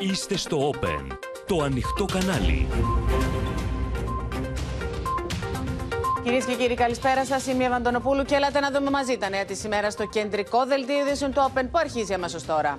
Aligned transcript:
Είστε 0.00 0.36
στο 0.36 0.70
Open, 0.72 1.16
το 1.46 1.62
ανοιχτό 1.62 2.04
κανάλι. 2.04 2.66
Κυρίες 6.22 6.44
και 6.44 6.54
κύριοι, 6.54 6.74
καλησπέρα 6.74 7.24
σας. 7.24 7.46
Είμαι 7.46 7.62
η 7.62 7.66
Ευαντονοπούλου 7.66 8.22
και 8.22 8.34
έλατε 8.34 8.60
να 8.60 8.70
δούμε 8.70 8.90
μαζί 8.90 9.18
τα 9.18 9.28
νέα 9.28 9.44
της 9.44 9.64
ημέρας 9.64 9.92
στο 9.92 10.06
κεντρικό 10.06 10.66
δελτίο 10.66 10.98
ειδήσεων 10.98 11.32
του 11.32 11.50
Open 11.52 11.62
που 11.70 11.78
αρχίζει 11.78 12.14
αμέσως 12.14 12.44
τώρα. 12.44 12.78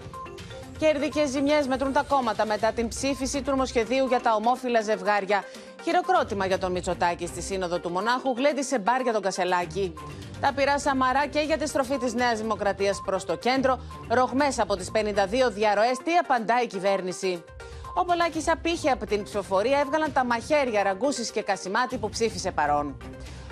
Κέρδη 0.80 1.10
και 1.10 1.26
ζημιές 1.28 1.68
μετρούν 1.68 1.94
τα 1.94 2.04
κόμματα 2.08 2.46
μετά 2.46 2.72
την 2.72 2.88
ψήφιση 2.88 3.42
του 3.42 3.50
νομοσχεδίου 3.50 4.06
για 4.08 4.20
τα 4.20 4.36
ομόφυλα 4.36 4.82
ζευγάρια. 4.82 5.44
Χειροκρότημα 5.84 6.46
για 6.46 6.58
τον 6.58 6.72
Μητσοτάκη 6.72 7.28
στη 7.28 7.42
Σύνοδο 7.42 7.80
του 7.80 7.90
Μονάχου 7.90 8.34
γλέντισε 8.38 8.80
μπαρ 8.80 9.02
για 9.02 9.14
τον 9.14 9.22
Κασελάκη. 9.22 9.94
Τα 10.42 10.54
πειρά 10.56 10.80
Σαμαρά 10.80 11.28
και 11.28 11.40
για 11.40 11.58
τη 11.58 11.68
στροφή 11.68 11.98
της 11.98 12.14
Νέας 12.14 12.40
Δημοκρατίας 12.40 13.02
προς 13.06 13.26
το 13.26 13.36
κέντρο. 13.36 13.80
Ρογμές 14.10 14.60
από 14.60 14.76
τις 14.76 14.92
52 14.92 15.52
διαρροές. 15.52 15.98
Τι 16.04 16.16
απαντάει 16.16 16.64
η 16.64 16.68
κυβέρνηση. 16.68 17.44
Ο 17.94 18.06
Πολάκης 18.06 18.48
απήχε 18.48 18.90
από 18.90 19.06
την 19.06 19.24
ψηφοφορία, 19.24 19.80
έβγαλαν 19.80 20.14
τα 20.14 20.26
μαχαίρια 20.26 20.84
Ραγκούσης 20.84 21.32
και 21.32 21.42
Κασιμάτη 21.42 21.98
που 21.98 22.10
ψήφισε 22.10 22.52
παρόν. 22.52 22.98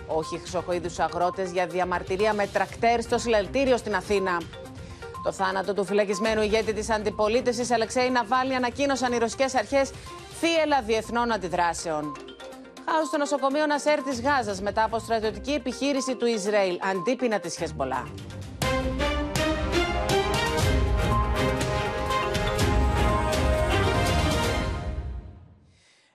Όχι 0.07 0.37
χρυσοκοίδου 0.37 0.89
αγρότες 0.97 1.51
για 1.51 1.67
διαμαρτυρία 1.67 2.33
με 2.33 2.47
τρακτέρ 2.47 3.01
στο 3.01 3.17
συλλαλητήριο 3.17 3.77
στην 3.77 3.95
Αθήνα. 3.95 4.41
Το 5.23 5.31
θάνατο 5.31 5.73
του 5.73 5.85
φυλακισμένου 5.85 6.41
ηγέτη 6.41 6.73
της 6.73 6.89
αντιπολίτευσης 6.89 7.71
Αλεξέη 7.71 8.09
Ναβάλη 8.09 8.55
ανακοίνωσαν 8.55 9.13
οι 9.13 9.17
ρωσικές 9.17 9.55
αρχές 9.55 9.91
θύελα 10.39 10.81
διεθνών 10.81 11.31
αντιδράσεων. 11.31 12.11
Χάο 12.91 13.05
στο 13.05 13.17
νοσοκομείο 13.17 13.65
Νασέρ 13.65 14.03
της 14.03 14.21
Γάζας 14.21 14.61
μετά 14.61 14.83
από 14.83 14.99
στρατιωτική 14.99 15.51
επιχείρηση 15.51 16.15
του 16.15 16.25
Ισραήλ, 16.25 16.79
αντίπεινα 16.81 17.39
της 17.39 17.55
Χεσμολά. 17.55 18.07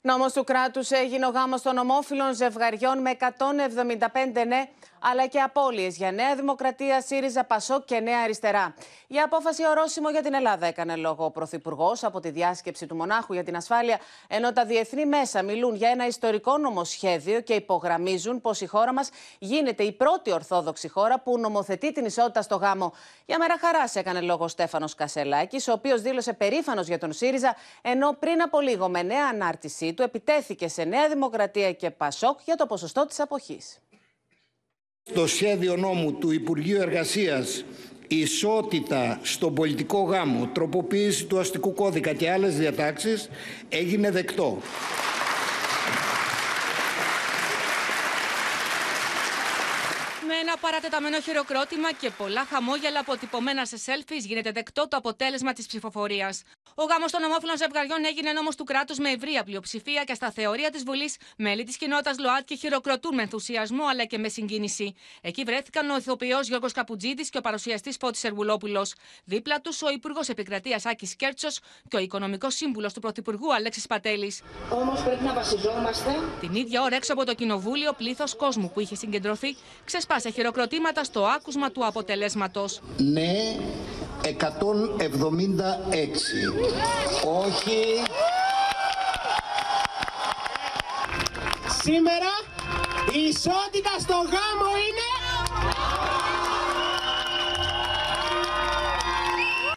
Νόμος 0.00 0.32
του 0.32 0.44
κράτους 0.44 0.90
έγινε 0.90 1.26
ο 1.26 1.28
γάμος 1.28 1.62
των 1.62 1.78
ομόφυλων 1.78 2.34
ζευγαριών 2.34 3.00
με 3.00 3.16
175 3.18 4.46
ναι 4.46 4.68
αλλά 5.02 5.26
και 5.26 5.40
απώλειες 5.40 5.96
για 5.96 6.12
Νέα 6.12 6.34
Δημοκρατία, 6.34 7.00
ΣΥΡΙΖΑ, 7.00 7.44
ΠΑΣΟΚ 7.44 7.84
και 7.84 8.00
Νέα 8.00 8.20
Αριστερά. 8.20 8.74
Η 9.06 9.18
απόφαση 9.18 9.68
ορόσημο 9.68 10.10
για 10.10 10.22
την 10.22 10.34
Ελλάδα 10.34 10.66
έκανε 10.66 10.96
λόγο 10.96 11.24
ο 11.24 11.30
Πρωθυπουργός 11.30 12.04
από 12.04 12.20
τη 12.20 12.30
διάσκεψη 12.30 12.86
του 12.86 12.96
Μονάχου 12.96 13.32
για 13.32 13.44
την 13.44 13.56
ασφάλεια, 13.56 13.98
ενώ 14.28 14.52
τα 14.52 14.64
διεθνή 14.64 15.06
μέσα 15.06 15.42
μιλούν 15.42 15.74
για 15.74 15.88
ένα 15.88 16.06
ιστορικό 16.06 16.58
νομοσχέδιο 16.58 17.40
και 17.40 17.54
υπογραμμίζουν 17.54 18.40
πως 18.40 18.60
η 18.60 18.66
χώρα 18.66 18.92
μας 18.92 19.10
γίνεται 19.38 19.82
η 19.82 19.92
πρώτη 19.92 20.32
Ορθόδοξη 20.32 20.88
χώρα 20.88 21.20
που 21.20 21.38
νομοθετεί 21.38 21.92
την 21.92 22.04
ισότητα 22.04 22.42
στο 22.42 22.56
γάμο. 22.56 22.92
Για 23.26 23.38
μέρα 23.38 23.58
χαράς 23.58 23.96
έκανε 23.96 24.20
λόγο 24.20 24.44
ο 24.44 24.48
Στέφανος 24.48 24.94
Κασελάκης, 24.94 25.68
ο 25.68 25.72
οποίος 25.72 26.00
δήλωσε 26.00 26.32
περήφανος 26.32 26.86
για 26.86 26.98
τον 26.98 27.12
ΣΥΡΙΖΑ, 27.12 27.56
ενώ 27.82 28.12
πριν 28.18 28.42
από 28.42 28.60
λίγο 28.60 28.88
με 28.88 29.02
νέα 29.02 29.26
ανάρτησή 29.26 29.94
του 29.94 30.02
επιτέθηκε 30.02 30.68
σε 30.68 30.84
Νέα 30.84 31.08
Δημοκρατία 31.08 31.72
και 31.72 31.90
ΠΑΣΟΚ 31.90 32.38
για 32.44 32.56
το 32.56 32.66
ποσοστό 32.66 33.06
της 33.06 33.20
αποχής. 33.20 33.80
Το 35.14 35.26
σχέδιο 35.26 35.76
νόμου 35.76 36.12
του 36.12 36.30
Υπουργείου 36.30 36.80
Εργασίας 36.80 37.64
ισότητα 38.08 39.20
στον 39.22 39.54
πολιτικό 39.54 40.02
γάμο, 40.02 40.50
τροποποίηση 40.52 41.24
του 41.24 41.38
αστικού 41.38 41.74
κώδικα 41.74 42.12
και 42.12 42.30
άλλες 42.30 42.56
διατάξεις 42.56 43.28
έγινε 43.68 44.10
δεκτό. 44.10 44.58
Με 50.52 50.58
ένα 50.58 50.70
παρατεταμένο 50.70 51.20
χειροκρότημα 51.20 51.92
και 51.92 52.10
πολλά 52.10 52.44
χαμόγελα 52.44 53.00
αποτυπωμένα 53.00 53.64
σε 53.64 53.80
selfies 53.86 54.24
γίνεται 54.24 54.50
δεκτό 54.50 54.88
το 54.88 54.96
αποτέλεσμα 54.96 55.52
της 55.52 55.66
ψηφοφορίας. 55.66 56.42
Ο 56.74 56.84
γάμος 56.84 57.10
των 57.10 57.22
ομόφυλων 57.22 57.56
ζευγαριών 57.56 58.04
έγινε 58.04 58.32
νόμος 58.32 58.56
του 58.56 58.64
κράτους 58.64 58.98
με 58.98 59.10
ευρεία 59.10 59.44
πλειοψηφία 59.44 60.04
και 60.04 60.14
στα 60.14 60.30
θεωρία 60.30 60.70
της 60.70 60.82
Βουλής 60.82 61.16
μέλη 61.36 61.64
της 61.64 61.76
κοινότητας 61.76 62.18
ΛΟΑΤ 62.18 62.52
χειροκροτούν 62.58 63.14
με 63.14 63.22
ενθουσιασμό 63.22 63.84
αλλά 63.86 64.04
και 64.04 64.18
με 64.18 64.28
συγκίνηση. 64.28 64.94
Εκεί 65.20 65.42
βρέθηκαν 65.42 65.90
ο 65.90 65.96
ηθοποιός 65.96 66.48
Γιώργος 66.48 66.72
Καπουτζίδης 66.72 67.30
και 67.30 67.38
ο 67.38 67.40
παρουσιαστής 67.40 67.96
Φώτης 68.00 68.24
Εργουλόπουλο. 68.24 68.86
Δίπλα 69.24 69.60
τους 69.60 69.82
ο 69.82 69.90
Υπουργός 69.90 70.28
Επικρατείας 70.28 70.86
Άκης 70.86 71.16
Κέρτσος 71.16 71.60
και 71.88 71.96
ο 71.96 72.00
Οικονομικός 72.00 72.54
Σύμβουλος 72.54 72.92
του 72.92 73.00
Πρωθυπουργού 73.00 73.54
Αλέξης 73.54 73.86
Πατέλης. 73.86 74.42
Όμως 74.70 75.02
πρέπει 75.02 75.24
να 75.24 75.32
βασιζόμαστε. 75.32 76.10
Την 76.40 76.54
ίδια 76.54 76.82
ώρα 76.82 76.96
έξω 76.96 77.12
από 77.12 77.24
το 77.24 77.34
κοινοβούλιο, 77.34 77.92
πλήθος 77.92 78.36
κόσμου 78.36 78.70
που 78.70 78.80
είχε 78.80 78.94
συγκεντρωθεί 78.94 79.56
ξεσπάσε 79.84 80.30
χειροκροτήματα 80.42 81.04
στο 81.04 81.24
άκουσμα 81.24 81.70
του 81.70 81.86
αποτελέσματος. 81.86 82.80
Ναι, 82.96 83.56
176. 84.22 84.30
Όχι. 87.44 88.02
Σήμερα 91.82 92.32
η 93.12 93.18
ισότητα 93.28 93.90
στο 93.98 94.14
γάμο 94.14 94.70
είναι... 94.86 95.11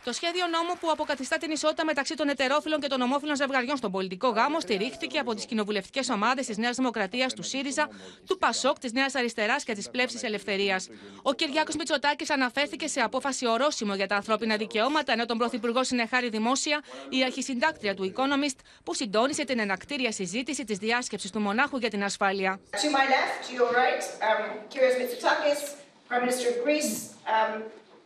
Το 0.05 0.13
σχέδιο 0.13 0.47
νόμου 0.47 0.73
που 0.79 0.91
αποκαθιστά 0.91 1.37
την 1.37 1.51
ισότητα 1.51 1.85
μεταξύ 1.85 2.15
των 2.15 2.29
ετερόφιλων 2.29 2.79
και 2.79 2.87
των 2.87 3.01
ομόφυλων 3.01 3.35
ζευγαριών 3.35 3.77
στον 3.77 3.91
πολιτικό 3.91 4.29
γάμο 4.29 4.59
στηρίχθηκε 4.59 5.19
από 5.19 5.33
τις 5.33 5.45
κοινοβουλευτικές 5.45 6.09
ομάδες 6.09 6.45
της 6.45 6.57
Νέας 6.57 6.75
Δημοκρατίας, 6.75 7.33
του 7.33 7.43
ΣΥΡΙΖΑ, 7.43 7.89
του 8.27 8.37
ΠΑΣΟΚ, 8.37 8.79
της 8.79 8.91
Νέας 8.91 9.15
Αριστεράς 9.15 9.63
και 9.63 9.73
της 9.73 9.89
Πλεύσης 9.89 10.23
Ελευθερίας. 10.23 10.89
Ο 11.21 11.33
Κυριάκος 11.33 11.75
Μητσοτάκης 11.75 12.29
αναφέρθηκε 12.29 12.87
σε 12.87 12.99
απόφαση 12.99 13.47
ορόσημο 13.47 13.95
για 13.95 14.07
τα 14.07 14.15
ανθρώπινα 14.15 14.55
δικαιώματα, 14.57 15.11
ενώ 15.11 15.25
τον 15.25 15.37
Πρωθυπουργό 15.37 15.83
συνεχάρει 15.83 16.29
δημόσια 16.29 16.83
η 17.09 17.23
αρχισυντάκτρια 17.23 17.95
του 17.95 18.13
Economist, 18.15 18.59
που 18.83 18.93
συντόνισε 18.93 19.43
την 19.43 19.59
ενακτήρια 19.59 20.11
συζήτηση 20.11 20.63
της 20.63 20.77
διάσκεψης 20.77 21.31
του 21.31 21.39
Μονάχου 21.39 21.77
για 21.77 21.89
την 21.89 22.03
ασφάλεια. 22.03 22.59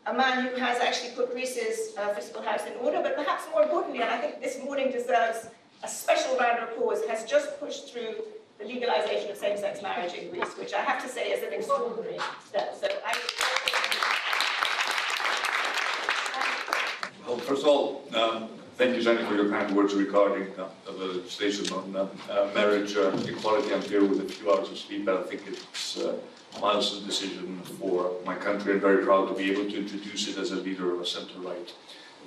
A 0.09 0.13
man 0.13 0.47
who 0.47 0.55
has 0.55 0.79
actually 0.79 1.11
put 1.11 1.31
Greece's 1.31 1.95
uh, 1.95 2.13
fiscal 2.15 2.41
house 2.41 2.61
in 2.65 2.73
order, 2.83 2.99
but 3.01 3.15
perhaps 3.15 3.43
more 3.51 3.61
importantly, 3.61 4.01
and 4.01 4.09
I 4.09 4.17
think 4.17 4.41
this 4.41 4.61
morning 4.63 4.91
deserves 4.91 5.47
a 5.83 5.87
special 5.87 6.35
round 6.37 6.57
of 6.59 6.69
applause, 6.69 7.05
has 7.05 7.25
just 7.25 7.59
pushed 7.59 7.93
through 7.93 8.15
the 8.57 8.65
legalization 8.65 9.29
of 9.29 9.37
same-sex 9.37 9.83
marriage 9.83 10.13
in 10.13 10.31
Greece, 10.31 10.57
which 10.57 10.73
I 10.73 10.81
have 10.81 11.01
to 11.03 11.07
say 11.07 11.31
is 11.31 11.43
an 11.43 11.53
extraordinary 11.53 12.17
step. 12.47 12.75
So 12.75 12.87
I... 13.05 13.13
Well, 17.27 17.37
first 17.37 17.61
of 17.61 17.67
all, 17.67 18.03
um, 18.15 18.49
thank 18.77 18.95
you, 18.95 19.03
Jenny, 19.03 19.23
for 19.25 19.35
your 19.35 19.49
kind 19.49 19.75
words 19.75 19.93
regarding 19.93 20.47
uh, 20.57 20.69
the 20.85 21.05
legislation 21.05 21.71
on 21.71 21.95
uh, 21.95 22.07
uh, 22.31 22.49
marriage 22.55 22.95
equality. 22.95 23.75
I'm 23.75 23.83
here 23.83 24.03
with 24.03 24.21
a 24.21 24.25
few 24.25 24.51
hours 24.51 24.71
of 24.71 24.77
sleep, 24.79 25.05
but 25.05 25.17
I 25.17 25.23
think 25.23 25.43
it's 25.45 25.99
milestone 26.61 27.05
decision 27.05 27.61
for 27.79 28.11
my 28.25 28.35
country 28.35 28.73
and 28.73 28.81
very 28.81 29.03
proud 29.05 29.27
to 29.27 29.33
be 29.33 29.51
able 29.51 29.69
to 29.69 29.77
introduce 29.77 30.27
it 30.27 30.37
as 30.37 30.51
a 30.51 30.55
leader 30.55 30.93
of 30.93 31.01
a 31.01 31.05
center-right. 31.05 31.73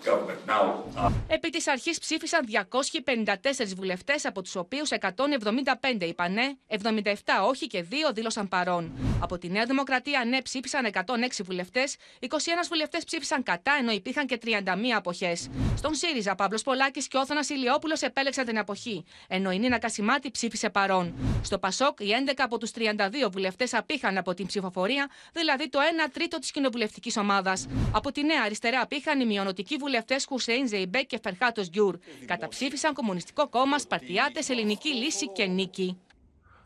Now, 0.05 0.85
uh... 0.97 1.13
Επί 1.27 1.51
της 1.51 1.69
αρχής 1.69 1.99
ψήφισαν 1.99 2.47
254 2.47 3.75
βουλευτές, 3.77 4.25
από 4.25 4.43
τους 4.43 4.57
οποίους 4.57 4.91
175 5.01 6.01
είπαν 6.01 6.33
ναι, 6.33 6.53
77 6.69 7.13
όχι 7.49 7.67
και 7.67 7.85
2 7.91 7.95
δήλωσαν 8.15 8.49
παρόν. 8.49 8.93
Από 9.21 9.39
τη 9.39 9.49
Νέα 9.49 9.65
Δημοκρατία 9.65 10.25
ναι 10.25 10.43
ψήφισαν 10.43 10.91
106 10.93 11.01
βουλευτές, 11.45 11.97
21 12.21 12.27
βουλευτές 12.69 13.05
ψήφισαν 13.05 13.43
κατά, 13.43 13.73
ενώ 13.81 13.93
υπήρχαν 13.93 14.27
και 14.27 14.39
31 14.45 14.49
αποχές. 14.97 15.49
Στον 15.77 15.95
ΣΥΡΙΖΑ, 15.95 16.35
Παύλος 16.35 16.63
Πολάκης 16.63 17.09
και 17.09 17.17
Όθωνας 17.17 17.49
Ηλιόπουλος 17.49 18.01
επέλεξαν 18.03 18.45
την 18.45 18.59
αποχή, 18.59 19.05
ενώ 19.29 19.51
η 19.51 19.59
Νίνα 19.59 19.79
Κασιμάτη 19.79 20.31
ψήφισε 20.31 20.71
παρόν. 20.71 21.15
Στο 21.43 21.59
ΠΑΣΟΚ, 21.59 22.01
οι 22.01 22.11
11 22.27 22.33
από 22.39 22.59
τους 22.59 22.71
32 22.71 23.31
βουλευτές 23.33 23.75
απήχαν 23.75 24.19
από 24.19 24.35
την 24.35 24.47
ψηφοφορία, 24.47 25.11
δηλαδή 25.33 25.69
το 25.69 25.79
1 26.07 26.11
τρίτο 26.13 26.39
της 26.39 26.51
κοινοβουλευτικής 26.51 27.17
ομάδας. 27.17 27.67
Από 27.93 28.13
τη 28.13 28.25
Νέα 28.25 28.43
Αριστερά 28.45 28.81
απείχαν 28.81 29.21
οι 29.21 29.27
μειονοτικοί 29.27 29.77
βουλευτές 29.93 30.25
Χουσέιν 30.25 30.69
Ζεϊμπέκ 30.69 31.07
και 31.07 31.19
Φερχάτ 31.23 31.69
Οζγκιούρ. 31.69 31.99
Καταψήφισαν 32.27 32.95
Κομμουνιστικό 32.95 33.49
Κόμμα, 33.49 33.79
Σπαρτιάτες, 33.79 34.49
Ελληνική 34.49 34.95
Λύση 34.95 35.29
και 35.29 35.47
Νίκη. 35.47 35.99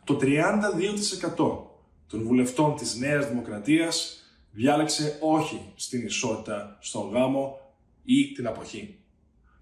Το 0.04 0.16
32% 0.16 1.70
των 2.06 2.22
βουλευτών 2.22 2.76
της 2.76 2.96
Νέας 2.96 3.28
Δημοκρατίας 3.28 4.20
διάλεξε 4.50 5.18
όχι 5.20 5.72
στην 5.74 6.06
ισότητα 6.06 6.78
στον 6.80 7.10
γάμο 7.10 7.58
ή 8.04 8.32
την 8.32 8.46
αποχή. 8.46 8.98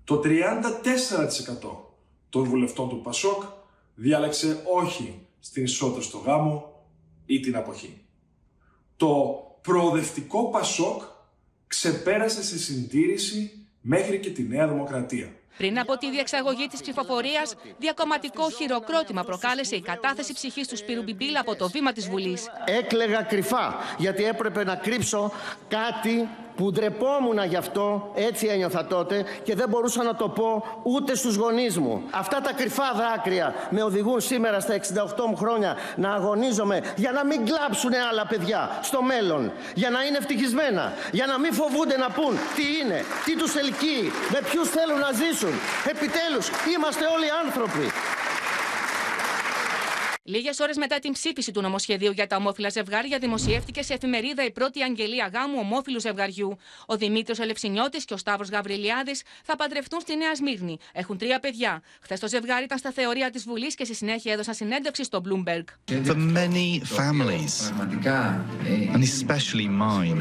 Το 0.04 0.20
34% 0.24 0.30
των 2.28 2.44
βουλευτών 2.44 2.88
του 2.88 3.00
Πασόκ 3.00 3.42
διάλεξε 3.94 4.62
όχι 4.74 5.26
στην 5.40 5.64
ισότητα 5.64 6.00
στο 6.00 6.18
γάμο 6.18 6.84
ή 7.26 7.40
την 7.40 7.56
αποχή. 7.56 8.04
Το 8.96 9.42
προοδευτικό 9.62 10.50
Πασόκ 10.50 11.02
ξεπέρασε 11.74 12.42
στη 12.42 12.58
συντήρηση 12.58 13.66
μέχρι 13.80 14.18
και 14.18 14.30
τη 14.30 14.42
Νέα 14.42 14.68
Δημοκρατία. 14.68 15.32
Πριν 15.56 15.78
από 15.78 15.96
τη 15.96 16.10
διεξαγωγή 16.10 16.66
της 16.66 16.80
ψηφοφορίας, 16.80 17.54
διακομματικό 17.78 18.50
χειροκρότημα 18.50 19.24
προκάλεσε 19.24 19.76
η 19.76 19.80
κατάθεση 19.80 20.32
ψυχής 20.32 20.68
του 20.68 20.76
Σπύρου 20.76 21.02
Μπιμπίλα 21.02 21.40
από 21.40 21.56
το 21.56 21.68
βήμα 21.68 21.92
της 21.92 22.08
Βουλής. 22.08 22.46
Έκλεγα 22.64 23.22
κρυφά, 23.22 23.74
γιατί 23.98 24.24
έπρεπε 24.24 24.64
να 24.64 24.74
κρύψω 24.74 25.32
κάτι 25.68 26.28
που 26.56 26.70
ντρεπόμουν 26.70 27.44
γι' 27.48 27.56
αυτό, 27.56 28.10
έτσι 28.14 28.46
ένιωθα 28.46 28.86
τότε 28.86 29.24
και 29.42 29.54
δεν 29.54 29.68
μπορούσα 29.68 30.02
να 30.02 30.14
το 30.14 30.28
πω 30.28 30.64
ούτε 30.82 31.16
στους 31.16 31.36
γονείς 31.36 31.78
μου. 31.78 32.02
Αυτά 32.10 32.40
τα 32.40 32.52
κρυφά 32.52 32.92
δάκρυα 32.96 33.54
με 33.70 33.82
οδηγούν 33.82 34.20
σήμερα 34.20 34.60
στα 34.60 34.74
68 34.74 35.26
μου 35.28 35.36
χρόνια 35.36 35.76
να 35.96 36.12
αγωνίζομαι 36.12 36.82
για 36.96 37.12
να 37.12 37.24
μην 37.24 37.46
κλάψουν 37.46 37.92
άλλα 38.10 38.26
παιδιά 38.26 38.78
στο 38.82 39.02
μέλλον, 39.02 39.52
για 39.74 39.90
να 39.90 40.04
είναι 40.04 40.16
ευτυχισμένα, 40.16 40.92
για 41.12 41.26
να 41.26 41.38
μην 41.38 41.52
φοβούνται 41.52 41.96
να 41.96 42.10
πούν 42.10 42.38
τι 42.56 42.64
είναι, 42.80 42.98
τι 43.24 43.36
τους 43.36 43.54
ελκύει, 43.54 44.12
με 44.32 44.38
ποιους 44.50 44.68
θέλουν 44.68 44.98
να 44.98 45.10
ζήσουν. 45.12 45.54
Επιτέλους, 45.92 46.46
είμαστε 46.74 47.04
όλοι 47.14 47.28
άνθρωποι. 47.44 47.86
Λίγες 50.26 50.58
ώρες 50.58 50.76
μετά 50.76 50.98
την 50.98 51.12
ψήφιση 51.12 51.52
του 51.52 51.60
νομοσχεδίου 51.60 52.12
για 52.12 52.26
τα 52.26 52.36
ομόφυλα 52.36 52.68
ζευγάρια, 52.68 53.18
δημοσιεύτηκε 53.18 53.82
σε 53.82 53.94
εφημερίδα 53.94 54.44
η 54.44 54.50
πρώτη 54.50 54.82
αγγελία 54.82 55.30
γάμου 55.32 55.56
ομόφυλου 55.58 56.00
ζευγαριού. 56.00 56.56
Ο 56.86 56.96
Δημήτρη 56.96 57.42
Ελευσινιώτη 57.42 58.04
και 58.04 58.14
ο 58.14 58.16
Σταύρος 58.16 58.48
Γαβριλιάδης 58.48 59.22
θα 59.44 59.56
παντρευτούν 59.56 60.00
στη 60.00 60.16
Νέα 60.16 60.34
Σμύρνη. 60.34 60.78
Έχουν 60.92 61.18
τρία 61.18 61.38
παιδιά. 61.38 61.82
Χθες 62.00 62.20
το 62.20 62.28
ζευγάρι 62.28 62.64
ήταν 62.64 62.78
στα 62.78 62.92
θεωρία 62.92 63.30
της 63.30 63.44
Βουλής 63.44 63.74
και 63.74 63.84
στη 63.84 63.94
συνέχεια 63.94 64.32
έδωσαν 64.32 64.54
συνέντευξη 64.54 65.04
στο 65.04 65.22
Bloomberg. 65.24 65.64
For 65.88 66.16
many 66.16 66.80
families, 66.98 67.72
and 68.94 69.02
especially 69.02 69.68
mine, 69.68 70.18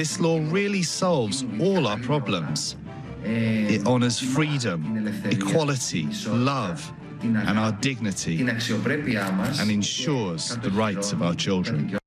this 0.00 0.20
law 0.20 0.38
really 0.58 0.84
solves 1.00 1.44
all 1.64 1.82
our 1.90 2.00
problems. 2.10 2.76
It 3.74 3.80
honors 3.86 4.18
freedom, 4.36 4.80
equality, 5.36 6.04
love, 6.52 6.80
and 7.22 7.58
our 7.58 7.72
dignity, 7.72 8.40
and 9.60 9.70
ensures 9.70 10.56
the 10.66 10.70
rights 10.70 11.12
of 11.12 11.22
our 11.22 11.34
children. 11.34 12.00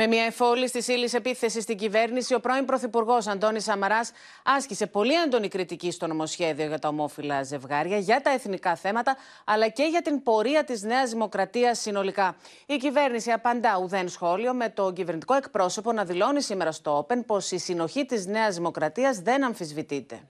Με 0.00 0.06
μια 0.06 0.24
εφόλη 0.24 0.70
της 0.70 0.88
ύλης 0.88 1.14
επίθεσης 1.14 1.62
στην 1.62 1.76
κυβέρνηση, 1.76 2.34
ο 2.34 2.40
πρώην 2.40 2.64
Πρωθυπουργός 2.64 3.26
Αντώνης 3.26 3.64
Σαμαράς 3.64 4.10
άσκησε 4.44 4.86
πολύ 4.86 5.14
έντονη 5.14 5.48
κριτική 5.48 5.90
στο 5.90 6.06
νομοσχέδιο 6.06 6.66
για 6.66 6.78
τα 6.78 6.88
ομόφυλα 6.88 7.42
ζευγάρια, 7.42 7.98
για 7.98 8.20
τα 8.20 8.30
εθνικά 8.30 8.76
θέματα, 8.76 9.16
αλλά 9.44 9.68
και 9.68 9.82
για 9.82 10.02
την 10.02 10.22
πορεία 10.22 10.64
της 10.64 10.82
Νέας 10.82 11.10
Δημοκρατίας 11.10 11.80
συνολικά. 11.80 12.36
Η 12.66 12.76
κυβέρνηση 12.76 13.30
απαντά 13.30 13.78
ουδέν 13.82 14.08
σχόλιο, 14.08 14.54
με 14.54 14.68
τον 14.68 14.94
κυβερνητικό 14.94 15.34
εκπρόσωπο 15.34 15.92
να 15.92 16.04
δηλώνει 16.04 16.42
σήμερα 16.42 16.72
στο 16.72 17.06
Open 17.06 17.24
πως 17.26 17.50
η 17.50 17.58
συνοχή 17.58 18.04
της 18.04 18.26
Νέας 18.26 18.54
Δημοκρατίας 18.54 19.18
δεν 19.18 19.44
αμφισβητείται. 19.44 20.20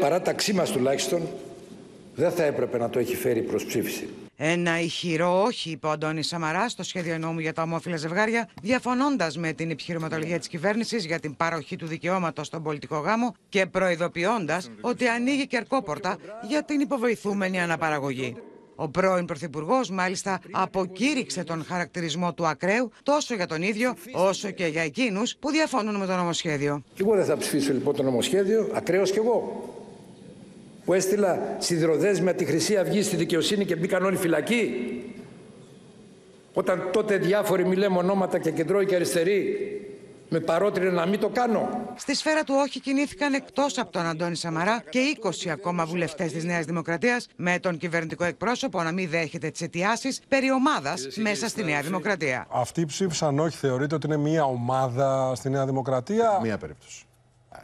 Παράταξή 0.00 0.52
μας 0.52 0.70
τουλάχιστον 0.70 1.28
δεν 2.14 2.30
θα 2.30 2.44
έπρεπε 2.44 2.78
να 2.78 2.90
το 2.90 2.98
έχει 2.98 3.16
φέρει 3.16 3.42
προς 3.42 3.64
ψήφιση. 3.64 4.08
Ένα 4.36 4.80
ηχηρό 4.80 5.42
όχι, 5.42 5.70
είπε 5.70 5.86
ο 5.86 5.90
Αντώνης 5.90 6.26
Σαμαρά 6.26 6.68
στο 6.68 6.82
σχέδιο 6.82 7.18
νόμου 7.18 7.38
για 7.38 7.52
τα 7.52 7.62
ομόφυλα 7.62 7.96
ζευγάρια, 7.96 8.48
διαφωνώντας 8.62 9.38
με 9.38 9.52
την 9.52 9.70
επιχειρηματολογία 9.70 10.38
της 10.38 10.48
κυβέρνησης 10.48 11.04
για 11.04 11.18
την 11.20 11.36
παροχή 11.36 11.76
του 11.76 11.86
δικαιώματος 11.86 12.46
στον 12.46 12.62
πολιτικό 12.62 12.98
γάμο 12.98 13.34
και 13.48 13.66
προειδοποιώντας 13.66 14.70
ότι 14.80 15.06
ανοίγει 15.08 15.46
κερκόπορτα 15.46 16.16
για 16.48 16.62
την 16.62 16.80
υποβοηθούμενη 16.80 17.60
αναπαραγωγή. 17.60 18.36
Ο 18.74 18.88
πρώην 18.88 19.24
Πρωθυπουργός 19.24 19.90
μάλιστα 19.90 20.40
αποκήρυξε 20.50 21.44
τον 21.44 21.64
χαρακτηρισμό 21.64 22.34
του 22.34 22.46
ακραίου 22.46 22.90
τόσο 23.02 23.34
για 23.34 23.46
τον 23.46 23.62
ίδιο 23.62 23.94
όσο 24.12 24.50
και 24.50 24.66
για 24.66 24.82
εκείνους 24.82 25.36
που 25.36 25.50
διαφωνούν 25.50 25.96
με 25.96 26.06
το 26.06 26.16
νομοσχέδιο. 26.16 26.82
Και 26.94 27.02
εγώ 27.02 27.14
δεν 27.14 27.24
θα 27.24 27.36
ψηφίσω 27.36 27.72
λοιπόν 27.72 27.96
το 27.96 28.02
νομοσχέδιο, 28.02 28.70
ακραίος 28.74 29.10
κι 29.10 29.18
εγώ 29.18 29.64
που 30.84 30.92
έστειλα 30.92 31.56
σιδηροδέσμια 31.58 32.34
τη 32.34 32.44
Χρυσή 32.44 32.76
Αυγή 32.76 33.02
στη 33.02 33.16
δικαιοσύνη 33.16 33.64
και 33.64 33.76
μπήκαν 33.76 34.04
όλοι 34.04 34.16
φυλακοί. 34.16 34.74
Όταν 36.52 36.88
τότε 36.92 37.16
διάφοροι 37.16 37.66
μη 37.66 37.76
λέμε 37.76 37.98
ονόματα 37.98 38.38
και 38.38 38.50
κεντρώοι 38.50 38.86
και 38.86 38.94
αριστεροί 38.94 39.56
με 40.32 40.40
παρότρινε 40.40 40.90
να 40.90 41.06
μην 41.06 41.20
το 41.20 41.28
κάνω. 41.28 41.92
Στη 41.96 42.14
σφαίρα 42.14 42.44
του 42.44 42.54
όχι 42.58 42.80
κινήθηκαν 42.80 43.34
εκτός 43.34 43.78
από 43.78 43.92
τον 43.92 44.06
Αντώνη 44.06 44.36
Σαμαρά 44.36 44.82
και 44.90 45.00
20 45.22 45.48
ακόμα 45.48 45.86
βουλευτές 45.86 46.32
της 46.32 46.44
Νέας 46.44 46.64
Δημοκρατίας, 46.64 47.26
με 47.36 47.58
τον 47.58 47.78
κυβερνητικό 47.78 48.24
εκπρόσωπο 48.24 48.82
να 48.82 48.92
μην 48.92 49.08
δέχεται 49.10 49.50
τις 49.50 49.60
αιτιάσεις 49.60 50.20
περί 50.28 50.50
ομάδας 50.50 51.08
μέσα 51.16 51.48
στη 51.48 51.64
Νέα 51.64 51.80
Δημοκρατία. 51.80 52.46
Αυτοί 52.50 52.86
ψήφισαν 52.86 53.38
όχι, 53.38 53.56
θεωρείτε 53.56 53.94
ότι 53.94 54.06
είναι 54.06 54.16
μια 54.16 54.44
ομάδα 54.44 55.32
στη 55.34 55.50
Νέα 55.50 55.66
Δημοκρατία. 55.66 56.38
Μία 56.42 56.58
περίπτωση. 56.58 57.04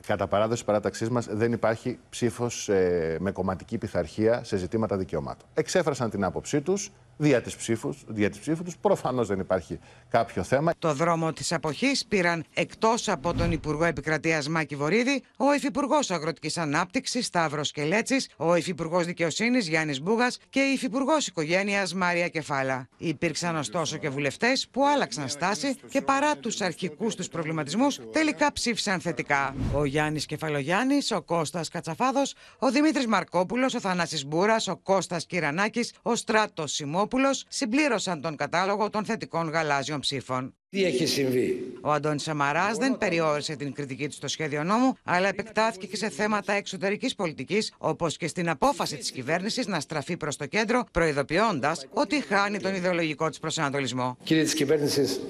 Κατά 0.06 0.26
παράδοση 0.26 0.64
παράταξής 0.64 1.10
μας, 1.10 1.26
δεν 1.30 1.52
υπάρχει 1.52 1.98
ψήφος 2.10 2.68
ε, 2.68 3.16
με 3.20 3.30
κομματική 3.30 3.78
πειθαρχία 3.78 4.44
σε 4.44 4.56
ζητήματα 4.56 4.96
δικαιωμάτων. 4.96 5.48
Εξέφρασαν 5.54 6.10
την 6.10 6.24
άποψή 6.24 6.60
τους 6.60 6.92
δια 7.18 7.42
της 7.42 7.56
ψήφους, 7.56 8.04
δια 8.06 8.30
της 8.30 8.38
ψήφου 8.38 8.62
τους. 8.62 8.76
Προφανώς 8.76 9.28
δεν 9.28 9.38
υπάρχει 9.38 9.78
κάποιο 10.08 10.42
θέμα. 10.42 10.72
Το 10.78 10.94
δρόμο 10.94 11.32
της 11.32 11.52
αποχή 11.52 11.90
πήραν 12.08 12.44
εκτός 12.54 13.08
από 13.08 13.34
τον 13.34 13.52
Υπουργό 13.52 13.84
Επικρατείας 13.84 14.48
Μάκη 14.48 14.76
Βορύδη, 14.76 15.22
ο 15.36 15.52
Υφυπουργός 15.52 16.10
Αγροτικής 16.10 16.58
Ανάπτυξης 16.58 17.26
Σταύρος 17.26 17.70
Κελέτσης, 17.70 18.28
ο 18.36 18.54
Υφυπουργός 18.54 19.06
Δικαιοσύνης 19.06 19.68
Γιάννης 19.68 20.00
Μπούγας 20.02 20.38
και 20.50 20.60
η 20.60 20.72
Υφυπουργός 20.72 21.26
Οικογένειας 21.26 21.94
Μάρια 21.94 22.28
Κεφάλα. 22.28 22.88
Υπήρξαν 22.98 23.56
ωστόσο 23.56 23.96
και 23.96 24.08
βουλευτές 24.08 24.68
που 24.70 24.86
άλλαξαν 24.86 25.28
στάση 25.28 25.76
και 25.90 26.02
παρά 26.02 26.36
τους 26.36 26.60
αρχικούς 26.60 27.14
τους 27.14 27.28
προβληματισμούς 27.28 28.00
τελικά 28.12 28.52
ψήφισαν 28.52 29.00
θετικά. 29.00 29.54
Ο 29.72 29.84
Γιάννης 29.84 30.26
Κεφαλογιάννης, 30.26 31.10
ο 31.10 31.22
Κώστας 31.22 31.68
Κατσαφάδος, 31.68 32.34
ο 32.58 32.70
Δημήτρης 32.70 33.06
Μαρκόπουλος, 33.06 33.74
ο 33.74 33.80
Θανάσης 33.80 34.26
Μπούρας, 34.26 34.68
ο 34.68 34.76
Κώστας 34.76 35.26
Κυρανάκης, 35.26 35.92
ο 36.02 36.14
Στράτος 36.14 36.72
Σιμόπουλο 37.10 37.44
συμπλήρωσαν 37.48 38.20
τον 38.20 38.36
κατάλογο 38.36 38.90
των 38.90 39.04
θετικών 39.04 39.48
γαλάζιων 39.48 40.00
ψήφων. 40.00 40.54
Τι 40.70 40.84
έχει 40.84 41.06
συμβεί; 41.06 41.72
Ο 41.80 41.92
Αντώνης 41.92 42.22
Σαμαράς 42.22 42.76
δεν 42.76 42.98
περιόρισε 42.98 43.56
την 43.56 43.72
κριτική 43.72 44.06
του 44.08 44.12
στο 44.12 44.28
σχέδιο 44.28 44.64
νόμου, 44.64 44.92
αλλά 45.04 45.28
επεκτάθηκε 45.28 45.86
και 45.86 45.96
σε 45.96 46.08
θέματα 46.08 46.52
εξωτερικής 46.52 47.14
πολιτικής, 47.14 47.72
όπως 47.78 48.16
και 48.16 48.26
στην 48.26 48.48
απόφαση 48.48 48.96
της 48.96 49.10
κυβέρνησης 49.10 49.66
να 49.66 49.80
στραφεί 49.80 50.16
προς 50.16 50.36
το 50.36 50.46
κέντρο, 50.46 50.84
προειδοποιώντας 50.92 51.86
ότι 51.92 52.20
χάνει 52.20 52.58
τον 52.58 52.74
ιδεολογικό 52.74 53.28
της 53.28 53.38
προσανατολισμό. 53.38 54.16
Κύριε 54.22 54.42
της 54.42 54.54
κυβέρνησης, 54.54 55.20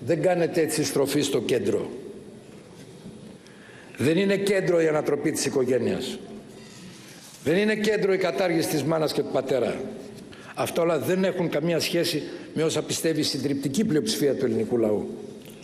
δεν 0.00 0.22
κάνετε 0.22 0.60
έτσι 0.60 0.84
στροφή 0.84 1.20
στο 1.20 1.40
κέντρο. 1.40 1.90
Δεν 3.96 4.16
είναι 4.16 4.36
κέντρο 4.36 4.80
η 4.80 4.88
ανατροπή 4.88 5.30
της 5.30 5.44
οικογένειας. 5.46 6.18
Δεν 7.44 7.56
είναι 7.56 7.74
κέντρο 7.76 8.12
η 8.12 8.18
κατάργηση 8.18 8.68
της 8.68 8.82
μάνας 8.82 9.12
και 9.12 9.22
του 9.22 9.30
πατέρα. 9.32 9.74
Αυτά 10.58 10.82
όλα 10.82 10.98
δεν 10.98 11.24
έχουν 11.24 11.48
καμία 11.48 11.80
σχέση 11.80 12.22
με 12.54 12.62
όσα 12.62 12.82
πιστεύει 12.82 13.20
η 13.20 13.22
συντριπτική 13.22 13.84
πλειοψηφία 13.84 14.36
του 14.36 14.44
ελληνικού 14.44 14.78
λαού. 14.78 15.18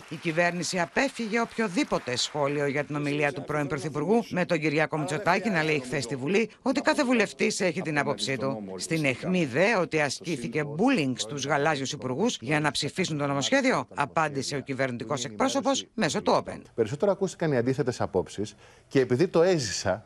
Η 0.09 0.15
κυβέρνηση 0.15 0.79
απέφυγε 0.79 1.39
οποιοδήποτε 1.39 2.17
σχόλιο 2.17 2.67
για 2.67 2.83
την 2.83 2.95
ομιλία 2.95 3.31
του 3.33 3.43
πρώην 3.43 3.67
Πρωθυπουργού, 3.67 4.23
με 4.29 4.45
τον 4.45 4.59
Κυριάκο 4.59 4.97
Μητσοτάκη 4.97 5.49
να 5.49 5.63
λέει 5.63 5.79
χθες 5.79 6.03
στη 6.03 6.15
Βουλή 6.15 6.49
ότι 6.61 6.81
κάθε 6.81 7.03
βουλευτής 7.03 7.59
έχει 7.61 7.81
την 7.81 7.97
άποψή 7.97 8.37
του. 8.37 8.63
Στην 8.75 9.05
αιχμή 9.05 9.45
δε 9.45 9.75
ότι 9.81 10.01
ασκήθηκε 10.01 10.63
bullying 10.65 11.13
στους 11.15 11.45
γαλάζιους 11.45 11.91
υπουργούς 11.91 12.37
για 12.41 12.59
να 12.59 12.71
ψηφίσουν 12.71 13.17
το 13.17 13.27
νομοσχέδιο, 13.27 13.87
απάντησε 13.93 14.55
ο 14.55 14.59
κυβερνητικός 14.59 15.25
εκπρόσωπος 15.25 15.85
μέσω 15.93 16.21
του 16.21 16.43
Open. 16.45 16.61
Περισσότερο 16.75 17.11
ακούστηκαν 17.11 17.51
οι 17.51 17.57
αντίθετες 17.57 18.01
απόψεις 18.01 18.55
και 18.87 18.99
επειδή 18.99 19.27
το 19.27 19.41
έζησα, 19.41 20.05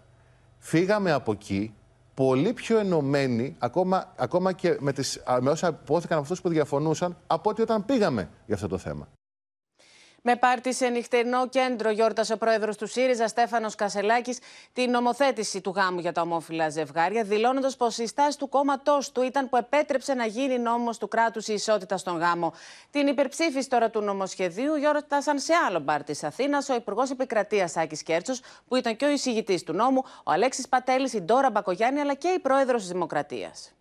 φύγαμε 0.58 1.12
από 1.12 1.32
εκεί 1.32 1.74
πολύ 2.18 2.54
πιο 2.54 2.78
ενωμένοι, 2.78 3.56
ακόμα, 3.60 4.14
ακόμα 4.18 4.54
και 4.54 4.78
με, 4.80 4.94
τις, 4.94 5.24
με 5.42 5.50
όσα 5.50 5.68
υπόθηκαν 5.68 6.18
από 6.18 6.22
αυτούς 6.22 6.42
που 6.42 6.50
διαφωνούσαν, 6.50 7.18
από 7.28 7.50
ότι 7.50 7.62
όταν 7.62 7.86
πήγαμε 7.86 8.30
για 8.46 8.56
αυτό 8.56 8.68
το 8.68 8.78
θέμα. 8.78 9.08
Με 10.30 10.36
πάρτι 10.36 10.74
σε 10.74 10.88
νυχτερινό 10.88 11.48
κέντρο 11.48 11.90
γιόρτασε 11.90 12.34
ο 12.34 12.38
πρόεδρος 12.38 12.78
του 12.78 12.88
ΣΥΡΙΖΑ, 12.88 13.28
Στέφανος 13.28 13.76
Κασελάκης, 13.76 14.40
την 14.74 14.92
νομοθέτηση 14.92 15.62
του 15.62 15.74
γάμου 15.76 16.00
για 16.00 16.12
τα 16.12 16.22
ομόφυλα 16.22 16.70
ζευγάρια, 16.70 17.24
δηλώνοντας 17.24 17.76
πως 17.76 17.98
η 17.98 18.08
στάση 18.08 18.38
του 18.38 18.50
κόμματός 18.50 19.12
του 19.12 19.22
ήταν 19.22 19.50
που 19.50 19.58
επέτρεψε 19.58 20.14
να 20.14 20.26
γίνει 20.26 20.60
νόμος 20.60 20.98
του 20.98 21.08
κράτους 21.08 21.48
η 21.48 21.54
ισότητα 21.54 21.98
στον 21.98 22.18
γάμο. 22.18 22.54
Την 22.92 23.08
υπερψήφιση 23.08 23.70
τώρα 23.70 23.90
του 23.90 24.02
νομοσχεδίου 24.02 24.76
γιόρτασαν 24.76 25.40
σε 25.40 25.54
άλλο 25.68 25.80
μπαρ 25.80 26.04
της 26.04 26.24
Αθήνας 26.24 26.70
ο 26.70 26.76
Υπουργός 26.76 27.10
Επικρατείας 27.10 27.78
Άκης 27.78 28.04
Κέρτσος, 28.04 28.42
που 28.68 28.76
ήταν 28.76 28.96
και 28.96 29.06
ο 29.06 29.10
εισηγητής 29.10 29.64
του 29.64 29.74
νόμου, 29.74 30.04
ο 30.24 30.32
Αλέξης 30.32 30.68
Πατέλης, 30.68 31.14
η 31.14 31.22
Ντόρα 31.22 31.50
Μπακογιάννη, 31.50 32.00
αλλά 32.00 32.14
και 32.14 32.28
η 32.28 32.40
πρόεδρος 32.40 32.82
της 32.82 32.92
Δημοκρατίας. 32.92 33.72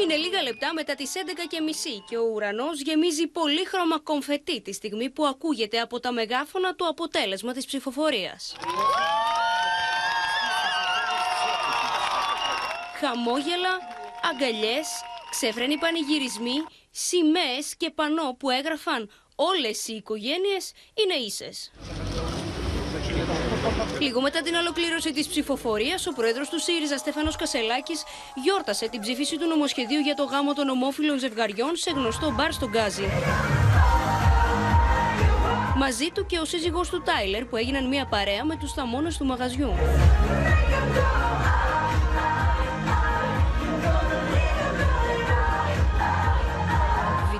Είναι 0.00 0.16
λίγα 0.16 0.42
λεπτά 0.42 0.72
μετά 0.72 0.94
τις 0.94 1.12
11.30 1.14 1.20
και 2.08 2.16
ο 2.16 2.22
ουρανός 2.34 2.80
γεμίζει 2.80 3.26
πολύχρωμα 3.26 3.98
κομφετή 3.98 4.60
τη 4.60 4.72
στιγμή 4.72 5.10
που 5.10 5.26
ακούγεται 5.26 5.80
από 5.80 6.00
τα 6.00 6.12
μεγάφωνα 6.12 6.74
το 6.74 6.84
αποτέλεσμα 6.84 7.52
της 7.52 7.66
ψηφοφορίας. 7.66 8.56
Χαμόγελα, 13.00 13.78
αγκαλιές, 14.30 14.88
ξέφρενοι 15.30 15.78
πανηγυρισμοί, 15.78 16.64
σημαίες 16.90 17.76
και 17.76 17.90
πανό 17.90 18.36
που 18.38 18.50
έγραφαν 18.50 19.10
«Όλες 19.34 19.88
οι 19.88 19.94
οικογένειες 19.94 20.72
είναι 20.94 21.14
ίσες». 21.14 21.70
Λίγο 23.98 24.20
μετά 24.20 24.42
την 24.42 24.54
ολοκλήρωση 24.54 25.12
της 25.12 25.28
ψηφοφορίας, 25.28 26.06
ο 26.06 26.12
πρόεδρος 26.12 26.48
του 26.48 26.60
ΣΥΡΙΖΑ 26.60 26.98
Στέφανος 26.98 27.36
Κασελάκης 27.36 28.02
γιόρτασε 28.34 28.88
την 28.88 29.00
ψήφιση 29.00 29.38
του 29.38 29.46
νομοσχεδίου 29.46 30.00
για 30.00 30.14
το 30.14 30.24
γάμο 30.24 30.52
των 30.54 30.68
ομόφυλων 30.68 31.18
ζευγαριών 31.18 31.76
σε 31.76 31.90
γνωστό 31.90 32.30
μπαρ 32.30 32.52
στο 32.52 32.68
Γκάζι. 32.68 33.08
Μαζί 35.76 36.10
του 36.14 36.26
και 36.26 36.38
ο 36.38 36.44
σύζυγός 36.44 36.88
του 36.88 37.02
Τάιλερ 37.02 37.44
που 37.44 37.56
έγιναν 37.56 37.88
μια 37.88 38.06
παρέα 38.06 38.44
με 38.44 38.56
τους 38.56 38.72
θαμώνες 38.72 39.16
του 39.16 39.24
μαγαζιού. 39.24 39.72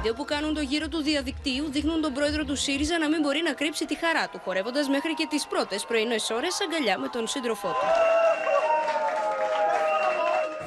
Βίντεο 0.09 0.25
που 0.25 0.35
κάνουν 0.35 0.55
το 0.55 0.61
γύρο 0.61 0.89
του 0.89 1.03
διαδικτύου 1.03 1.65
δείχνουν 1.71 2.01
τον 2.01 2.13
πρόεδρο 2.13 2.45
του 2.45 2.57
ΣΥΡΙΖΑ 2.57 2.99
να 2.99 3.09
μην 3.09 3.21
μπορεί 3.21 3.41
να 3.45 3.53
κρύψει 3.53 3.85
τη 3.87 3.97
χαρά 3.97 4.29
του, 4.29 4.41
χορεύοντας 4.45 4.89
μέχρι 4.89 5.15
και 5.15 5.27
τις 5.31 5.47
πρώτες 5.47 5.85
πρωινές 5.89 6.31
ώρες 6.31 6.59
αγκαλιά 6.65 6.99
με 6.99 7.09
τον 7.09 7.27
σύντροφό 7.27 7.69
του. 7.69 7.87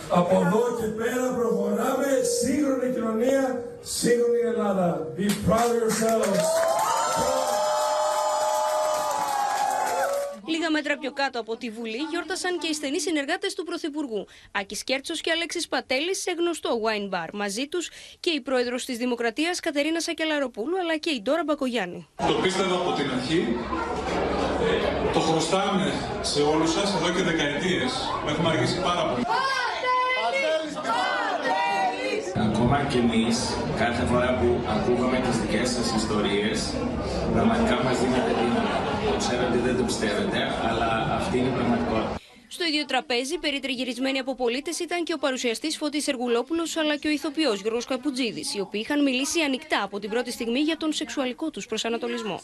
Από 0.09 0.35
εδώ 0.45 0.63
και 0.79 0.87
πέρα 0.99 1.33
προχωράμε 1.37 2.09
σύγχρονη 2.41 2.93
κοινωνία, 2.93 3.63
σύγχρονη 3.81 4.39
Ελλάδα. 4.51 5.07
Be 5.17 5.27
proud 5.47 5.69
of 5.71 5.79
yourselves. 5.81 6.80
Μέτρα 10.81 10.97
πιο 10.97 11.11
κάτω 11.11 11.39
από 11.39 11.55
τη 11.57 11.69
Βουλή 11.69 12.01
γιόρτασαν 12.11 12.59
και 12.59 12.67
οι 12.67 12.73
στενοί 12.73 12.99
συνεργάτες 12.99 13.53
του 13.53 13.63
Πρωθυπουργού. 13.63 14.25
Άκης 14.51 14.83
Κέρτσος 14.83 15.21
και 15.21 15.31
Αλέξης 15.31 15.67
Πατέλης 15.67 16.21
σε 16.21 16.31
γνωστό 16.37 16.69
wine 16.85 17.09
bar. 17.13 17.29
Μαζί 17.33 17.67
τους 17.67 17.89
και 18.19 18.29
η 18.29 18.41
πρόεδρος 18.41 18.85
της 18.85 18.97
Δημοκρατίας 18.97 19.59
Κατερίνα 19.59 19.99
Σακελαροπούλου 19.99 20.77
αλλά 20.79 20.97
και 20.97 21.09
η 21.09 21.21
Ντόρα 21.21 21.43
Μπακογιάννη. 21.45 22.07
Το 22.27 22.33
πίστευα 22.41 22.75
από 22.75 22.91
την 22.91 23.11
αρχή. 23.11 23.47
Το 25.13 25.19
χρωστάμε 25.19 25.93
σε 26.21 26.41
όλους 26.41 26.71
σας 26.71 26.93
εδώ 26.93 27.09
και 27.15 27.23
δεκαετίες. 27.23 27.91
Έχουμε 28.29 28.49
αργήσει 28.49 28.81
πάρα 28.81 29.03
πολύ. 29.09 29.23
Ακόμα 32.73 32.89
και 32.91 32.97
εμείς, 32.97 33.37
κάθε 33.77 34.03
φορά 34.05 34.29
που 34.39 34.49
ακούγαμε 34.75 35.17
τις 35.25 35.37
δικές 35.41 35.69
σας 35.75 35.87
ιστορίες, 36.01 36.73
πραγματικά 37.33 37.75
μας 37.85 37.95
δίνετε 38.01 38.31
δύναμη. 38.39 38.71
Ξέρω 39.23 39.43
ότι 39.49 39.59
δεν 39.67 39.75
το 39.77 39.83
πιστεύετε, 39.83 40.39
αλλά 40.69 40.89
αυτή 41.19 41.37
είναι 41.37 41.47
η 41.47 41.55
πραγματικότητα. 41.57 42.15
Στο 42.55 42.63
ίδιο 42.69 42.85
τραπέζι, 42.91 43.35
περιτριγυρισμένοι 43.45 44.19
από 44.19 44.35
πολίτες, 44.35 44.79
ήταν 44.79 45.03
και 45.03 45.13
ο 45.13 45.17
παρουσιαστής 45.17 45.77
Φώτης 45.77 46.07
Εργουλόπουλος 46.07 46.77
αλλά 46.77 46.95
και 47.01 47.07
ο 47.07 47.11
ηθοποιός 47.11 47.61
Γιώργος 47.61 47.85
Καπουτζίδη, 47.85 48.43
οι 48.55 48.59
οποίοι 48.65 48.81
είχαν 48.83 48.99
μιλήσει 49.03 49.39
ανοιχτά 49.41 49.79
από 49.83 49.99
την 49.99 50.09
πρώτη 50.09 50.31
στιγμή 50.31 50.59
για 50.59 50.77
τον 50.77 50.93
σεξουαλικό 50.93 51.49
τους 51.49 51.65
προσανατολισμό. 51.65 52.37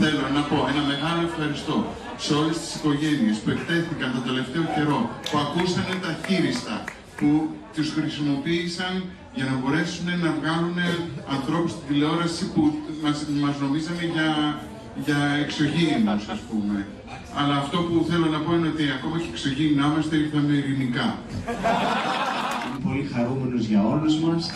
Θέλω 0.00 0.24
να 0.36 0.42
πω 0.50 0.58
ένα 0.72 0.82
μεγάλο 0.92 1.20
ευχαριστώ 1.30 1.76
σε 2.24 2.34
όλες 2.40 2.56
τις 2.62 2.74
οικογένειες 2.74 3.36
που 3.42 3.50
εκτέθηκαν 3.50 4.08
τον 4.16 4.24
τελευταίο 4.28 4.64
καιρό, 4.74 5.00
που 5.30 5.36
ακούσανε 5.44 5.94
τα 6.04 6.12
χείριστα, 6.26 6.84
που 7.18 7.30
τους 7.74 7.88
χρησιμοποίησαν 7.96 8.92
για 9.38 9.46
να 9.50 9.56
μπορέσουν 9.56 10.06
να 10.24 10.30
βγάλουν 10.38 10.78
ανθρώπους 11.36 11.70
στην 11.70 11.82
τηλεόραση 11.88 12.52
που 12.52 12.62
μας, 13.02 13.26
μας 13.42 13.58
νομίζανε 13.58 14.04
για, 14.14 14.60
για 15.04 15.18
εξωγήινους, 15.44 16.28
ας 16.28 16.40
πούμε. 16.48 16.86
Αλλά 17.38 17.56
αυτό 17.56 17.78
που 17.78 18.06
θέλω 18.10 18.26
να 18.26 18.40
πω 18.40 18.54
είναι 18.54 18.68
ότι 18.68 18.84
ακόμα 18.98 19.18
και 19.18 19.28
εξωγήινοι 19.30 19.74
να 19.74 19.86
είμαστε, 19.86 20.16
ήρθαμε 20.16 20.52
ειρηνικά. 20.52 21.18
Είμαι 22.66 22.80
πολύ 22.84 23.04
χαρούμενος 23.14 23.64
για 23.64 23.82
όλους 23.86 24.18
μας. 24.20 24.52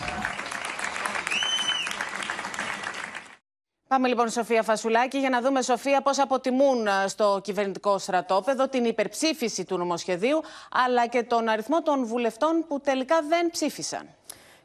Πάμε 3.87 4.07
λοιπόν 4.07 4.29
Σοφία 4.29 4.63
Φασουλάκη 4.63 5.17
για 5.17 5.29
να 5.29 5.41
δούμε 5.41 5.61
Σοφία 5.61 6.01
πώς 6.01 6.19
αποτιμούν 6.19 6.87
ε, 6.87 7.07
στο 7.07 7.39
κυβερνητικό 7.43 7.97
στρατόπεδο 7.97 8.67
την 8.67 8.85
υπερψήφιση 8.85 9.65
του 9.65 9.77
νομοσχεδίου 9.77 10.41
αλλά 10.85 11.07
και 11.07 11.23
τον 11.23 11.49
αριθμό 11.49 11.81
των 11.81 12.05
βουλευτών 12.05 12.65
που 12.67 12.79
τελικά 12.79 13.15
δεν 13.29 13.49
ψήφισαν. 13.51 14.07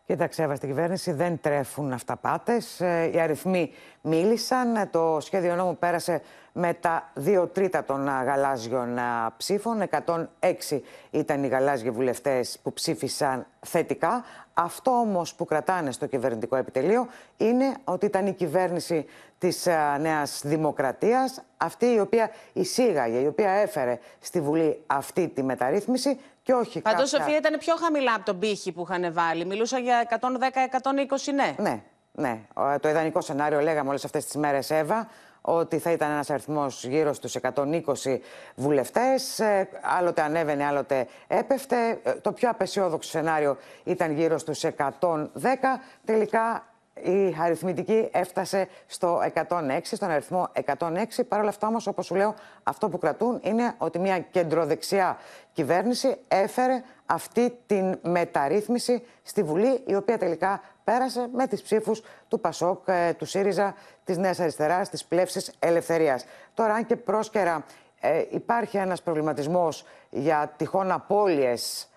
Κοίταξε, 0.08 0.42
Εύα, 0.42 0.54
στην 0.54 0.68
κυβέρνηση 0.68 1.12
δεν 1.12 1.40
τρέφουν 1.40 1.92
αυταπάτες. 1.92 2.80
Ε, 2.80 3.10
οι 3.14 3.20
αριθμοί 3.20 3.72
μίλησαν. 4.02 4.76
Ε, 4.76 4.86
το 4.86 5.18
σχέδιο 5.20 5.54
νόμου 5.54 5.76
πέρασε 5.76 6.22
με 6.52 6.74
τα 6.74 7.10
δύο 7.14 7.46
τρίτα 7.46 7.84
των 7.84 8.06
γαλάζιων 8.06 8.98
ψήφων. 9.36 9.82
106 10.06 10.80
ήταν 11.10 11.44
οι 11.44 11.48
γαλάζιοι 11.48 11.90
βουλευτές 11.90 12.58
που 12.62 12.72
ψήφισαν 12.72 13.46
θετικά. 13.60 14.24
Αυτό 14.54 14.90
όμως 14.90 15.34
που 15.34 15.44
κρατάνε 15.44 15.90
στο 15.90 16.06
κυβερνητικό 16.06 16.56
επιτελείο 16.56 17.06
είναι 17.36 17.74
ότι 17.84 18.06
ήταν 18.06 18.26
η 18.26 18.32
κυβέρνηση 18.32 19.06
της 19.38 19.68
Νέας 20.00 20.42
Δημοκρατίας, 20.44 21.42
αυτή 21.56 21.86
η 21.86 22.00
οποία 22.00 22.30
εισήγαγε, 22.52 23.18
η 23.18 23.26
οποία 23.26 23.50
έφερε 23.50 23.98
στη 24.20 24.40
Βουλή 24.40 24.82
αυτή 24.86 25.28
τη 25.28 25.42
μεταρρύθμιση 25.42 26.18
και 26.48 26.54
όχι 26.54 26.80
Πάντως, 26.80 27.10
κάποια... 27.10 27.24
Σοφία, 27.24 27.38
ήταν 27.38 27.58
πιο 27.58 27.74
χαμηλά 27.76 28.14
από 28.14 28.24
τον 28.24 28.38
πύχη 28.38 28.72
που 28.72 28.86
είχαν 28.88 29.12
βάλει. 29.12 29.44
Μιλούσα 29.44 29.78
για 29.78 30.08
110-120 30.10 31.34
ναι. 31.34 31.54
Ναι, 31.58 31.82
ναι. 32.12 32.40
Το 32.80 32.88
ιδανικό 32.88 33.20
σενάριο, 33.20 33.60
λέγαμε 33.60 33.88
όλες 33.88 34.04
αυτές 34.04 34.24
τις 34.24 34.34
μέρες, 34.34 34.70
Εύα, 34.70 35.08
ότι 35.40 35.78
θα 35.78 35.90
ήταν 35.90 36.10
ένας 36.10 36.30
αριθμός 36.30 36.84
γύρω 36.84 37.12
στους 37.12 37.36
120 37.54 38.18
βουλευτές. 38.54 39.38
Ε, 39.38 39.68
άλλοτε 39.82 40.22
ανέβαινε, 40.22 40.64
άλλοτε 40.64 41.06
έπεφτε. 41.26 42.00
Ε, 42.02 42.12
το 42.12 42.32
πιο 42.32 42.50
απεσιόδοξο 42.50 43.10
σενάριο 43.10 43.56
ήταν 43.84 44.12
γύρω 44.12 44.38
στους 44.38 44.64
110. 44.64 45.80
Τελικά 46.04 46.67
η 47.02 47.36
αριθμητική 47.40 48.08
έφτασε 48.12 48.68
στο 48.86 49.20
106, 49.48 49.78
στον 49.82 50.10
αριθμό 50.10 50.48
106. 50.78 51.24
Παρ' 51.28 51.40
όλα 51.40 51.48
αυτά 51.48 51.66
όμως, 51.66 51.86
όπως 51.86 52.06
σου 52.06 52.14
λέω, 52.14 52.34
αυτό 52.62 52.88
που 52.88 52.98
κρατούν 52.98 53.40
είναι 53.42 53.74
ότι 53.78 53.98
μια 53.98 54.18
κεντροδεξιά 54.18 55.18
κυβέρνηση 55.52 56.16
έφερε 56.28 56.82
αυτή 57.06 57.58
την 57.66 57.98
μεταρρύθμιση 58.02 59.02
στη 59.22 59.42
Βουλή, 59.42 59.82
η 59.86 59.94
οποία 59.94 60.18
τελικά 60.18 60.60
πέρασε 60.84 61.28
με 61.32 61.46
τις 61.46 61.62
ψήφους 61.62 62.02
του 62.28 62.40
Πασόκ, 62.40 62.82
ε, 62.88 63.12
του 63.12 63.24
ΣΥΡΙΖΑ, 63.24 63.74
της 64.04 64.16
Νέας 64.16 64.40
Αριστεράς, 64.40 64.88
της 64.88 65.04
Πλεύσης 65.04 65.52
Ελευθερίας. 65.58 66.24
Τώρα, 66.54 66.74
αν 66.74 66.86
και 66.86 66.96
πρόσκαιρα 66.96 67.64
ε, 68.00 68.24
υπάρχει 68.30 68.76
ένας 68.76 69.02
προβληματισμός 69.02 69.84
για 70.10 70.52
τυχόν 70.56 70.90
απώλειες 70.90 71.88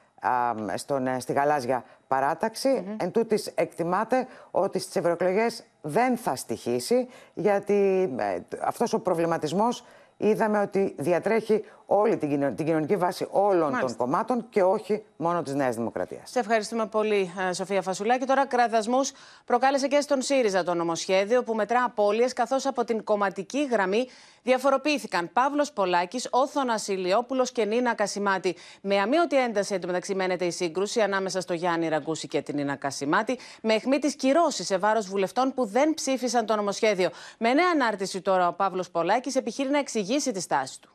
στον, 0.75 1.07
ε, 1.07 1.19
στη 1.19 1.33
γαλάζια 1.33 1.83
παράταξη. 2.11 2.83
Mm 2.87 2.95
Εν 2.97 3.11
τούτης 3.11 3.47
εκτιμάται 3.55 4.27
ότι 4.51 4.79
στις 4.79 4.95
ευρωεκλογές 4.95 5.63
δεν 5.81 6.17
θα 6.17 6.35
στοιχήσει, 6.35 7.07
γιατί 7.33 8.09
ε, 8.17 8.39
αυτός 8.61 8.93
ο 8.93 8.99
προβληματισμός 8.99 9.85
είδαμε 10.17 10.59
ότι 10.59 10.95
διατρέχει 10.97 11.63
όλη 11.93 12.17
την, 12.17 12.55
την 12.55 12.65
κοινωνική 12.65 12.95
βάση 12.95 13.27
όλων 13.31 13.79
των 13.79 13.95
κομμάτων 13.95 14.45
και 14.49 14.63
όχι 14.63 15.03
μόνο 15.17 15.41
της 15.41 15.53
Νέας 15.53 15.75
Δημοκρατίας. 15.75 16.29
Σε 16.29 16.39
ευχαριστούμε 16.39 16.85
πολύ, 16.85 17.33
ε, 17.49 17.53
Σοφία 17.53 17.81
Φασουλάκη. 17.81 18.25
Τώρα, 18.25 18.45
κραδασμούς 18.45 19.11
προκάλεσε 19.45 19.87
και 19.87 20.01
στον 20.01 20.21
ΣΥΡΙΖΑ 20.21 20.63
το 20.63 20.73
νομοσχέδιο 20.73 21.43
που 21.43 21.53
μετρά 21.53 21.83
απώλειες, 21.83 22.33
καθώς 22.33 22.65
από 22.65 22.83
την 22.83 23.03
κομματική 23.03 23.67
γραμμή 23.71 24.07
διαφοροποιήθηκαν 24.43 25.29
Παύλος 25.33 25.71
Πολάκης, 25.71 26.27
Όθωνα 26.31 26.79
Ηλιόπουλος 26.87 27.51
και 27.51 27.65
Νίνα 27.65 27.93
Κασιμάτη. 27.95 28.55
Με 28.81 28.99
αμύωτη 28.99 29.37
ένταση 29.37 29.73
εντωμεταξύ 29.73 30.15
μένεται 30.15 30.45
η 30.45 30.51
σύγκρουση 30.51 31.01
ανάμεσα 31.01 31.41
στο 31.41 31.53
Γιάννη 31.53 31.87
Ραγκούση 31.87 32.27
και 32.27 32.41
την 32.41 32.55
Νίνα 32.55 32.75
Κασιμάτη, 32.75 33.37
με 33.61 33.73
αιχμή 33.73 33.99
τη 33.99 34.15
κυρώσεις 34.15 34.65
σε 34.65 34.77
βάρος 34.77 35.07
βουλευτών 35.07 35.53
που 35.53 35.65
δεν 35.65 35.93
ψήφισαν 35.93 36.45
το 36.45 36.55
νομοσχέδιο. 36.55 37.09
Με 37.37 37.53
νέα 37.53 37.65
ανάρτηση 37.73 38.21
τώρα 38.21 38.47
ο 38.47 38.53
Παύλος 38.53 38.89
Πολάκης 38.89 39.35
επιχείρει 39.35 39.69
να 39.69 39.77
εξηγήσει 39.77 40.31
τη 40.31 40.39
στάση 40.39 40.81
του. 40.81 40.89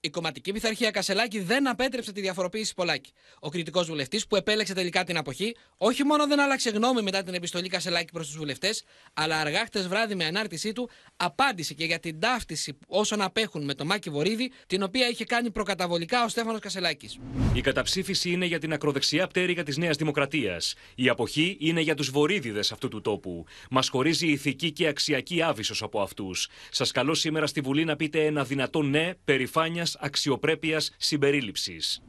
Η 0.00 0.10
κομματική 0.10 0.52
πειθαρχία 0.52 0.90
Κασελάκη 0.90 1.40
δεν 1.40 1.68
απέτρεψε 1.68 2.12
τη 2.12 2.20
διαφοροποίηση 2.20 2.74
Πολάκη. 2.74 3.12
Ο 3.40 3.48
κριτικός 3.48 3.86
βουλευτής 3.86 4.26
που 4.26 4.36
επέλεξε 4.36 4.74
τελικά 4.74 5.04
την 5.04 5.16
αποχή, 5.16 5.56
όχι 5.76 6.04
μόνο 6.04 6.26
δεν 6.26 6.40
άλλαξε 6.40 6.70
γνώμη 6.70 7.02
μετά 7.02 7.22
την 7.22 7.34
επιστολή 7.34 7.68
Κασελάκη 7.68 8.12
προς 8.12 8.26
τους 8.26 8.36
βουλευτές, 8.36 8.84
αλλά 9.14 9.40
αργά 9.40 9.64
χτες 9.64 9.88
βράδυ 9.88 10.14
με 10.14 10.24
ανάρτησή 10.24 10.72
του 10.72 10.90
απάντησε 11.16 11.74
και 11.74 11.84
για 11.84 11.98
την 11.98 12.20
ταύτιση 12.20 12.78
όσων 12.86 13.22
απέχουν 13.22 13.64
με 13.64 13.74
το 13.74 13.84
Μάκη 13.84 14.10
Βορύδη, 14.10 14.52
την 14.66 14.82
οποία 14.82 15.08
είχε 15.08 15.24
κάνει 15.24 15.50
προκαταβολικά 15.50 16.24
ο 16.24 16.28
Στέφανος 16.28 16.60
Κασελάκης. 16.60 17.18
Η 17.52 17.60
καταψήφιση 17.60 18.30
είναι 18.30 18.46
για 18.46 18.58
την 18.58 18.72
ακροδεξιά 18.72 19.26
πτέρυγα 19.26 19.62
της 19.62 19.76
Νέας 19.76 19.96
Δημοκρατίας. 19.96 20.74
Η 20.94 21.08
αποχή 21.08 21.56
είναι 21.60 21.80
για 21.80 21.94
τους 21.94 22.10
βορύδιδες 22.10 22.72
αυτού 22.72 22.88
του 22.88 23.00
τόπου. 23.00 23.44
Μας 23.70 23.88
χωρίζει 23.88 24.26
ηθική 24.26 24.72
και 24.72 24.86
αξιακή 24.86 25.42
άβυσος 25.42 25.82
από 25.82 26.00
αυτούς. 26.00 26.48
Σας 26.70 26.90
καλώ 26.90 27.14
σήμερα 27.14 27.46
στη 27.46 27.60
Βουλή 27.60 27.84
να 27.84 27.96
πείτε 27.96 28.24
ένα 28.24 28.44
δυνατό 28.44 28.82
ναι 28.82 29.12
περηφάνεια 29.24 29.86
αξιοπρέπειας 30.00 30.90
συμπερίληψης. 30.96 32.02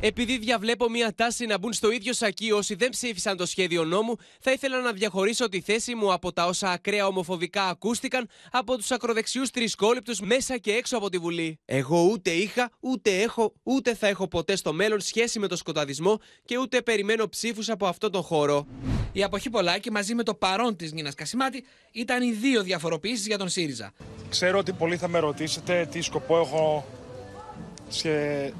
Επειδή 0.00 0.38
διαβλέπω 0.38 0.90
μια 0.90 1.14
τάση 1.14 1.46
να 1.46 1.58
μπουν 1.58 1.72
στο 1.72 1.90
ίδιο 1.90 2.12
σακί 2.12 2.52
όσοι 2.52 2.74
δεν 2.74 2.88
ψήφισαν 2.88 3.36
το 3.36 3.46
σχέδιο 3.46 3.84
νόμου, 3.84 4.16
θα 4.40 4.52
ήθελα 4.52 4.80
να 4.80 4.92
διαχωρίσω 4.92 5.48
τη 5.48 5.60
θέση 5.60 5.94
μου 5.94 6.12
από 6.12 6.32
τα 6.32 6.46
όσα 6.46 6.70
ακραία 6.70 7.06
ομοφοβικά 7.06 7.68
ακούστηκαν 7.68 8.28
από 8.50 8.76
τους 8.76 8.90
ακροδεξιούς 8.90 9.50
τρισκόληπτου 9.50 10.26
μέσα 10.26 10.58
και 10.58 10.72
έξω 10.72 10.96
από 10.96 11.08
τη 11.08 11.18
Βουλή. 11.18 11.58
Εγώ 11.64 12.02
ούτε 12.02 12.30
είχα, 12.30 12.70
ούτε 12.80 13.10
έχω, 13.22 13.52
ούτε 13.62 13.94
θα 13.94 14.06
έχω 14.06 14.28
ποτέ 14.28 14.56
στο 14.56 14.72
μέλλον 14.72 15.00
σχέση 15.00 15.38
με 15.38 15.46
το 15.46 15.56
σκοταδισμό 15.56 16.20
και 16.44 16.58
ούτε 16.58 16.82
περιμένω 16.82 17.28
ψήφους 17.28 17.68
από 17.68 17.86
αυτόν 17.86 18.10
τον 18.10 18.22
χώρο. 18.22 18.66
Η 19.12 19.22
αποχή 19.22 19.50
Πολάκη 19.50 19.90
μαζί 19.90 20.14
με 20.14 20.22
το 20.22 20.34
παρόν 20.34 20.76
της 20.76 20.92
Νίνας 20.92 21.14
Κασιμάτη 21.14 21.64
ήταν 21.92 22.22
οι 22.22 22.32
δύο 22.32 22.62
διαφοροποιήσεις 22.62 23.26
για 23.26 23.38
τον 23.38 23.48
ΣΥΡΙΖΑ. 23.48 23.92
Ξέρω 24.28 24.58
ότι 24.58 24.72
πολλοί 24.72 24.96
θα 24.96 25.08
με 25.08 25.18
ρωτήσετε 25.18 25.88
τι 25.90 26.00
σκοπό 26.00 26.38
έχω 26.38 26.86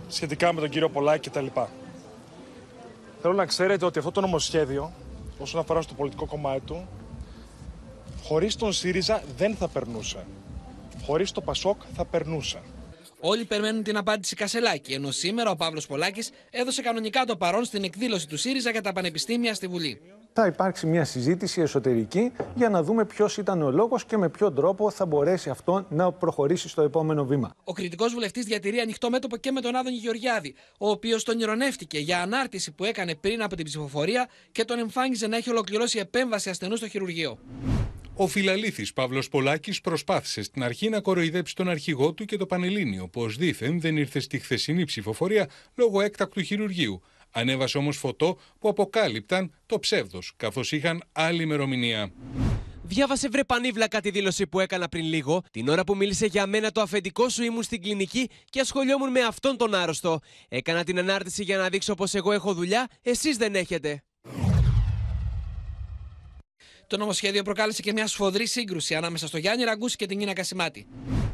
σχετικά 0.08 0.52
με 0.52 0.60
τον 0.60 0.68
κύριο 0.68 0.88
Πολάκη 0.88 1.30
κτλ. 1.30 1.46
Θέλω 3.20 3.34
να 3.34 3.46
ξέρετε 3.46 3.84
ότι 3.84 3.98
αυτό 3.98 4.10
το 4.10 4.20
νομοσχέδιο, 4.20 4.92
όσον 5.38 5.60
αφορά 5.60 5.82
στο 5.82 5.94
πολιτικό 5.94 6.26
κομμάτι 6.26 6.60
του, 6.60 6.88
Χωρίς 8.26 8.56
τον 8.56 8.72
ΣΥΡΙΖΑ 8.72 9.22
δεν 9.36 9.54
θα 9.54 9.68
περνούσε. 9.68 10.26
Χωρίς 11.04 11.32
το 11.32 11.40
ΠΑΣΟΚ 11.40 11.80
θα 11.94 12.04
περνούσε. 12.04 12.58
Όλοι 13.20 13.44
περιμένουν 13.44 13.82
την 13.82 13.96
απάντηση 13.96 14.36
Κασελάκη, 14.36 14.92
ενώ 14.92 15.10
σήμερα 15.10 15.50
ο 15.50 15.56
Παύλος 15.56 15.86
Πολάκης 15.86 16.30
έδωσε 16.50 16.82
κανονικά 16.82 17.24
το 17.24 17.36
παρόν 17.36 17.64
στην 17.64 17.84
εκδήλωση 17.84 18.28
του 18.28 18.36
ΣΥΡΙΖΑ 18.36 18.70
για 18.70 18.82
τα 18.82 18.92
πανεπιστήμια 18.92 19.54
στη 19.54 19.66
Βουλή. 19.66 20.00
Θα 20.32 20.46
υπάρξει 20.46 20.86
μια 20.86 21.04
συζήτηση 21.04 21.60
εσωτερική 21.60 22.32
για 22.54 22.68
να 22.68 22.82
δούμε 22.82 23.04
ποιος 23.04 23.36
ήταν 23.36 23.62
ο 23.62 23.70
λόγος 23.70 24.04
και 24.04 24.16
με 24.16 24.28
ποιο 24.28 24.52
τρόπο 24.52 24.90
θα 24.90 25.06
μπορέσει 25.06 25.50
αυτό 25.50 25.86
να 25.88 26.12
προχωρήσει 26.12 26.68
στο 26.68 26.82
επόμενο 26.82 27.24
βήμα. 27.24 27.54
Ο 27.64 27.72
κριτικός 27.72 28.12
βουλευτής 28.12 28.44
διατηρεί 28.44 28.78
ανοιχτό 28.78 29.10
μέτωπο 29.10 29.36
και 29.36 29.50
με 29.50 29.60
τον 29.60 29.76
Άδωνη 29.76 29.96
Γεωργιάδη, 29.96 30.54
ο 30.78 30.90
οποίος 30.90 31.24
τον 31.24 31.40
ηρωνεύτηκε 31.40 31.98
για 31.98 32.22
ανάρτηση 32.22 32.72
που 32.72 32.84
έκανε 32.84 33.14
πριν 33.14 33.42
από 33.42 33.56
την 33.56 33.64
ψηφοφορία 33.64 34.28
και 34.52 34.64
τον 34.64 34.78
εμφάνιζε 34.78 35.26
να 35.26 35.36
έχει 35.36 35.50
ολοκληρώσει 35.50 35.98
επέμβαση 35.98 36.50
ασθενούς 36.50 36.78
στο 36.78 36.88
χειρουργείο. 36.88 37.38
Ο 38.18 38.26
φιλαλήθης 38.26 38.92
Παύλος 38.92 39.28
Πολάκης 39.28 39.80
προσπάθησε 39.80 40.42
στην 40.42 40.62
αρχή 40.62 40.88
να 40.88 41.00
κοροϊδέψει 41.00 41.54
τον 41.54 41.68
αρχηγό 41.68 42.12
του 42.12 42.24
και 42.24 42.36
το 42.36 42.46
Πανελλήνιο, 42.46 43.08
πως 43.08 43.36
δήθεν 43.36 43.80
δεν 43.80 43.96
ήρθε 43.96 44.20
στη 44.20 44.38
χθεσινή 44.38 44.84
ψηφοφορία 44.84 45.48
λόγω 45.74 46.00
έκτακτου 46.00 46.40
χειρουργείου. 46.42 47.02
Ανέβασε 47.30 47.78
όμως 47.78 47.96
φωτό 47.96 48.38
που 48.58 48.68
αποκάλυπταν 48.68 49.54
το 49.66 49.78
ψεύδος, 49.78 50.32
καθώς 50.36 50.72
είχαν 50.72 51.02
άλλη 51.12 51.42
ημερομηνία. 51.42 52.12
Διάβασε 52.82 53.28
βρε 53.28 53.44
πανίβλακα 53.44 54.00
τη 54.00 54.10
δήλωση 54.10 54.46
που 54.46 54.60
έκανα 54.60 54.88
πριν 54.88 55.04
λίγο. 55.04 55.42
Την 55.50 55.68
ώρα 55.68 55.84
που 55.84 55.96
μίλησε 55.96 56.26
για 56.26 56.46
μένα 56.46 56.70
το 56.72 56.80
αφεντικό 56.80 57.28
σου 57.28 57.42
ήμουν 57.42 57.62
στην 57.62 57.82
κλινική 57.82 58.30
και 58.44 58.60
ασχολιόμουν 58.60 59.10
με 59.10 59.20
αυτόν 59.20 59.56
τον 59.56 59.74
άρρωστο. 59.74 60.20
Έκανα 60.48 60.84
την 60.84 60.98
ανάρτηση 60.98 61.42
για 61.42 61.56
να 61.56 61.68
δείξω 61.68 61.94
πως 61.94 62.14
εγώ 62.14 62.32
έχω 62.32 62.54
δουλειά, 62.54 62.88
εσείς 63.02 63.36
δεν 63.36 63.54
έχετε. 63.54 64.02
Το 66.88 66.96
νομοσχέδιο 66.96 67.42
προκάλεσε 67.42 67.82
και 67.82 67.92
μια 67.92 68.06
σφοδρή 68.06 68.46
σύγκρουση 68.46 68.94
ανάμεσα 68.94 69.26
στο 69.26 69.38
Γιάννη 69.38 69.64
Ραγκούση 69.64 69.96
και 69.96 70.06
την 70.06 70.18
Νίνα 70.18 70.32
Κασιμάτη. 70.32 70.86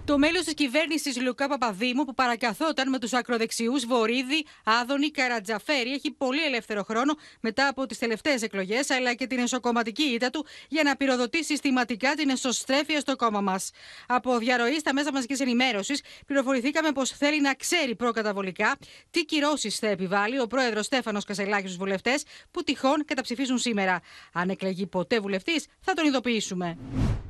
Το 0.05 0.19
μέλος 0.19 0.45
της 0.45 0.55
κυβέρνησης 0.55 1.21
Λουκά 1.21 1.49
Παπαδήμου 1.49 2.05
που 2.05 2.15
παρακαθόταν 2.15 2.89
με 2.89 2.99
τους 2.99 3.13
ακροδεξιούς 3.13 3.87
Βορύδη, 3.87 4.45
Άδωνη, 4.65 5.11
Καρατζαφέρη 5.11 5.93
έχει 5.93 6.11
πολύ 6.11 6.45
ελεύθερο 6.45 6.83
χρόνο 6.83 7.15
μετά 7.41 7.69
από 7.69 7.87
τις 7.87 7.99
τελευταίες 7.99 8.43
εκλογές 8.43 8.91
αλλά 8.91 9.15
και 9.15 9.27
την 9.27 9.39
εσωκομματική 9.39 10.03
ήττα 10.03 10.31
του 10.31 10.47
για 10.69 10.83
να 10.83 10.97
πυροδοτεί 10.97 11.45
συστηματικά 11.45 12.15
την 12.15 12.29
εσωστρέφεια 12.29 13.01
στο 13.01 13.17
κόμμα 13.17 13.41
μας. 13.41 13.71
Από 14.07 14.39
διαρροή 14.39 14.79
στα 14.79 14.93
μέσα 14.93 15.13
μαζικής 15.13 15.41
ενημέρωσης 15.41 16.01
πληροφορηθήκαμε 16.27 16.93
πως 16.93 17.11
θέλει 17.11 17.41
να 17.41 17.55
ξέρει 17.55 17.95
προκαταβολικά 17.95 18.77
τι 19.11 19.25
κυρώσεις 19.25 19.79
θα 19.79 19.87
επιβάλλει 19.87 20.41
ο 20.41 20.47
πρόεδρος 20.47 20.87
Στέφανος 20.87 21.25
Κασελάκης 21.25 21.65
στους 21.65 21.77
βουλευτές 21.77 22.23
που 22.51 22.63
τυχόν 22.63 23.05
καταψηφίσουν 23.05 23.59
σήμερα. 23.59 24.01
Αν 24.33 24.49
εκλεγεί 24.49 24.87
ποτέ 24.87 25.21
βουλευτής, 25.21 25.41
θα 25.81 25.93
τον 25.93 26.07
ειδοποιήσουμε. 26.07 26.79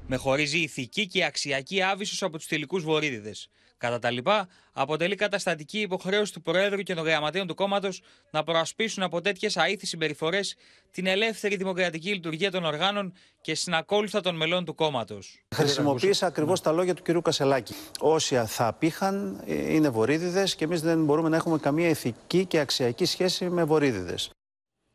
Με 0.07 0.17
χωρίζει 0.17 0.59
ηθική 0.59 1.07
και 1.07 1.25
αξιακή 1.25 1.83
άβυσος 1.83 2.23
από 2.23 2.37
τους 2.37 2.47
τελικούς 2.47 2.85
βορύδιδε. 2.85 3.33
Κατά 3.79 3.99
τα 3.99 4.11
λοιπά, 4.11 4.49
αποτελεί 4.73 5.15
καταστατική 5.15 5.81
υποχρέωση 5.81 6.33
του 6.33 6.43
Προέδρου 6.43 6.83
και 6.83 6.95
των 6.95 7.05
γραμματέων 7.05 7.47
του 7.47 7.55
κόμματος 7.55 8.03
να 8.31 8.43
προασπίσουν 8.43 9.03
από 9.03 9.21
τέτοιες 9.21 9.57
αήθη 9.57 9.87
συμπεριφορές 9.87 10.57
την 10.91 11.07
ελεύθερη 11.07 11.57
δημοκρατική 11.57 12.09
λειτουργία 12.09 12.51
των 12.51 12.65
οργάνων 12.65 13.13
και 13.41 13.55
συνακόλουθα 13.55 14.21
των 14.21 14.37
μελών 14.37 14.65
του 14.65 14.75
κόμματος. 14.75 15.43
Χρησιμοποίησα 15.55 16.27
ακριβώς 16.27 16.61
τα 16.61 16.73
λόγια 16.73 16.95
του 16.95 17.03
κ. 17.03 17.23
Κασελάκη. 17.23 17.75
Όσοι 18.01 18.37
θα 18.47 18.67
απήχαν 18.67 19.43
είναι 19.47 19.89
βορύδιδε 19.89 20.45
και 20.57 20.65
εμείς 20.65 20.81
δεν 20.81 21.05
μπορούμε 21.05 21.29
να 21.29 21.37
έχουμε 21.37 21.59
καμία 21.59 21.89
ηθική 21.89 22.47
και 22.47 22.59
αξιακή 22.59 23.05
σχέση 23.05 23.49
με 23.49 23.65
βορύδιδε. 23.65 24.15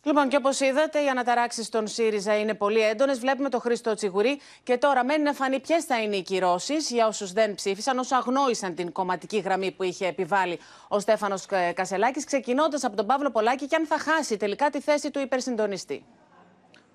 Λοιπόν, 0.08 0.28
και 0.30 0.36
όπως 0.36 0.60
είδατε, 0.60 1.04
οι 1.04 1.08
αναταράξεις 1.08 1.66
στον 1.66 1.88
ΣΥΡΙΖΑ 1.88 2.40
είναι 2.40 2.54
πολύ 2.54 2.80
έντονες. 2.80 3.20
Βλέπουμε 3.20 3.50
τον 3.50 3.60
Χρήστο 3.60 3.94
Τσιγουρή. 3.94 4.40
Και 4.64 4.78
τώρα 4.78 5.06
μένει 5.06 5.24
να 5.24 5.34
φανεί 5.34 5.60
ποιες 5.60 5.84
θα 5.84 6.02
είναι 6.02 6.16
οι 6.16 6.22
κυρώσεις 6.22 6.90
για 6.90 7.08
όσους 7.08 7.32
δεν 7.32 7.56
ψήφισαν, 7.56 7.98
όσους 7.98 8.12
αγνόησαν 8.12 8.76
την 8.76 8.92
κομματική 8.92 9.38
γραμμή 9.38 9.72
που 9.72 9.84
είχε 9.84 10.08
επιβάλει 10.08 10.60
ο 10.88 11.00
Στέφανος 11.00 11.46
Κασελάκης, 11.74 12.26
ξεκινώντας 12.26 12.84
από 12.84 12.96
τον 12.96 13.06
Παύλο 13.06 13.32
Πολάκη 13.32 13.67
και 13.67 13.76
αν 13.76 13.86
θα 13.86 13.98
χάσει 14.00 14.38
τελικά 14.38 14.70
τη 14.70 14.82
θέση 14.82 15.12
του 15.12 15.20
υπερσυντονιστή. 15.20 16.06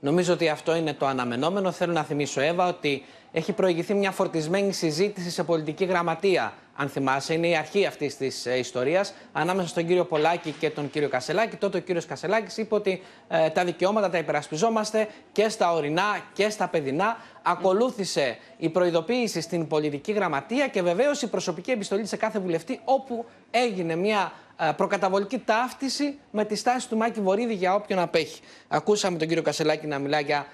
Νομίζω 0.04 0.32
ότι 0.32 0.48
αυτό 0.48 0.76
είναι 0.76 0.92
το 0.92 1.06
αναμενόμενο. 1.06 1.70
Θέλω 1.70 1.92
να 1.92 2.04
θυμίσω, 2.04 2.40
Εύα, 2.40 2.68
ότι 2.68 3.04
έχει 3.32 3.52
προηγηθεί 3.52 3.94
μια 3.94 4.10
φορτισμένη 4.10 4.72
συζήτηση 4.72 5.30
σε 5.30 5.44
πολιτική 5.44 5.84
γραμματεία. 5.84 6.52
Αν 6.76 6.88
θυμάσαι, 6.88 7.34
είναι 7.34 7.48
η 7.48 7.56
αρχή 7.56 7.86
αυτής 7.86 8.16
της 8.16 8.46
ε, 8.46 8.58
ιστορίας 8.58 9.14
ανάμεσα 9.32 9.68
στον 9.68 9.86
κύριο 9.86 10.04
Πολάκη 10.04 10.50
και 10.50 10.70
τον 10.70 10.90
κύριο 10.90 11.08
Κασελάκη. 11.08 11.56
Τότε 11.56 11.78
ο 11.78 11.80
κύριος 11.80 12.06
Κασελάκης 12.06 12.56
είπε 12.56 12.74
ότι 12.74 13.02
ε, 13.28 13.50
τα 13.50 13.64
δικαιώματα 13.64 14.10
τα 14.10 14.18
υπερασπιζόμαστε 14.18 15.08
και 15.32 15.48
στα 15.48 15.72
ορεινά 15.72 16.24
και 16.32 16.50
στα 16.50 16.68
παιδινά. 16.68 17.16
Ακολούθησε 17.42 18.38
η 18.56 18.68
προειδοποίηση 18.68 19.40
στην 19.40 19.66
πολιτική 19.66 20.12
γραμματεία 20.12 20.68
και 20.68 20.82
βεβαίως 20.82 21.22
η 21.22 21.26
προσωπική 21.26 21.70
επιστολή 21.70 22.06
σε 22.06 22.16
κάθε 22.16 22.38
βουλευτή, 22.38 22.80
όπου 22.84 23.24
έγινε 23.50 23.96
μια 23.96 24.32
ε, 24.51 24.51
προκαταβολική 24.76 25.38
ταύτιση 25.38 26.18
με 26.30 26.44
τη 26.44 26.54
στάση 26.54 26.88
του 26.88 26.96
Μάκη 26.96 27.20
Βορύδη 27.20 27.54
για 27.54 27.74
όποιον 27.74 27.98
απέχει. 27.98 28.40
Ακούσαμε 28.68 29.18
τον 29.18 29.28
κύριο 29.28 29.42
Κασελάκη 29.42 29.86
να 29.86 29.98
μιλά 29.98 30.20
για, 30.20 30.46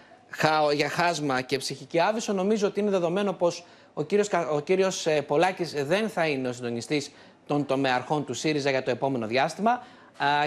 για 0.74 0.88
χάσμα 0.88 1.40
και 1.40 1.58
ψυχική 1.58 2.00
άβυσο. 2.00 2.32
Νομίζω 2.32 2.66
ότι 2.66 2.80
είναι 2.80 2.90
δεδομένο 2.90 3.32
πως 3.32 3.64
ο 3.94 4.02
κύριος, 4.02 4.28
ο 4.52 4.60
κύριος 4.60 5.06
ε, 5.06 5.22
Πολάκης 5.22 5.84
δεν 5.84 6.08
θα 6.08 6.26
είναι 6.26 6.48
ο 6.48 6.52
συντονιστής 6.52 7.10
των 7.46 7.66
τομεαρχών 7.66 8.24
του 8.24 8.34
ΣΥΡΙΖΑ 8.34 8.70
για 8.70 8.82
το 8.82 8.90
επόμενο 8.90 9.26
διάστημα 9.26 9.82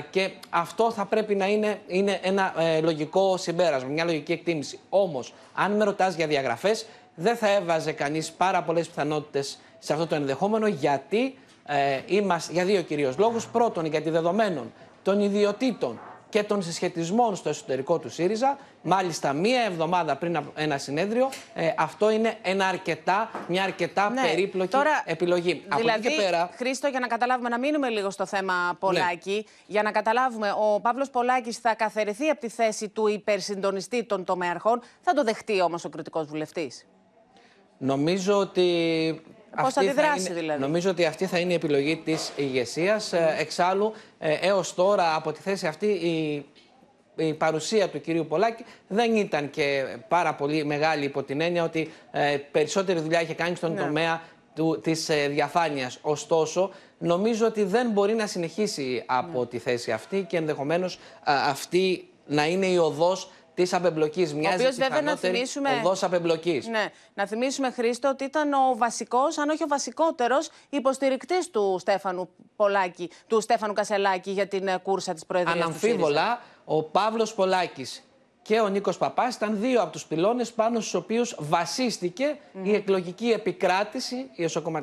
και 0.09 0.31
αυτό 0.49 0.91
θα 0.91 1.05
πρέπει 1.05 1.35
να 1.35 1.47
είναι, 1.47 1.79
είναι 1.87 2.19
ένα 2.23 2.53
ε, 2.57 2.81
λογικό 2.81 3.37
συμπέρασμα, 3.37 3.89
μια 3.89 4.03
λογική 4.03 4.31
εκτίμηση. 4.31 4.79
Όμως, 4.89 5.33
αν 5.53 5.75
με 5.75 5.83
ρωτάς 5.83 6.15
για 6.15 6.27
διαγραφές, 6.27 6.85
δεν 7.15 7.35
θα 7.35 7.49
έβαζε 7.49 7.91
κανείς 7.91 8.31
πάρα 8.31 8.61
πολλές 8.63 8.87
πιθανότητες 8.87 9.59
σε 9.79 9.93
αυτό 9.93 10.07
το 10.07 10.15
ενδεχόμενο, 10.15 10.67
γιατί 10.67 11.37
ε, 11.65 11.99
είμαστε, 12.05 12.53
για 12.53 12.65
δύο 12.65 12.81
κυρίως 12.81 13.17
λόγους. 13.17 13.47
Πρώτον, 13.47 13.85
γιατί 13.85 14.09
δεδομένων 14.09 14.73
των 15.03 15.19
ιδιωτήτων 15.19 15.99
και 16.31 16.43
των 16.43 16.61
συσχετισμών 16.61 17.35
στο 17.35 17.49
εσωτερικό 17.49 17.99
του 17.99 18.09
ΣΥΡΙΖΑ. 18.09 18.57
Μάλιστα, 18.81 19.33
μία 19.33 19.61
εβδομάδα 19.61 20.15
πριν 20.15 20.37
από 20.37 20.51
ένα 20.55 20.77
συνέδριο, 20.77 21.29
ε, 21.53 21.73
αυτό 21.77 22.09
είναι 22.11 22.37
ένα 22.41 22.67
αρκετά, 22.67 23.29
μια 23.47 23.63
αρκετά 23.63 24.09
ναι, 24.09 24.21
περίπλοκη 24.21 24.69
τώρα, 24.69 25.03
επιλογή. 25.05 25.53
Δηλαδή, 25.53 25.89
από 25.89 25.99
εκεί 26.07 26.15
και 26.15 26.21
πέρα. 26.21 26.49
Χρήστο, 26.53 26.87
για 26.87 26.99
να 26.99 27.07
καταλάβουμε, 27.07 27.49
να 27.49 27.59
μείνουμε 27.59 27.89
λίγο 27.89 28.09
στο 28.09 28.25
θέμα 28.25 28.53
Πολάκη. 28.79 29.31
Ναι. 29.31 29.41
Για 29.67 29.83
να 29.83 29.91
καταλάβουμε, 29.91 30.51
ο 30.51 30.79
Παύλος 30.79 31.09
Πολάκης 31.09 31.57
θα 31.57 31.75
καθαιρεθεί 31.75 32.29
από 32.29 32.39
τη 32.39 32.49
θέση 32.49 32.89
του 32.89 33.07
υπερσυντονιστή 33.07 34.03
των 34.03 34.23
τομεαρχών. 34.23 34.81
Θα 35.01 35.13
το 35.13 35.23
δεχτεί 35.23 35.61
όμως 35.61 35.85
ο 35.85 35.89
κριτικός 35.89 36.25
βουλευτής; 36.27 36.85
Νομίζω 37.77 38.37
ότι 38.37 39.21
Πώς 39.61 39.73
θα 39.73 39.81
αντιδράσει, 39.81 40.33
δηλαδή; 40.33 40.59
Νομίζω 40.59 40.89
ότι 40.89 41.05
αυτή 41.05 41.25
θα 41.25 41.39
είναι 41.39 41.51
η 41.51 41.55
επιλογή 41.55 41.97
της 41.97 42.31
ηγεσίας. 42.35 43.13
Ε, 43.13 43.35
εξάλλου, 43.39 43.93
ε, 44.19 44.33
έως 44.33 44.73
τώρα 44.73 45.15
από 45.15 45.31
τη 45.31 45.41
θέση 45.41 45.67
αυτή 45.67 45.87
η 45.87 46.45
η 47.15 47.33
παρουσία 47.33 47.89
του 47.89 48.01
κυρίου 48.01 48.25
Πολάκη 48.25 48.65
δεν 48.87 49.15
ήταν 49.15 49.49
και 49.49 49.83
πάρα 50.07 50.35
πολύ 50.35 50.65
μεγάλη 50.65 51.05
υπό 51.05 51.23
την 51.23 51.41
έννοια 51.41 51.63
ότι 51.63 51.91
ε, 52.11 52.37
περισσότερη 52.51 52.99
δουλειά 52.99 53.21
είχε 53.21 53.33
κάνει 53.33 53.55
στον 53.55 53.73
ναι. 53.73 53.81
τομέα 53.81 54.21
του, 54.55 54.79
της 54.83 55.09
ε, 55.09 55.27
διαφάνειας. 55.27 55.97
Ωστόσο, 56.01 56.71
νομίζω 56.97 57.45
ότι 57.45 57.63
δεν 57.63 57.89
μπορεί 57.89 58.13
να 58.13 58.27
συνεχίσει 58.27 59.03
από 59.05 59.39
ναι. 59.39 59.45
τη 59.45 59.57
θέση 59.57 59.91
αυτή 59.91 60.25
και 60.29 60.37
ενδεχομένως 60.37 60.99
αυτή 61.23 62.09
να 62.27 62.47
είναι 62.47 62.65
η 62.65 62.77
οδός 62.77 63.31
τη 63.63 63.75
απεμπλοκής. 63.75 64.33
Μοιάζει 64.33 64.69
βέβαια 64.69 65.01
να 65.01 65.15
θυμίσουμε. 65.15 65.69
Οδός 65.83 66.03
απεμπλοκής. 66.03 66.67
Ναι, 66.67 66.85
να 67.13 67.27
θυμίσουμε, 67.27 67.71
Χρήστο, 67.71 68.09
ότι 68.09 68.23
ήταν 68.23 68.53
ο 68.53 68.75
βασικός, 68.77 69.37
αν 69.37 69.49
όχι 69.49 69.63
ο 69.63 69.67
βασικότερος, 69.67 70.49
υποστηρικτής 70.69 71.49
του 71.49 71.77
Στέφανου 71.79 72.29
Πολάκη, 72.55 73.09
του 73.27 73.41
Στέφανου 73.41 73.73
Κασελάκη 73.73 74.31
για 74.31 74.47
την 74.47 74.67
ε, 74.67 74.77
κούρσα 74.77 75.13
της 75.13 75.25
Προεδρίας. 75.25 75.55
Αναμφίβολα, 75.55 76.41
ο 76.65 76.83
Παύλος 76.83 77.33
Πολάκης 77.33 78.03
και 78.41 78.59
ο 78.59 78.67
Νίκος 78.67 78.97
Παπάς 78.97 79.35
ήταν 79.35 79.57
δύο 79.59 79.81
από 79.81 79.91
τους 79.91 80.05
πυλώνες 80.05 80.51
πάνω 80.51 80.79
στους 80.79 80.93
οποίους 80.93 81.35
βασίστηκε 81.39 82.37
η 82.63 82.73
εκλογική 82.73 83.29
επικράτηση 83.29 84.29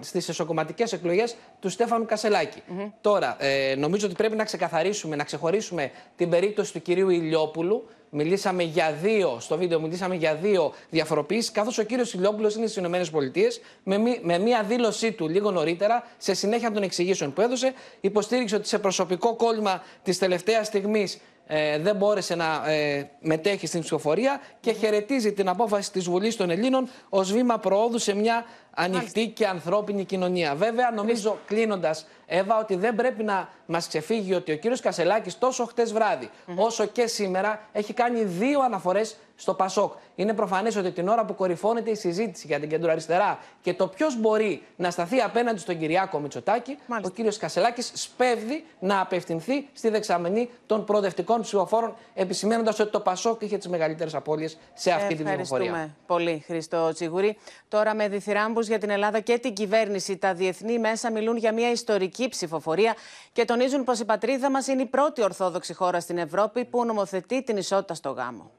στις 0.00 0.28
εσωκομματικές 0.28 0.92
εκλογές 0.92 1.36
του 1.60 1.68
Στέφανου 1.68 2.04
Κασελάκη. 2.04 2.62
Τώρα, 3.00 3.36
ε, 3.38 3.74
νομίζω 3.74 4.06
ότι 4.06 4.14
πρέπει 4.14 4.36
να 4.36 4.44
ξεκαθαρίσουμε, 4.44 5.16
να 5.16 5.24
ξεχωρίσουμε 5.24 5.90
την 6.16 6.30
περίπτωση 6.30 6.72
του 6.72 6.82
κυρίου 6.82 7.08
Ηλιόπουλου. 7.08 7.88
Μιλήσαμε 8.10 8.62
για 8.62 8.92
δύο, 9.02 9.36
στο 9.40 9.56
βίντεο 9.56 9.80
μιλήσαμε 9.80 10.14
για 10.14 10.34
δύο 10.34 10.72
διαφοροποιήσεις, 10.90 11.50
καθώς 11.50 11.78
ο 11.78 11.82
κύριος 11.82 12.14
Ηλιόπουλος 12.14 12.54
είναι 12.54 12.66
στις 12.66 12.84
ΗΠΑ 12.84 13.48
με, 13.82 13.98
με 14.22 14.38
μία 14.38 14.62
δήλωσή 14.62 15.12
του 15.12 15.28
λίγο 15.28 15.50
νωρίτερα, 15.50 16.06
σε 16.18 16.34
συνέχεια 16.34 16.70
των 16.70 16.82
εξηγήσεων 16.82 17.32
που 17.32 17.40
έδωσε, 17.40 17.72
υποστήριξε 18.00 18.56
ότι 18.56 18.68
σε 18.68 18.78
προσωπικό 18.78 19.36
κόλλημα 19.36 19.82
της 20.02 20.18
τελευταίας 20.18 20.66
στιγμής 20.66 21.20
ε, 21.50 21.78
δεν 21.78 21.96
μπόρεσε 21.96 22.34
να 22.34 22.70
ε, 22.70 23.10
μετέχει 23.20 23.66
στην 23.66 23.80
ψηφοφορία 23.80 24.40
και 24.60 24.72
χαιρετίζει 24.72 25.32
την 25.32 25.48
απόφαση 25.48 25.92
της 25.92 26.04
Βουλής 26.08 26.36
των 26.36 26.50
Ελλήνων 26.50 26.88
ως 27.08 27.32
βήμα 27.32 27.58
προόδου 27.58 27.98
σε 27.98 28.14
μια 28.14 28.44
ανοιχτή 28.70 29.28
και 29.28 29.46
ανθρώπινη 29.46 30.04
κοινωνία. 30.04 30.54
Βέβαια, 30.54 30.90
νομίζω 30.90 31.38
κλείνοντας, 31.46 32.06
Εύα, 32.30 32.58
ότι 32.58 32.74
δεν 32.76 32.94
πρέπει 32.94 33.22
να 33.22 33.48
μας 33.66 33.88
ξεφύγει 33.88 34.34
ότι 34.34 34.52
ο 34.52 34.56
κύριος 34.56 34.80
Κασελάκης 34.80 35.38
τόσο 35.38 35.64
χτες 35.64 35.92
βράδυ, 35.92 36.30
όσο 36.56 36.86
και 36.86 37.06
σήμερα, 37.06 37.68
έχει 37.72 37.92
κάνει 37.92 38.22
δύο 38.24 38.60
αναφορές 38.60 39.16
στο 39.36 39.54
Πασόκ. 39.54 39.92
Είναι 40.14 40.34
προφανές 40.34 40.76
ότι 40.76 40.90
την 40.90 41.08
ώρα 41.08 41.24
που 41.24 41.34
κορυφώνεται 41.34 41.90
η 41.90 41.94
συζήτηση 41.94 42.46
για 42.46 42.60
την 42.60 42.68
κεντροαριστερά 42.68 43.38
και 43.62 43.74
το 43.74 43.86
ποιος 43.86 44.20
μπορεί 44.20 44.62
να 44.76 44.90
σταθεί 44.90 45.20
απέναντι 45.20 45.58
στον 45.58 45.78
Κυριάκο 45.78 46.18
Μητσοτάκη, 46.18 46.78
ο 47.04 47.08
κύριος 47.08 47.36
Κασελάκης 47.36 47.90
σπέβδει 47.94 48.64
να 48.78 49.00
απευθυνθεί 49.00 49.68
στη 49.72 49.88
δεξαμενή 49.88 50.50
των 50.66 50.84
προοδευτικών 50.84 51.40
ψηφοφόρων, 51.40 51.96
επισημένοντας 52.14 52.78
ότι 52.78 52.90
το 52.90 53.00
Πασόκ 53.00 53.42
είχε 53.42 53.56
τις 53.56 53.68
μεγαλύτερες 53.68 54.14
απώλειες 54.14 54.58
σε 54.74 54.90
αυτή 54.90 55.14
την 55.14 55.24
ψηφοφορία. 55.24 55.66
Ευχαριστούμε 55.66 55.96
πολύ, 56.06 56.42
Χριστό 56.46 56.90
Τσιγουρή. 56.92 57.36
Τώρα 57.68 57.94
με 57.94 58.08
διθυράμπους 58.08 58.66
για 58.66 58.78
την 58.78 58.90
Ελλάδα 58.90 59.20
και 59.20 59.38
την 59.38 59.52
κυβέρνηση, 59.54 60.16
τα 60.16 60.34
διεθνή 60.34 60.78
μέσα 60.78 61.10
μιλούν 61.12 61.36
για 61.36 61.52
μια 61.52 61.70
ιστορική 61.70 62.17
ψηφοφορία 62.28 62.96
και 63.32 63.44
τονίζουν 63.44 63.84
πω 63.84 63.92
η 63.92 64.04
πατρίδα 64.04 64.50
μα 64.50 64.60
είναι 64.68 64.82
η 64.82 64.86
πρώτη 64.86 65.22
ορθόδοξη 65.22 65.74
χώρα 65.74 66.00
στην 66.00 66.18
Ευρώπη 66.18 66.64
που 66.64 66.84
νομοθετεί 66.84 67.42
την 67.42 67.56
ισότητα 67.56 67.94
στο 67.94 68.10
γάμο. 68.10 68.50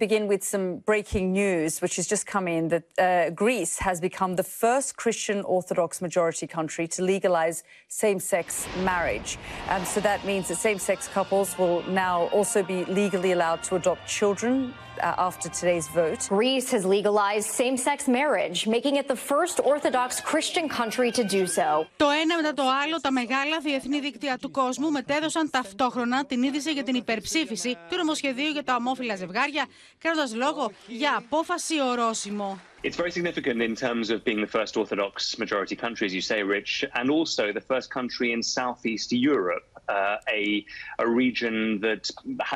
begin 0.00 0.26
with 0.26 0.42
some 0.42 0.78
breaking 0.78 1.30
news, 1.30 1.80
which 1.82 1.96
has 1.96 2.06
just 2.08 2.26
come 2.26 2.48
in 2.48 2.68
that 2.68 2.84
uh, 2.98 3.30
Greece 3.30 3.78
has 3.78 4.00
become 4.00 4.34
the 4.34 4.42
first 4.42 4.96
Christian 4.96 5.42
Orthodox 5.42 6.00
majority 6.00 6.46
country 6.46 6.88
to 6.88 7.02
legalize 7.02 7.62
same 7.88 8.18
sex 8.18 8.66
marriage. 8.82 9.38
Um, 9.68 9.84
so 9.84 10.00
that 10.00 10.24
means 10.24 10.48
that 10.48 10.56
same 10.56 10.78
sex 10.78 11.06
couples 11.06 11.56
will 11.58 11.82
now 11.82 12.28
also 12.28 12.62
be 12.62 12.86
legally 12.86 13.32
allowed 13.32 13.62
to 13.64 13.76
adopt 13.76 14.08
children. 14.08 14.72
Uh, 14.99 15.13
after 15.29 15.49
today's 15.49 15.87
vote. 15.89 16.21
Greece 16.29 16.71
has 16.71 16.83
legalized 16.85 17.47
same 17.63 17.75
sex 17.87 18.07
marriage, 18.07 18.65
making 18.65 18.95
it 18.95 19.07
the 19.09 19.21
first 19.31 19.59
Orthodox 19.73 20.21
Christian 20.21 20.69
country 20.69 21.11
to 21.11 21.23
do 21.23 21.45
so. 21.45 21.87
Το 21.97 22.09
ένα 22.09 22.35
μετά 22.35 22.53
το 22.53 22.63
άλλο, 22.83 23.01
τα 23.01 23.11
μεγάλα 23.11 23.59
διεθνή 23.59 23.99
δίκτυα 23.99 24.37
του 24.37 24.51
κόσμου 24.51 24.91
μετέδωσαν 24.91 25.49
ταυτόχρονα 25.49 26.25
την 26.25 26.43
είδηση 26.43 26.71
για 26.71 26.83
την 26.83 26.95
υπερψήφιση 26.95 27.77
του 27.89 27.97
νομοσχεδίου 27.97 28.49
για 28.49 28.63
τα 28.63 28.75
ομόφυλα 28.75 29.15
ζευγάρια, 29.15 29.65
κάνοντα 29.97 30.35
λόγο 30.35 30.71
για 30.87 31.15
απόφαση 31.17 31.81
ορόσημο. 31.81 32.59
It's 32.83 32.97
very 32.97 33.11
significant 33.11 33.61
in 33.63 33.75
terms 33.75 34.11
of 34.11 34.23
being 34.23 34.41
the 34.41 34.53
first 34.57 34.77
Orthodox 34.77 35.39
majority 35.39 35.75
country, 35.75 36.05
as 36.05 36.13
you 36.13 36.21
say, 36.21 36.43
Rich, 36.43 36.85
and 36.93 37.09
also 37.09 37.51
the 37.51 37.65
first 37.71 37.89
country 37.89 38.31
in 38.31 38.41
Southeast 38.43 39.11
Europe, 39.11 39.67
uh, 39.87 40.17
a, 40.29 40.65
a 40.99 41.07
region 41.07 41.79
that 41.81 42.09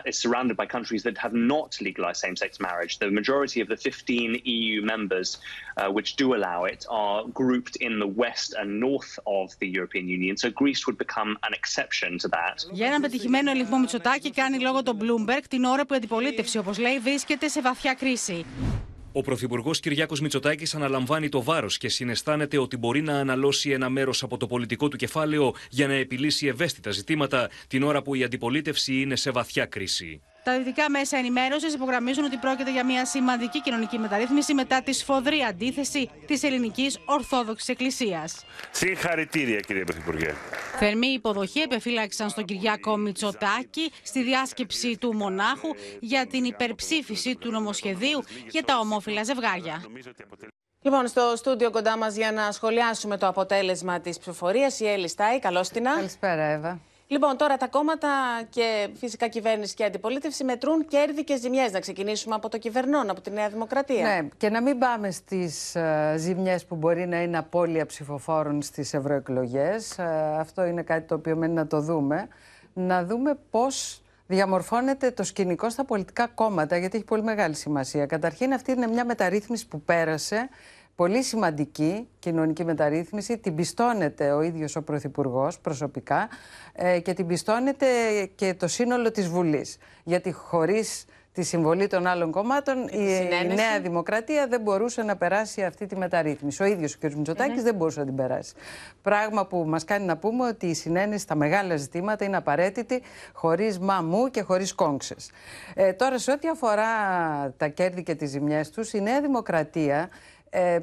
is 0.06 0.18
surrounded 0.18 0.58
by 0.58 0.66
countries 0.66 1.04
that 1.04 1.18
have 1.18 1.34
not 1.34 1.78
legalized 1.82 2.20
same 2.22 2.36
sex 2.36 2.60
marriage. 2.60 3.00
The 3.00 3.12
majority 3.12 3.62
of 3.62 3.68
the 3.68 3.78
15 3.78 4.42
EU 4.44 4.82
members 4.82 5.38
uh, 5.78 5.90
which 5.92 6.16
do 6.16 6.36
allow 6.36 6.66
it 6.66 6.86
are 6.90 7.24
grouped 7.28 7.76
in 7.78 8.00
the 8.00 8.08
west 8.08 8.56
and 8.60 8.80
north 8.80 9.20
of 9.26 9.48
the 9.60 9.68
European 9.68 10.08
Union, 10.08 10.38
so 10.38 10.50
Greece 10.50 10.88
would 10.88 10.98
become 10.98 11.38
an 11.44 11.54
exception 11.54 12.18
to 12.20 12.28
that. 12.28 12.66
Για 12.72 12.88
έναν 12.88 13.02
πετυχημένο 13.02 13.52
ελιγμό 13.52 13.80
Μητσοτάκη 13.80 14.32
κάνει 14.32 14.60
λόγο 14.60 14.84
το 14.84 14.98
Bloomberg 15.02 15.44
την 15.50 15.64
ώρα 15.64 15.86
που 15.86 15.94
η 15.94 15.98
αντιπολίτευση, 15.98 16.58
όπω 16.58 16.72
λέει, 16.80 17.00
βρίσκεται 17.00 17.48
σε 17.48 17.62
βαθιά 17.62 17.94
κρίση. 17.94 18.46
Ο 19.17 19.21
Πρωθυπουργός 19.21 19.81
Κυριάκος 19.81 20.21
Μητσοτάκης 20.21 20.75
αναλαμβάνει 20.75 21.29
το 21.29 21.43
βάρος 21.43 21.79
και 21.79 21.89
συναισθάνεται 21.89 22.59
ότι 22.59 22.77
μπορεί 22.77 23.03
να 23.03 23.19
αναλώσει 23.19 23.71
ένα 23.71 23.89
μέρος 23.89 24.23
από 24.23 24.37
το 24.37 24.47
πολιτικό 24.47 24.89
του 24.89 24.97
κεφάλαιο 24.97 25.55
για 25.71 25.87
να 25.87 25.95
επιλύσει 25.95 26.47
ευαίσθητα 26.47 26.91
ζητήματα 26.91 27.51
την 27.69 27.83
ώρα 27.83 28.03
που 28.03 28.15
η 28.15 28.25
αντιπολίτευση 28.25 29.01
είναι 29.01 29.17
σε 29.17 29.31
βαθιά 29.31 29.67
κρίση. 29.67 30.21
Τα 30.45 30.59
δυτικά 30.59 30.91
μέσα 30.91 31.17
ενημέρωσης 31.17 31.75
υπογραμμίζουν 31.75 32.25
ότι 32.25 32.37
πρόκειται 32.37 32.71
για 32.71 32.85
μια 32.85 33.05
σημαντική 33.07 33.61
κοινωνική 33.61 33.99
μεταρρύθμιση 33.99 34.55
μετά 34.55 34.83
τη 34.83 34.93
σφοδρή 34.93 35.43
αντίθεση 35.49 36.11
της 36.27 36.43
ελληνικής 36.43 36.99
Ορθόδοξης 37.05 37.69
Εκκλησίας. 37.69 38.45
Συγχαρητήρια, 38.71 39.61
κύριε 39.61 39.85
Πρωθυπουργέ. 39.85 40.35
Θερμή 40.79 41.07
υποδοχή 41.07 41.61
επεφύλαξαν 41.61 42.29
στον 42.29 42.45
Κυριάκο 42.45 42.97
Μητσοτάκη 42.97 43.93
στη 44.03 44.23
διάσκεψη 44.23 44.99
του 44.99 45.15
Μονάχου 45.15 45.69
για 46.01 46.27
την 46.27 46.45
υπερψήφιση 46.45 47.37
του 47.37 47.51
νομοσχεδίου 47.51 48.23
για 48.51 48.63
τα 48.63 48.79
ομόφυλα 48.79 49.23
ζευγάρια. 49.23 49.85
Λοιπόν, 50.83 51.07
στο 51.07 51.33
στούντιο 51.37 51.71
κοντά 51.71 51.97
μας 51.97 52.17
για 52.17 52.33
να 52.33 52.53
σχολιάσουμε 52.53 53.19
το 53.19 53.27
αποτέλεσμα 53.27 54.01
της 54.01 54.19
ψηφοφορίας, 54.19 54.81
η 54.81 54.89
Έλλη 54.89 55.09
Στάι. 55.09 55.39
Καλώς 55.39 55.69
την. 55.69 55.85
Καλησπέρα, 55.85 56.43
Εύα. 56.43 56.81
Λοιπόν, 57.15 57.37
τώρα 57.37 57.57
τα 57.57 57.69
κόμματα 57.69 58.09
και 58.51 58.89
φυσικά 58.95 59.29
κυβέρνηση 59.29 59.75
και 59.75 59.85
αντιπολίτευση 59.85 60.45
μετρούν 60.45 60.87
κέρδη 60.87 61.25
και 61.25 61.37
ζημιές. 61.37 61.73
Να 61.73 61.81
ξεκινήσουμε 61.81 62.35
από 62.35 62.49
το 62.49 62.59
κυβερνόν, 62.59 63.11
από 63.11 63.21
τη 63.21 63.31
Νέα 63.31 63.49
Δημοκρατία. 63.49 64.03
Ναι, 64.03 64.29
και 64.37 64.51
να 64.51 64.63
μην 64.63 64.79
πάμε 64.79 65.11
στις 65.11 65.73
uh, 65.77 66.15
ζημιές 66.17 66.65
που 66.65 66.77
μπορεί 66.77 67.07
να 67.07 67.23
είναι 67.23 67.39
απώλεια 67.39 67.87
ψηφοφόρων 67.87 68.63
στις 68.63 68.95
ευρωεκλογές. 68.95 69.99
αυτό 70.39 70.65
είναι 70.65 70.83
κάτι 70.83 71.07
το 71.07 71.15
οποίο 71.15 71.37
μένει 71.37 71.55
να 71.55 71.67
το 71.67 71.81
δούμε. 71.81 72.29
Να 72.73 73.05
δούμε 73.05 73.39
πώς 73.51 74.03
διαμορφώνεται 74.27 75.11
το 75.11 75.23
σκηνικό 75.23 75.71
στα 75.71 75.85
πολιτικά 75.85 76.27
κόμματα, 76.27 76.77
γιατί 76.77 76.97
έχει 76.97 77.07
πολύ 77.07 77.23
μεγάλη 77.23 77.55
σημασία. 77.55 78.07
Καταρχήν, 78.07 78.53
αυτή 78.53 78.73
είναι 78.73 78.87
μια 78.87 79.05
μεταρρύθμιση 79.05 79.69
που 79.69 79.81
πέρασε 79.83 80.49
πολύ 80.97 81.23
σημαντική 81.23 82.09
κοινωνική 82.19 82.65
μεταρρύθμιση. 82.65 83.39
Την 83.39 83.55
πιστώνεται 83.55 84.33
ο 84.33 84.43
ίδιος 84.43 84.77
ο 84.77 84.83
Πρωθυπουργός 84.83 85.59
προσωπικά 85.59 86.29
ε, 86.73 87.01
και 87.01 87.13
την 87.13 87.27
πιστώνεται 87.27 87.87
και 88.35 88.55
το 88.55 88.69
σύνολο 88.69 89.11
της 89.11 89.29
Βουλής. 89.29 89.79
Γιατί 90.05 90.33
χωρίς 90.33 91.05
τη 91.35 91.43
συμβολή 91.43 91.87
των 91.87 92.07
άλλων 92.07 92.31
κομμάτων 92.31 92.89
η, 92.89 93.29
η 93.43 93.55
Νέα 93.55 93.81
Δημοκρατία 93.83 94.47
δεν 94.47 94.61
μπορούσε 94.61 95.03
να 95.03 95.17
περάσει 95.17 95.65
αυτή 95.65 95.87
τη 95.87 95.97
μεταρρύθμιση. 95.97 96.63
Ο 96.63 96.67
ίδιος 96.67 96.95
ο 96.95 96.99
κ. 97.01 97.13
Μητσοτάκης 97.13 97.63
δεν 97.63 97.75
μπορούσε 97.75 97.99
να 97.99 98.07
την 98.07 98.15
περάσει. 98.15 98.55
Πράγμα 99.03 99.47
που 99.47 99.65
μας 99.67 99.85
κάνει 99.85 100.05
να 100.05 100.17
πούμε 100.17 100.47
ότι 100.47 100.67
η 100.67 100.75
συνένεση 100.75 101.23
στα 101.23 101.35
μεγάλα 101.35 101.77
ζητήματα 101.77 102.25
είναι 102.25 102.37
απαραίτητη 102.37 103.03
χωρίς 103.33 103.79
μαμού 103.79 104.31
και 104.31 104.43
χωρίς 104.43 104.75
κόγξες. 104.75 105.31
Ε, 105.75 105.93
τώρα 105.93 106.19
σε 106.19 106.31
ό,τι 106.31 106.49
αφορά 106.49 106.87
τα 107.57 107.69
κέρδη 107.69 108.03
και 108.03 108.15
τις 108.15 108.31
ζημιές 108.31 108.71
τους, 108.71 108.93
η 108.93 109.01
Νέα 109.01 109.21
Δημοκρατία 109.21 110.09
ε, 110.55 110.79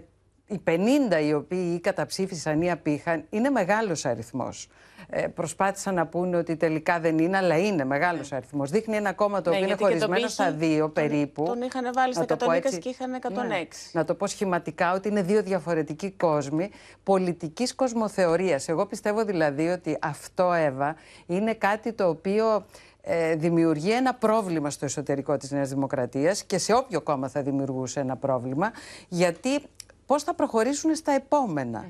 οι 0.46 0.62
50 0.68 1.24
οι 1.26 1.34
οποίοι 1.34 1.80
καταψήφισαν 1.80 2.62
ή 2.62 2.72
απήχαν 2.72 3.26
είναι 3.30 3.50
μεγάλος 3.50 4.06
αριθμός. 4.06 4.68
Ε, 5.10 5.28
προσπάθησαν 5.28 5.94
να 5.96 6.08
πούνε 6.08 6.38
ότι 6.38 6.56
τελικά 6.56 7.00
δεν 7.00 7.18
είναι, 7.18 7.38
αλλά 7.38 7.58
είναι 7.58 7.86
μεγάλος 7.86 8.32
ναι. 8.32 8.38
αριθμός. 8.38 8.70
Δείχνει 8.70 8.96
ένα 8.96 9.14
κόμμα 9.14 9.42
το 9.42 9.50
ναι, 9.50 9.56
οποίο 9.56 9.68
είναι 9.68 9.78
χωρισμένο 9.80 10.28
στα 10.28 10.52
δύο 10.52 10.90
περίπου. 10.90 11.44
Τον 11.44 11.62
είχαν 11.62 11.92
βάλει 11.94 12.14
στα 12.14 12.26
120 12.40 12.52
έτσι, 12.54 12.80
και 12.80 12.90
είχαν 12.90 13.20
106. 13.22 13.32
Ναι, 13.48 13.68
να 13.92 14.06
το 14.06 14.14
πω 14.16 14.28
σχηματικά 14.28 14.94
ότι 14.94 15.08
είναι 15.08 15.22
δύο 15.22 15.44
διαφορετικοί 15.44 16.12
κόσμοι 16.12 16.70
πολιτικής 17.04 17.76
κοσμοθεωρίας. 17.76 18.68
Εγώ 18.68 18.86
πιστεύω 18.86 19.24
δηλαδή 19.24 19.68
ότι 19.68 19.98
αυτό, 20.02 20.54
Εύα, 20.54 20.96
είναι 21.26 21.54
κάτι 21.54 21.94
το 21.94 22.08
οποίο 22.08 22.66
ε, 23.02 23.36
δημιουργεί 23.36 23.92
ένα 23.92 24.14
πρόβλημα 24.14 24.70
στο 24.70 24.86
εσωτερικό 24.86 25.38
της 25.38 25.52
Νέας 25.52 25.70
Δημοκρατίας 25.70 26.44
και 26.44 26.58
σε 26.58 26.74
όποιο 26.74 27.02
κόμμα 27.02 27.28
θα 27.28 27.42
δημιουργούσε 27.42 28.00
ένα 28.00 28.16
πρόβλημα, 28.18 28.72
γιατί 29.08 29.62
πώς 30.06 30.24
θα 30.24 30.34
προχωρήσουν 30.34 30.96
στα 30.96 31.12
επόμενα. 31.12 31.86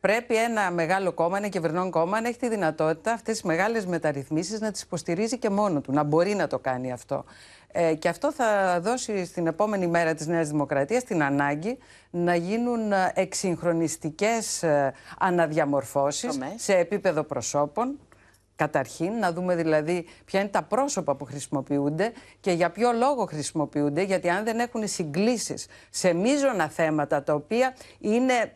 Πρέπει 0.00 0.36
ένα 0.36 0.70
μεγάλο 0.70 1.12
κόμμα, 1.12 1.36
ένα 1.36 1.48
κυβερνών 1.48 1.90
κόμμα, 1.90 2.20
να 2.20 2.28
έχει 2.28 2.38
τη 2.38 2.48
δυνατότητα 2.48 3.12
αυτές 3.12 3.32
τις 3.32 3.42
μεγάλες 3.42 3.86
μεταρρυθμίσεις 3.86 4.60
να 4.60 4.70
τις 4.70 4.82
υποστηρίζει 4.82 5.38
και 5.38 5.50
μόνο 5.50 5.80
του, 5.80 5.92
να 5.92 6.02
μπορεί 6.02 6.34
να 6.34 6.46
το 6.46 6.58
κάνει 6.58 6.92
αυτό. 6.92 7.24
Ε, 7.72 7.94
και 7.94 8.08
αυτό 8.08 8.32
θα 8.32 8.80
δώσει 8.80 9.24
στην 9.24 9.46
επόμενη 9.46 9.86
μέρα 9.86 10.14
της 10.14 10.26
Νέας 10.26 10.48
Δημοκρατίας 10.48 11.04
την 11.04 11.22
ανάγκη 11.22 11.78
να 12.10 12.34
γίνουν 12.34 12.92
εξυγχρονιστικές 13.14 14.62
ε, 14.62 14.92
αναδιαμορφώσεις 15.18 16.38
σε 16.56 16.76
επίπεδο 16.76 17.22
προσώπων, 17.22 17.98
Καταρχήν, 18.62 19.12
να 19.12 19.32
δούμε 19.32 19.54
δηλαδή 19.56 20.04
ποια 20.24 20.40
είναι 20.40 20.48
τα 20.48 20.62
πρόσωπα 20.62 21.14
που 21.14 21.24
χρησιμοποιούνται 21.24 22.12
και 22.40 22.52
για 22.52 22.70
ποιο 22.70 22.92
λόγο 22.92 23.24
χρησιμοποιούνται, 23.24 24.02
γιατί 24.02 24.28
αν 24.28 24.44
δεν 24.44 24.58
έχουν 24.58 24.88
συγκλήσεις 24.88 25.66
σε 25.90 26.12
μείζωνα 26.12 26.68
θέματα 26.68 27.22
τα 27.22 27.34
οποία 27.34 27.76
είναι 27.98 28.52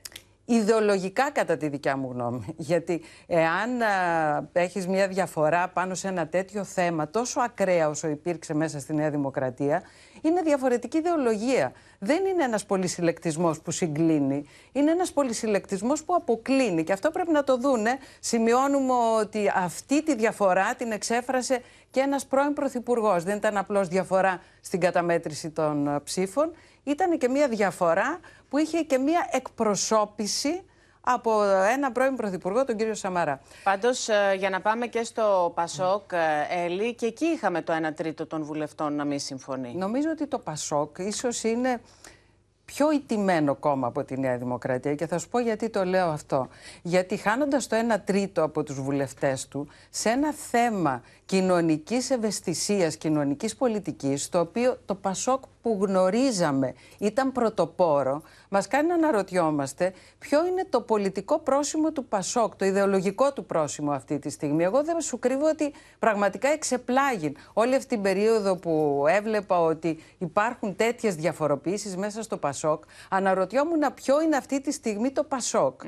ιδεολογικά 0.46 1.30
κατά 1.30 1.56
τη 1.56 1.68
δικιά 1.68 1.96
μου 1.96 2.10
γνώμη. 2.12 2.44
Γιατί 2.56 3.02
εάν 3.26 3.82
α, 3.82 4.48
έχεις 4.52 4.86
μια 4.86 5.08
διαφορά 5.08 5.68
πάνω 5.68 5.94
σε 5.94 6.08
ένα 6.08 6.26
τέτοιο 6.26 6.64
θέμα 6.64 7.08
τόσο 7.08 7.40
ακραία 7.40 7.88
όσο 7.88 8.08
υπήρξε 8.08 8.54
μέσα 8.54 8.80
στη 8.80 8.94
Νέα 8.94 9.10
Δημοκρατία, 9.10 9.82
είναι 10.22 10.42
διαφορετική 10.42 10.96
ιδεολογία. 10.98 11.72
Δεν 11.98 12.24
είναι 12.24 12.44
ένας 12.44 12.66
πολυσυλλεκτισμός 12.66 13.60
που 13.60 13.70
συγκλίνει, 13.70 14.44
είναι 14.72 14.90
ένας 14.90 15.12
πολυσυλλεκτισμός 15.12 16.04
που 16.04 16.14
αποκλίνει 16.14 16.84
και 16.84 16.92
αυτό 16.92 17.10
πρέπει 17.10 17.32
να 17.32 17.44
το 17.44 17.56
δούνε. 17.56 17.98
Σημειώνουμε 18.20 18.92
ότι 19.20 19.52
αυτή 19.54 20.02
τη 20.02 20.14
διαφορά 20.14 20.74
την 20.74 20.92
εξέφρασε 20.92 21.60
και 21.90 22.00
ένας 22.00 22.26
πρώην 22.26 22.52
Πρωθυπουργός. 22.52 23.24
Δεν 23.24 23.36
ήταν 23.36 23.56
απλώς 23.56 23.88
διαφορά 23.88 24.40
στην 24.60 24.80
καταμέτρηση 24.80 25.50
των 25.50 26.00
ψήφων, 26.04 26.52
ήταν 26.86 27.18
και 27.18 27.28
μια 27.28 27.48
διαφορά 27.48 28.20
που 28.48 28.58
είχε 28.58 28.78
και 28.78 28.98
μια 28.98 29.28
εκπροσώπηση 29.30 30.62
από 31.00 31.42
ένα 31.44 31.92
πρώην 31.92 32.16
Πρωθυπουργό, 32.16 32.64
τον 32.64 32.76
κύριο 32.76 32.94
Σαμαρά. 32.94 33.40
Πάντως, 33.62 34.08
για 34.38 34.50
να 34.50 34.60
πάμε 34.60 34.86
και 34.86 35.02
στο 35.02 35.52
Πασόκ, 35.54 36.10
Έλλη, 36.64 36.94
και 36.94 37.06
εκεί 37.06 37.24
είχαμε 37.24 37.62
το 37.62 37.72
1 37.88 37.94
τρίτο 37.94 38.26
των 38.26 38.42
βουλευτών 38.44 38.94
να 38.94 39.04
μην 39.04 39.18
συμφωνεί. 39.18 39.74
Νομίζω 39.74 40.10
ότι 40.10 40.26
το 40.26 40.38
Πασόκ 40.38 40.98
ίσως 40.98 41.42
είναι 41.42 41.80
πιο 42.66 42.92
ιτημένο 42.92 43.54
κόμμα 43.54 43.86
από 43.86 44.04
τη 44.04 44.20
Νέα 44.20 44.36
Δημοκρατία 44.38 44.94
και 44.94 45.06
θα 45.06 45.18
σου 45.18 45.28
πω 45.28 45.38
γιατί 45.38 45.70
το 45.70 45.84
λέω 45.84 46.06
αυτό. 46.08 46.48
Γιατί 46.82 47.16
χάνοντας 47.16 47.66
το 47.66 47.76
1 47.94 48.00
τρίτο 48.04 48.42
από 48.42 48.62
τους 48.62 48.80
βουλευτές 48.80 49.48
του 49.48 49.68
σε 49.90 50.08
ένα 50.08 50.32
θέμα 50.32 51.02
κοινωνικής 51.26 52.10
ευαισθησίας, 52.10 52.96
κοινωνικής 52.96 53.56
πολιτικής, 53.56 54.28
το 54.28 54.40
οποίο 54.40 54.78
το 54.86 54.94
Πασόκ 54.94 55.42
που 55.62 55.78
γνωρίζαμε 55.80 56.74
ήταν 56.98 57.32
πρωτοπόρο, 57.32 58.22
μας 58.48 58.66
κάνει 58.66 58.88
να 58.88 58.94
αναρωτιόμαστε 58.94 59.92
ποιο 60.18 60.46
είναι 60.46 60.66
το 60.70 60.80
πολιτικό 60.80 61.38
πρόσημο 61.38 61.92
του 61.92 62.04
Πασόκ, 62.04 62.56
το 62.56 62.64
ιδεολογικό 62.64 63.32
του 63.32 63.44
πρόσημο 63.46 63.90
αυτή 63.92 64.18
τη 64.18 64.30
στιγμή. 64.30 64.64
Εγώ 64.64 64.84
δεν 64.84 65.00
σου 65.00 65.18
κρύβω 65.18 65.48
ότι 65.48 65.72
πραγματικά 65.98 66.48
εξεπλάγει 66.48 67.36
όλη 67.52 67.74
αυτή 67.74 67.88
την 67.88 68.02
περίοδο 68.02 68.56
που 68.56 69.04
έβλεπα 69.08 69.60
ότι 69.60 69.98
υπάρχουν 70.18 70.76
τέτοιες 70.76 71.14
διαφοροποιήσεις 71.14 71.96
μέσα 71.96 72.22
στο 72.22 72.36
Πασόκ, 72.36 72.84
αναρωτιόμουν 73.08 73.94
ποιο 73.94 74.22
είναι 74.22 74.36
αυτή 74.36 74.60
τη 74.60 74.72
στιγμή 74.72 75.10
το 75.10 75.24
Πασόκ. 75.24 75.80
Mm 75.84 75.86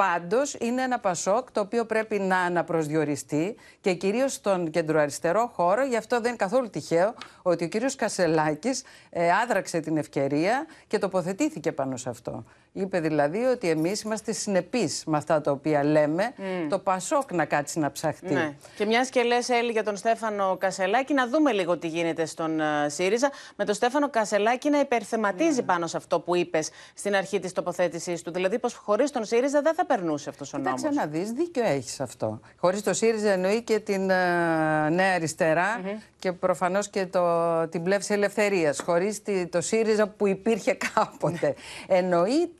Πάντως 0.00 0.54
είναι 0.60 0.82
ένα 0.82 0.98
Πασόκ 0.98 1.50
το 1.52 1.60
οποίο 1.60 1.84
πρέπει 1.84 2.18
να 2.18 2.38
αναπροσδιοριστεί 2.38 3.56
και 3.80 3.94
κυρίως 3.94 4.32
στον 4.32 4.70
κεντροαριστερό 4.70 5.50
χώρο. 5.54 5.84
Γι' 5.84 5.96
αυτό 5.96 6.16
δεν 6.16 6.28
είναι 6.28 6.36
καθόλου 6.36 6.70
τυχαίο 6.70 7.14
ότι 7.42 7.64
ο 7.64 7.68
κύριος 7.68 7.94
Κασελάκης 7.94 8.82
ε, 9.10 9.32
άδραξε 9.32 9.80
την 9.80 9.96
ευκαιρία 9.96 10.66
και 10.86 10.98
τοποθετήθηκε 10.98 11.72
πάνω 11.72 11.96
σε 12.00 12.08
αυτό. 12.08 12.44
Είπε 12.72 13.00
δηλαδή 13.00 13.44
ότι 13.44 13.68
εμείς 13.68 14.02
είμαστε 14.02 14.32
συνεπείς 14.32 15.02
με 15.06 15.16
αυτά 15.16 15.40
τα 15.40 15.50
οποία 15.50 15.84
λέμε. 15.84 16.32
Το 16.68 16.78
Πασόκ 16.78 17.32
να 17.32 17.44
κάτσει 17.44 17.78
να 17.78 17.92
ψαχτεί. 17.92 18.32
Ναι. 18.32 18.54
Και 18.76 18.84
μιας 18.84 19.08
και 19.08 19.22
λες, 19.22 19.48
Έλλη, 19.48 19.70
για 19.70 19.82
τον 19.84 19.96
Στέφανο 19.96 20.56
Κασελάκη, 20.56 21.14
να 21.14 21.28
δούμε 21.28 21.52
λίγο 21.52 21.78
τι 21.78 21.88
γίνεται 21.88 22.26
στον 22.26 22.58
uh, 22.60 22.62
ΣΥΡΙΖΑ. 22.86 23.30
Με 23.56 23.64
τον 23.64 23.74
Στέφανο 23.74 24.10
Κασελάκη 24.10 24.70
να 24.70 24.80
υπερθεματίζει 24.80 25.62
πάνω 25.62 25.86
σε 25.86 25.96
αυτό 25.96 26.20
που 26.20 26.36
είπες 26.36 26.70
στην 26.94 27.14
αρχή 27.14 27.38
της 27.38 27.52
τοποθέτησής 27.52 28.22
του. 28.22 28.32
Δηλαδή, 28.32 28.58
πως 28.58 28.74
χωρίς 28.74 29.10
τον 29.10 29.24
ΣΥΡΙΖΑ 29.24 29.60
δεν 29.60 29.74
θα 29.74 29.86
περνούσε 29.86 30.28
αυτός 30.28 30.54
ο 30.54 30.58
νόμος. 30.58 30.80
Κοίταξε 30.80 31.00
να 31.00 31.06
δεις, 31.06 31.32
δίκιο 31.32 31.64
έχεις 31.64 32.00
αυτό. 32.00 32.40
Χωρίς 32.56 32.82
το 32.82 32.94
ΣΥΡΙΖΑ 32.94 33.30
εννοεί 33.30 33.62
και 33.62 33.78
την 33.78 34.02
uh, 34.02 34.90
Νέα 34.90 35.14
Αριστερά 35.14 35.80
και 36.18 36.32
προφανώς 36.32 36.88
και 36.88 37.06
το, 37.06 37.68
την 37.68 37.82
πλεύση 37.82 38.12
ελευθερίας. 38.12 38.80
Χωρίς 38.80 39.22
το 39.50 39.60
ΣΥΡΙΖΑ 39.60 40.08
που 40.08 40.26
υπήρχε 40.26 40.76
κάποτε. 40.94 41.54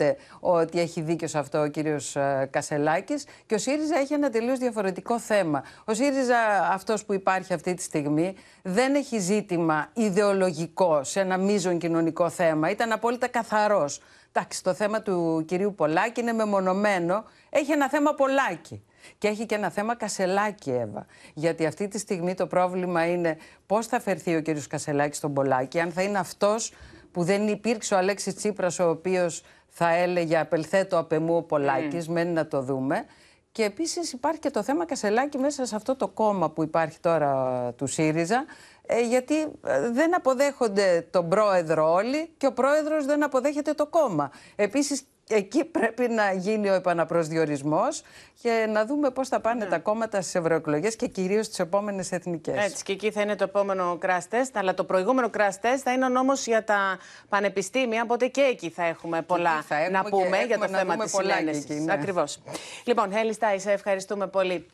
Εννοείται 0.01 0.17
ότι 0.41 0.81
έχει 0.81 1.01
δίκιο 1.01 1.29
σε 1.29 1.39
αυτό 1.39 1.61
ο 1.61 1.67
κύριος 1.67 2.17
ε, 2.17 2.49
Κασελάκης 2.51 3.27
και 3.47 3.55
ο 3.55 3.59
ΣΥΡΙΖΑ 3.59 3.99
έχει 3.99 4.13
ένα 4.13 4.31
τελείως 4.31 4.59
διαφορετικό 4.59 5.19
θέμα. 5.19 5.65
Ο 5.85 5.95
ΣΥΡΙΖΑ, 5.95 6.39
αυτός 6.73 7.05
που 7.05 7.13
υπάρχει 7.13 7.53
αυτή 7.53 7.75
τη 7.75 7.83
στιγμή, 7.83 8.35
δεν 8.63 8.95
έχει 8.95 9.19
ζήτημα 9.19 9.89
ιδεολογικό 9.95 11.05
σε 11.05 11.21
ένα 11.21 11.37
μείζον 11.39 11.79
κοινωνικό 11.79 12.31
θέμα. 12.31 12.71
Ήταν 12.71 12.93
απόλυτα 12.93 13.29
καθαρός. 13.29 14.01
Εντάξει, 14.33 14.63
το 14.63 14.75
θέμα 14.75 15.03
του 15.03 15.45
κυρίου 15.47 15.75
Πολάκη 15.75 16.21
είναι 16.21 16.33
μεμονωμένο. 16.33 17.25
Έχει 17.51 17.73
ένα 17.73 17.89
θέμα 17.89 18.15
Πολάκη. 18.15 18.85
Και 19.19 19.29
έχει 19.29 19.47
και 19.47 19.55
ένα 19.55 19.71
θέμα 19.71 19.97
Κασελάκη, 19.97 20.71
Εύα. 20.71 21.07
Γιατί 21.35 21.67
αυτή 21.67 21.89
τη 21.89 21.99
στιγμή 21.99 22.35
το 22.35 22.47
πρόβλημα 22.47 23.07
είναι 23.07 23.37
πώς 23.67 23.87
θα 23.87 24.01
φερθεί 24.01 24.37
ο 24.37 24.41
κύριος 24.41 24.67
Κασελάκης 24.67 25.17
στον 25.17 25.35
Πολάκη, 25.35 25.81
αν 25.81 25.93
θα 25.93 26.03
είναι 26.03 26.19
αυτός 26.19 26.73
που 27.13 27.23
δεν 27.23 27.49
υπήρξε 27.49 27.95
ο 27.95 27.99
Αλέξης 27.99 28.35
Τσίπρας 28.35 28.79
ο 28.79 28.89
οποίος 28.89 29.43
θα 29.71 29.95
έλεγε 29.95 30.39
απελθέτω 30.39 30.99
απεμού 30.99 31.37
ο 31.37 31.43
Πολάκης, 31.43 32.05
mm. 32.05 32.13
μένει 32.13 32.33
να 32.33 32.47
το 32.47 32.63
δούμε. 32.63 33.05
Και 33.53 33.65
επίσης 33.65 34.13
υπάρχει 34.13 34.39
και 34.39 34.51
το 34.51 34.63
θέμα 34.63 34.87
Κασελάκη 34.87 35.39
μέσα 35.39 35.67
σε 35.67 35.77
αυτό 35.77 35.97
το 35.97 36.09
κόμμα 36.09 36.51
που 36.51 36.63
υπάρχει 36.63 37.01
τώρα 37.01 37.73
του 37.77 37.87
ΣΥΡΙΖΑ, 37.87 38.45
ε, 38.87 39.01
γιατί 39.01 39.41
ε, 39.67 39.91
δεν 39.91 40.15
αποδέχονται 40.15 41.07
τον 41.11 41.29
πρόεδρο 41.29 41.93
όλοι 41.93 42.31
και 42.37 42.47
ο 42.47 42.53
πρόεδρος 42.53 43.05
δεν 43.07 43.25
αποδέχεται 43.25 43.73
το 43.73 43.87
κόμμα. 43.87 44.31
Επίσης 44.57 45.03
εκεί 45.31 45.65
πρέπει 45.65 46.09
να 46.09 46.33
γίνει 46.33 46.69
ο 46.71 46.75
επαναπροσδιορισμός 46.75 48.03
και 48.43 48.67
να 48.73 48.87
δούμε 48.87 49.11
πώς 49.11 49.29
θα 49.29 49.41
πάνε 49.41 49.65
ναι. 49.65 49.71
τα 49.71 49.79
κόμματα 49.79 50.21
στις 50.21 50.35
ευρωεκλογές 50.35 50.97
και 50.97 51.07
κυρίως 51.07 51.47
στις 51.47 51.59
επόμενες 51.59 52.13
εθνικές. 52.13 52.65
Έτσι 52.65 52.85
και 52.85 52.93
εκεί 52.93 53.11
θα 53.11 53.21
είναι 53.21 53.37
το 53.37 53.45
επόμενο 53.45 53.99
crash 54.03 54.35
test, 54.35 54.51
αλλά 54.53 54.75
το 54.75 54.85
προηγούμενο 54.85 55.31
crash 55.37 55.65
test 55.67 55.81
θα 55.83 55.93
είναι 55.93 56.05
ο 56.05 56.09
νόμος 56.09 56.47
για 56.47 56.65
τα 56.65 56.99
πανεπιστήμια, 57.29 58.03
οπότε 58.03 58.27
και 58.27 58.41
εκεί 58.41 58.71
θα 58.71 58.85
έχουμε 58.85 59.23
πολλά 59.23 59.65
να 59.91 60.05
πούμε 60.05 60.43
για 60.47 60.59
το 60.59 60.69
θέμα 60.69 60.97
της 60.97 61.11
συνένεσης. 61.11 61.85
Ναι. 61.85 61.93
Ακριβώς. 61.93 62.43
Λοιπόν, 62.85 63.13
Έλλη 63.13 63.37
σε 63.57 63.73
ευχαριστούμε 63.73 64.27
πολύ. 64.27 64.67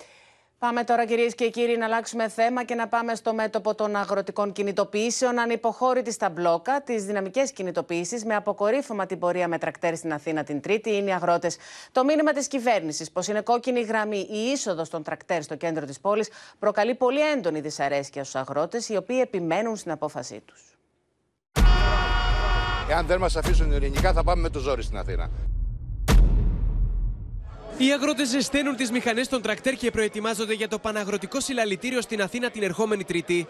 Πάμε 0.59 0.85
τώρα 0.85 1.07
κυρίες 1.07 1.35
και 1.35 1.49
κύριοι 1.49 1.77
να 1.77 1.85
αλλάξουμε 1.85 2.29
θέμα 2.29 2.65
και 2.65 2.75
να 2.75 2.89
πάμε 2.89 3.15
στο 3.15 3.35
μέτωπο 3.35 3.75
των 3.75 3.97
αγροτικών 3.97 4.53
κινητοποιήσεων. 4.53 5.39
Ανυποχώρητη 5.39 6.13
στα 6.13 6.29
μπλόκα, 6.29 6.83
τις 6.83 7.05
δυναμικές 7.05 7.53
κινητοποιήσεις 7.53 8.25
με 8.25 8.35
αποκορύφωμα 8.35 9.07
την 9.07 9.19
πορεία 9.19 9.49
με 9.49 9.59
τρακτέρ 9.59 9.97
στην 9.97 10.13
Αθήνα 10.13 10.45
την 10.45 10.61
Τρίτη 10.61 10.95
είναι 10.95 11.11
οι 11.11 11.13
αγρότες. 11.13 11.57
Το 11.93 12.05
μήνυμα 12.05 12.33
της 12.33 12.49
κυβέρνησης 12.49 13.11
πως 13.11 13.29
είναι 13.29 13.41
κόκκινη 13.41 13.81
γραμμή 13.81 14.19
η 14.31 14.39
είσοδος 14.53 14.89
των 14.89 15.03
τρακτέρ 15.03 15.43
στο 15.43 15.57
κέντρο 15.57 15.87
της 15.87 16.01
πόλης 16.01 16.29
προκαλεί 16.59 16.95
πολύ 16.95 17.21
έντονη 17.21 17.61
δυσαρέσκεια 17.61 18.23
στους 18.25 18.35
αγρότες, 18.35 18.89
οι 18.89 18.97
οποίοι 18.97 19.19
επιμένουν 19.23 19.77
στην 19.77 19.91
απόφασή 19.91 20.43
τους. 20.45 20.61
Εάν 22.91 23.07
δεν 23.07 23.19
μας 23.19 23.37
αφήσουν 23.37 23.73
ειρηνικά, 23.73 24.13
θα 24.13 24.25
πάμε 24.25 24.43
με 24.43 24.49
το 24.49 24.59
ζόρι 24.59 24.83
στην 24.83 24.99
Αθήνα. 24.99 25.31
Οι 27.79 27.93
αγρότες 27.93 28.29
ζεσταίνουν 28.29 28.77
τις 28.77 28.91
μηχανές 28.91 29.29
των 29.29 29.43
τρακτέρ 29.43 29.75
και 29.75 29.91
προετοιμάζονται 29.91 30.55
για 30.55 30.69
το 30.69 30.79
Παναγροτικό 30.79 31.41
Συλλαλητήριο 31.41 32.01
στην 32.01 32.23
Αθήνα 32.23 32.51
την 32.51 32.63
ερχόμενη 32.63 33.05
Τρίτη. 33.05 33.47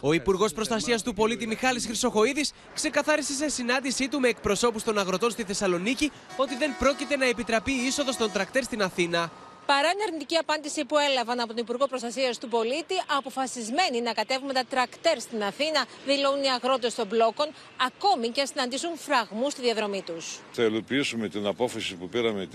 Ο 0.00 0.12
Υπουργός 0.12 0.52
Προστασίας 0.52 1.02
του 1.02 1.14
Πολίτη 1.14 1.46
Μιχάλης 1.46 1.86
Χρυσοχοίδης 1.86 2.52
ξεκαθάρισε 2.74 3.32
σε 3.32 3.48
συνάντησή 3.48 4.08
του 4.08 4.20
με 4.20 4.28
εκπροσώπους 4.28 4.82
των 4.82 4.98
αγροτών 4.98 5.30
στη 5.30 5.42
Θεσσαλονίκη 5.42 6.12
ότι 6.36 6.56
δεν 6.56 6.74
πρόκειται 6.78 7.16
να 7.16 7.24
επιτραπεί 7.24 7.72
η 7.72 7.86
είσοδος 7.86 8.16
των 8.16 8.32
τρακτέρ 8.32 8.62
στην 8.62 8.82
Αθήνα. 8.82 9.30
Παρά 9.66 9.90
την 9.90 10.00
αρνητική 10.06 10.36
απάντηση 10.36 10.84
που 10.84 10.96
έλαβαν 10.98 11.40
από 11.40 11.48
τον 11.48 11.56
Υπουργό 11.56 11.86
Προστασίας 11.86 12.38
του 12.38 12.48
Πολίτη, 12.48 12.94
αποφασισμένοι 13.18 14.00
να 14.00 14.12
κατέβουμε 14.12 14.52
τα 14.52 14.64
τρακτέρ 14.64 15.20
στην 15.20 15.42
Αθήνα, 15.42 15.84
δηλώνουν 16.06 16.42
οι 16.42 16.48
αγρότες 16.48 16.94
των 16.94 17.06
μπλόκων, 17.06 17.46
ακόμη 17.88 18.28
και 18.28 18.40
αν 18.40 18.46
συναντήσουν 18.46 18.96
φραγμούς 18.96 19.52
στη 19.52 19.62
διαδρομή 19.62 20.02
τους. 20.02 20.40
Θα 20.52 20.62
υλοποιήσουμε 20.62 21.28
την 21.28 21.46
απόφαση 21.46 21.94
που 21.96 22.08
πήραμε 22.08 22.48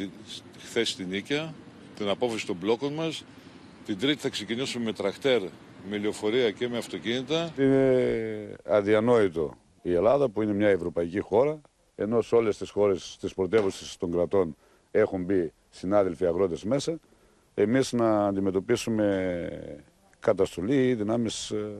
χθες 0.65 0.89
στην 0.89 1.08
Νίκαια, 1.08 1.54
την 1.96 2.10
απόφαση 2.10 2.46
των 2.46 2.56
μπλόκων 2.56 2.93
μας. 2.93 3.24
Την 3.86 4.00
Τρίτη 4.00 4.22
θα 4.22 4.30
ξεκινήσουμε 4.30 4.84
με 4.86 4.93
τρακτέρ, 4.93 5.41
με 5.89 5.98
λεωφορεία 5.98 6.52
και 6.52 6.67
με 6.67 6.78
αυτοκίνητα. 6.78 7.54
Είναι 7.58 8.56
αδιανόητο 8.65 9.58
η 9.82 9.93
Ελλάδα, 9.93 10.30
που 10.30 10.41
είναι 10.41 10.54
μια 10.54 10.70
ευρωπαϊκή 10.70 11.20
χώρα, 11.20 11.62
ενώ 11.96 12.22
σε 12.22 12.36
όλες 12.36 12.58
τις 12.58 12.70
χώρες 12.70 13.17
τη 13.22 13.28
πρωτεύουσα 13.36 13.86
των 14.00 14.12
κρατών 14.12 14.56
έχουν 14.91 15.24
μπει 15.24 15.54
συνάδελφοι 15.78 16.26
αγρότες 16.26 16.63
μέσα, 16.63 17.00
εμείς 17.54 17.92
να 17.94 18.26
αντιμετωπίσουμε 18.26 19.50
καταστολή 20.20 20.88
ή 20.88 20.94
δυνάμεις 20.94 21.50
ε, 21.50 21.72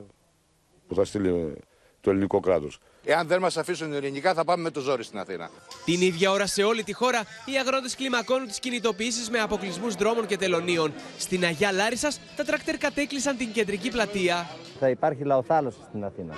που 0.88 0.96
θα 0.96 1.06
στείλει 1.06 1.56
το 2.02 2.10
ελληνικό 2.10 2.40
κράτος. 2.40 2.80
Εάν 3.04 3.28
δεν 3.28 3.40
μας 3.40 3.58
αφήσουν 3.58 3.94
ειρηνικά 3.94 4.34
θα 4.34 4.44
πάμε 4.44 4.64
με 4.64 4.70
το 4.70 4.80
ζόρι 4.80 5.04
στην 5.04 5.20
Αθήνα. 5.20 5.50
Την 5.86 6.02
ίδια 6.02 6.32
ώρα 6.32 6.46
σε 6.46 6.64
όλη 6.64 6.84
τη 6.84 6.94
χώρα 6.94 7.24
οι 7.46 7.58
αγρότες 7.58 7.96
κλιμακώνουν 7.96 8.48
τις 8.48 8.60
κινητοποιήσεις 8.60 9.30
με 9.30 9.40
αποκλεισμούς 9.40 9.94
δρόμων 9.94 10.26
και 10.26 10.38
τελωνίων. 10.38 10.94
Στην 11.18 11.44
Αγιά 11.44 11.72
Λάρισας 11.72 12.20
τα 12.36 12.44
τρακτέρ 12.44 12.78
κατέκλυσαν 12.78 13.38
την 13.38 13.52
κεντρική 13.52 13.90
πλατεία. 13.92 14.48
Θα 14.80 14.90
υπάρχει 14.90 15.24
λαοθάλωση 15.24 15.78
στην 15.90 16.04
Αθήνα. 16.04 16.34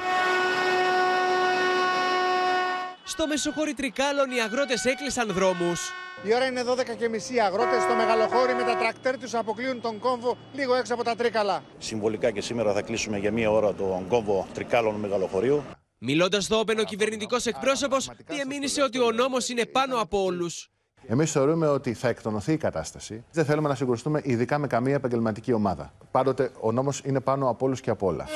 Στο 3.19 3.27
Μεσοχώρι 3.27 3.73
Τρικάλων 3.73 4.31
οι 4.31 4.41
αγρότες 4.41 4.85
έκλεισαν 4.85 5.33
δρόμους. 5.33 5.91
Η 6.23 6.33
ώρα 6.35 6.45
είναι 6.45 6.63
12 6.63 6.95
και 6.97 7.09
μισή. 7.09 7.39
Αγρότες 7.39 7.81
στο 7.81 7.95
μεγαλοχώρι 7.95 8.53
με 8.53 8.63
τα 8.63 8.77
τρακτέρ 8.77 9.17
τους 9.17 9.33
αποκλείουν 9.33 9.81
τον 9.81 9.99
κόμβο 9.99 10.37
λίγο 10.53 10.75
έξω 10.75 10.93
από 10.93 11.03
τα 11.03 11.15
τρίκαλα. 11.15 11.63
Συμβολικά 11.77 12.31
και 12.31 12.41
σήμερα 12.41 12.73
θα 12.73 12.81
κλείσουμε 12.81 13.17
για 13.17 13.31
μία 13.31 13.51
ώρα 13.51 13.73
τον 13.73 14.07
κόμβο 14.07 14.47
τρικάλων 14.53 14.95
μεγαλοχωρίου. 14.95 15.63
Μιλώντας 15.97 16.43
στο 16.43 16.59
όπεν, 16.59 16.79
ο 16.79 16.83
κυβερνητικός 16.83 17.45
εκπρόσωπος 17.45 18.11
διαμήνυσε 18.27 18.81
ότι 18.81 18.99
ο 18.99 19.11
νόμος 19.11 19.49
είναι 19.49 19.65
πάνω 19.65 20.01
από 20.01 20.23
όλους. 20.23 20.69
Εμείς 21.07 21.31
θεωρούμε 21.31 21.67
ότι 21.67 21.93
θα 21.93 22.07
εκτονωθεί 22.07 22.53
η 22.53 22.57
κατάσταση. 22.57 23.23
Δεν 23.31 23.45
θέλουμε 23.45 23.69
να 23.69 23.75
συγκρουστούμε 23.75 24.21
ειδικά 24.23 24.57
με 24.57 24.67
καμία 24.67 24.95
επαγγελματική 24.95 25.53
ομάδα. 25.53 25.93
Πάντοτε 26.11 26.51
ο 26.59 26.71
νόμος 26.71 27.01
είναι 27.05 27.19
πάνω 27.19 27.49
από 27.49 27.65
όλους 27.65 27.81
και 27.81 27.89
από 27.89 28.07
όλα. 28.07 28.27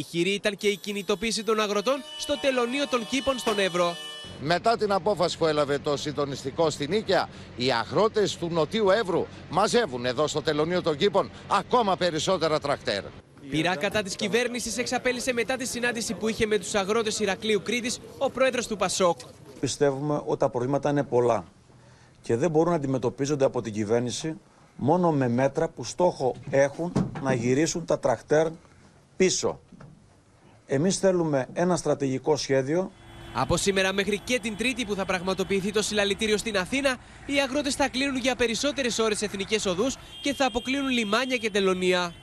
Η 0.00 0.02
χειρή 0.02 0.30
ήταν 0.30 0.56
και 0.56 0.68
η 0.68 0.76
κινητοποίηση 0.76 1.44
των 1.44 1.60
αγροτών 1.60 2.02
στο 2.18 2.38
τελωνίο 2.40 2.88
των 2.88 3.06
κήπων 3.06 3.38
στον 3.38 3.58
Εύρο. 3.58 3.96
Μετά 4.40 4.76
την 4.76 4.92
απόφαση 4.92 5.38
που 5.38 5.46
έλαβε 5.46 5.78
το 5.78 5.96
συντονιστικό 5.96 6.70
στην 6.70 6.90
Νίκαια, 6.90 7.28
οι 7.56 7.72
αγρότες 7.72 8.36
του 8.36 8.48
Νοτιού 8.50 8.90
Εύρου 8.90 9.26
μαζεύουν 9.50 10.04
εδώ 10.04 10.26
στο 10.26 10.42
τελωνίο 10.42 10.82
των 10.82 10.96
κήπων 10.96 11.30
ακόμα 11.48 11.96
περισσότερα 11.96 12.60
τρακτέρ. 12.60 13.02
Πειρά 13.50 13.76
κατά 13.76 14.02
της 14.02 14.16
κυβέρνησης 14.16 14.78
εξαπέλυσε 14.78 15.32
μετά 15.32 15.56
τη 15.56 15.66
συνάντηση 15.66 16.14
που 16.14 16.28
είχε 16.28 16.46
με 16.46 16.58
τους 16.58 16.74
αγρότες 16.74 17.20
Ηρακλείου 17.20 17.62
Κρήτης 17.62 17.98
ο 18.18 18.30
πρόεδρος 18.30 18.66
του 18.66 18.76
Πασόκ. 18.76 19.18
Πιστεύουμε 19.60 20.22
ότι 20.26 20.38
τα 20.38 20.48
προβλήματα 20.48 20.90
είναι 20.90 21.04
πολλά 21.04 21.44
και 22.22 22.36
δεν 22.36 22.50
μπορούν 22.50 22.70
να 22.70 22.76
αντιμετωπίζονται 22.76 23.44
από 23.44 23.62
την 23.62 23.72
κυβέρνηση 23.72 24.36
μόνο 24.76 25.12
με 25.12 25.28
μέτρα 25.28 25.68
που 25.68 25.84
στόχο 25.84 26.34
έχουν 26.50 26.92
να 27.22 27.32
γυρίσουν 27.34 27.84
τα 27.84 27.98
τρακτέρ 27.98 28.46
πίσω. 29.16 29.60
Εμείς 30.72 30.98
θέλουμε 30.98 31.46
ένα 31.52 31.76
στρατηγικό 31.76 32.36
σχέδιο 32.36 32.92
Από 33.34 33.56
σήμερα 33.56 33.92
μέχρι 33.92 34.18
και 34.18 34.38
την 34.42 34.56
Τρίτη 34.56 34.84
που 34.84 34.94
θα 34.94 35.04
πραγματοποιηθεί 35.04 35.72
το 35.72 35.82
συλλαλητήριο 35.82 36.36
στην 36.36 36.56
Αθήνα, 36.56 36.96
οι 37.26 37.40
αγρότες 37.40 37.74
θα 37.74 37.88
κλείνουν 37.88 38.16
για 38.16 38.36
περισσότερες 38.36 38.98
ώρες 38.98 39.22
εθνικές 39.22 39.66
οδούς 39.66 39.96
και 40.22 40.34
θα 40.34 40.46
αποκλίνουν 40.46 40.88
λιμάνια 40.88 41.36
και 41.36 41.50
τελωνία. 41.50 42.14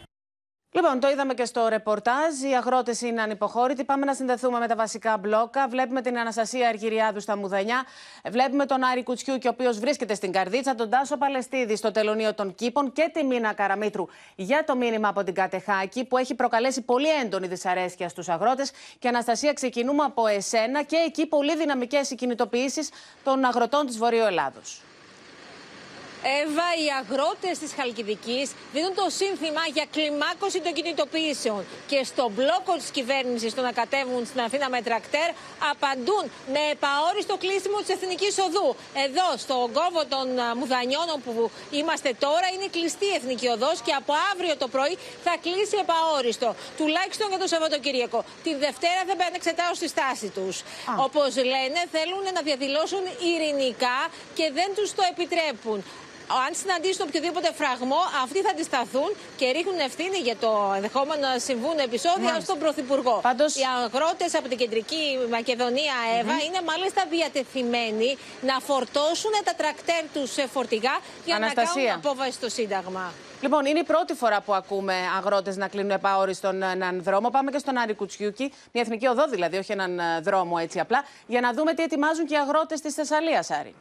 Λοιπόν, 0.72 1.00
το 1.00 1.10
είδαμε 1.10 1.34
και 1.34 1.46
στο 1.46 1.68
ρεπορτάζ. 1.68 2.42
Οι 2.42 2.56
αγρότες 2.56 3.02
είναι 3.02 3.22
ανυποχώρητοι. 3.22 3.84
Πάμε 3.84 4.06
να 4.06 4.14
συνδεθούμε 4.14 4.60
με 4.60 4.68
τα 4.68 4.76
βασικά 4.76 5.18
μπλόκα. 5.18 5.68
Βλέπουμε 5.68 6.02
την 6.02 6.18
Αναστασία 6.18 6.68
Αργυριάδου 6.68 7.20
στα 7.20 7.38
Μουδανιά. 7.38 7.86
Βλέπουμε 8.30 8.66
τον 8.66 8.84
Άρη 8.84 9.04
Κουτσιούκη, 9.04 9.48
ο 9.48 9.50
οποίος 9.54 9.80
βρίσκεται 9.80 10.14
στην 10.14 10.32
Καρδίτσα. 10.32 10.76
Τον 10.76 10.90
Τάσο 10.90 11.18
Παλαιστίδη 11.18 11.76
στο 11.76 11.92
τελωνίο 11.92 12.34
των 12.34 12.56
Κήπων. 12.56 12.92
Και 12.92 13.10
τη 13.14 13.24
Μίνα 13.24 13.54
Καραμίτρου 13.54 14.06
για 14.36 14.64
το 14.64 14.76
μήνυμα 14.76 15.08
από 15.08 15.24
την 15.24 15.34
Κατεχάκη, 15.34 16.06
που 16.06 16.18
έχει 16.18 16.36
προκαλέσει 16.36 16.82
πολύ 16.82 17.10
έντονη 17.10 17.48
δυσαρέσκεια 17.48 18.10
στους 18.10 18.30
αγρότες. 18.30 18.72
Και 19.00 19.08
Αναστασία, 19.08 19.54
ξεκινούμε 19.54 20.04
από 20.04 20.28
εσένα 20.28 20.84
και 20.84 20.96
εκεί 20.96 21.28
πολύ 21.28 21.58
δυναμικές 21.58 22.12
οι 22.12 22.16
κινητοποιήσεις 22.16 22.90
των 23.24 23.46
αγροτών 23.46 23.86
της 23.86 23.98
Βορείου 23.98 24.24
Ελλάδος. 24.24 24.82
Εύα, 26.24 26.68
οι 26.82 26.88
αγρότες 27.00 27.58
της 27.58 27.72
Χαλκιδικής 27.78 28.52
δίνουν 28.74 28.94
το 28.96 29.06
σύνθημα 29.20 29.64
για 29.74 29.86
κλιμάκωση 29.96 30.60
των 30.66 30.74
κινητοποιήσεων. 30.74 31.66
Και 31.88 32.04
στο 32.04 32.24
μπλόκο 32.34 32.74
της 32.82 32.90
κυβέρνησης 32.98 33.54
το 33.58 33.62
να 33.62 33.72
κατέβουν 33.72 34.26
στην 34.26 34.40
Αθήνα 34.42 34.70
με 34.70 34.82
τρακτέρ, 34.82 35.30
απαντούν 35.72 36.24
με 36.54 36.62
επαόριστο 36.76 37.38
κλείσιμο 37.44 37.78
της 37.84 37.90
Εθνικής 37.96 38.34
Οδού. 38.46 38.68
Εδώ, 39.06 39.28
στον 39.44 39.66
κόβο 39.78 40.02
των 40.14 40.40
α, 40.40 40.56
Μουδανιώνων 40.60 41.18
που 41.26 41.52
είμαστε 41.80 42.10
τώρα, 42.26 42.48
είναι 42.54 42.68
κλειστή 42.76 43.06
η 43.06 43.16
Εθνική 43.20 43.48
Οδός 43.56 43.78
και 43.86 43.94
από 44.02 44.14
αύριο 44.32 44.54
το 44.64 44.68
πρωί 44.68 44.98
θα 45.26 45.34
κλείσει 45.46 45.76
επαόριστο. 45.86 46.50
Τουλάχιστον 46.80 47.28
για 47.32 47.40
το 47.44 47.48
Σαββατοκύριακο. 47.48 48.20
Τη 48.44 48.52
Δευτέρα 48.66 49.02
δεν 49.10 49.16
πάνε 49.20 49.36
εξετάσουν 49.42 49.76
στη 49.76 49.88
στάση 49.88 50.28
τους. 50.36 50.56
Όπως 51.06 51.30
λένε, 51.36 51.80
θέλουν 51.96 52.24
να 52.38 52.42
διαδηλώσουν 52.48 53.04
ειρηνικά 53.30 54.00
και 54.38 54.46
δεν 54.58 54.70
τους 54.76 54.90
το 54.98 55.04
επιτρέπουν 55.12 55.80
αν 56.46 56.52
συναντήσουν 56.62 57.06
οποιοδήποτε 57.08 57.50
φραγμό, 57.60 58.02
αυτοί 58.24 58.40
θα 58.46 58.50
αντισταθούν 58.50 59.10
και 59.40 59.46
ρίχνουν 59.56 59.80
ευθύνη 59.80 60.18
για 60.18 60.36
το 60.44 60.72
ενδεχόμενο 60.76 61.22
να 61.28 61.40
συμβούν 61.40 61.78
επεισόδια 61.88 62.24
Μάλιστα. 62.24 62.42
στον 62.48 62.58
Πρωθυπουργό. 62.60 63.20
Πάντως- 63.30 63.56
Οι 63.56 63.66
αγρότες 63.84 64.36
από 64.36 64.48
την 64.48 64.58
κεντρική 64.58 65.04
Μακεδονία, 65.30 65.96
Εύα, 66.20 66.36
είναι 66.46 66.60
μάλιστα 66.72 67.02
διατεθειμένοι 67.10 68.18
να 68.42 68.56
φορτώσουν 68.60 69.32
τα 69.44 69.54
τρακτέρ 69.58 70.04
τους 70.14 70.32
σε 70.32 70.48
φορτηγά 70.48 70.96
για 71.26 71.36
Αναστασία. 71.36 71.82
να 71.84 71.88
κάνουν 71.90 72.02
απόβαση 72.06 72.32
στο 72.32 72.50
Σύνταγμα. 72.50 73.14
Λοιπόν, 73.42 73.66
είναι 73.66 73.80
η 73.80 73.84
πρώτη 73.84 74.14
φορά 74.14 74.42
που 74.42 74.54
ακούμε 74.54 74.94
αγρότες 75.18 75.56
να 75.58 75.68
κλείνουν 75.68 75.92
επαόριστον 75.92 76.64
έναν 76.64 77.04
δρόμο. 77.04 77.30
Πάμε 77.30 77.52
και 77.52 77.58
στον 77.58 77.78
Άρη 77.78 77.94
Κουτσιούκη, 77.94 78.54
μια 78.72 78.84
εθνική 78.84 79.08
οδό 79.08 79.28
δηλαδή, 79.28 79.58
όχι 79.58 79.72
έναν 79.72 80.00
ε, 80.00 80.20
δρόμο 80.22 80.56
έτσι 80.60 80.80
απλά, 80.80 81.04
για 81.28 81.42
να 81.42 81.54
δούμε 81.54 81.74
τι 81.74 81.84
ετοιμάζουν 81.84 82.26
και 82.26 82.34
οι 82.34 82.38
αγρότες 82.38 82.82
της 82.82 82.94
Θεσσαλίας, 82.94 83.52
Άρη. 83.52 83.76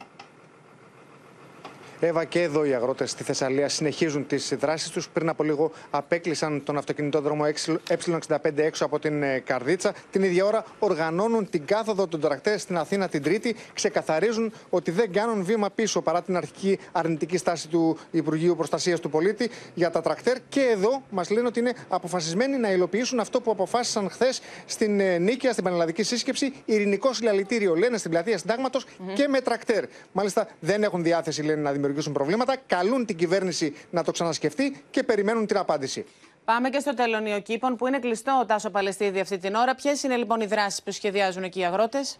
Εύα 1.99 2.25
και 2.25 2.41
εδώ 2.41 2.65
οι 2.65 2.73
αγρότες 2.73 3.11
στη 3.11 3.23
Θεσσαλία 3.23 3.69
συνεχίζουν 3.69 4.27
τις 4.27 4.53
δράσεις 4.59 4.89
τους. 4.89 5.09
Πριν 5.09 5.29
από 5.29 5.43
λίγο 5.43 5.71
απέκλεισαν 5.89 6.63
τον 6.63 6.77
αυτοκινητόδρομο 6.77 7.43
Ε65 7.89 8.37
έξω 8.55 8.85
από 8.85 8.99
την 8.99 9.23
ε, 9.23 9.39
Καρδίτσα. 9.39 9.93
Την 10.11 10.23
ίδια 10.23 10.45
ώρα 10.45 10.65
οργανώνουν 10.79 11.49
την 11.49 11.65
κάθοδο 11.65 12.07
των 12.07 12.19
τρακτέρ 12.19 12.59
στην 12.59 12.77
Αθήνα 12.77 13.07
την 13.07 13.23
Τρίτη. 13.23 13.55
Ξεκαθαρίζουν 13.73 14.53
ότι 14.69 14.91
δεν 14.91 15.11
κάνουν 15.11 15.43
βήμα 15.43 15.69
πίσω 15.69 16.01
παρά 16.01 16.21
την 16.21 16.37
αρχική 16.37 16.79
αρνητική 16.91 17.37
στάση 17.37 17.67
του 17.67 17.97
Υπουργείου 18.11 18.55
Προστασίας 18.55 18.99
του 18.99 19.09
Πολίτη 19.09 19.49
για 19.73 19.89
τα 19.89 20.01
τρακτέρ. 20.01 20.37
Και 20.49 20.61
εδώ 20.61 21.03
μας 21.09 21.29
λένε 21.29 21.47
ότι 21.47 21.59
είναι 21.59 21.73
αποφασισμένοι 21.87 22.57
να 22.57 22.71
υλοποιήσουν 22.71 23.19
αυτό 23.19 23.41
που 23.41 23.51
αποφάσισαν 23.51 24.09
χθες 24.09 24.41
στην 24.65 24.99
ε, 24.99 25.17
Νίκαια, 25.17 25.51
στην 25.51 25.63
Πανελλαδική 25.63 26.03
Σύσκεψη. 26.03 26.53
Ειρηνικό 26.65 27.13
συλλαλητήριο, 27.13 27.75
λένε 27.75 27.97
στην 27.97 28.11
πλατεία 28.11 28.37
Συντάγματος 28.37 28.85
και 29.13 29.27
με 29.27 29.41
τρακτέρ. 29.41 29.83
Μάλιστα 30.11 30.47
δεν 30.59 30.83
έχουν 30.83 31.03
διάθεση, 31.03 31.41
λένε, 31.41 31.61
να 31.61 31.71
δημιουργήσουν 31.71 31.85
προβλήματα. 32.11 32.55
Καλούν 32.67 33.05
την 33.05 33.15
κυβέρνηση 33.15 33.75
να 33.89 34.03
το 34.03 34.11
ξανασκεφτεί 34.11 34.83
και 34.89 35.03
περιμένουν 35.03 35.45
την 35.47 35.57
απάντηση. 35.57 36.05
Πάμε 36.45 36.69
και 36.69 36.79
στο 36.79 36.93
τελωνίο 36.93 37.39
κήπων 37.39 37.75
που 37.75 37.87
είναι 37.87 37.99
κλειστό 37.99 38.39
ο 38.41 38.45
Τάσο 38.45 38.69
Παλαιστίδη 38.69 39.19
αυτή 39.19 39.37
την 39.37 39.55
ώρα. 39.55 39.75
Ποιες 39.75 40.03
είναι 40.03 40.15
λοιπόν 40.15 40.41
οι 40.41 40.45
δράσεις 40.45 40.83
που 40.83 40.91
σχεδιάζουν 40.91 41.43
εκεί 41.43 41.59
οι 41.59 41.65
αγρότες; 41.65 42.17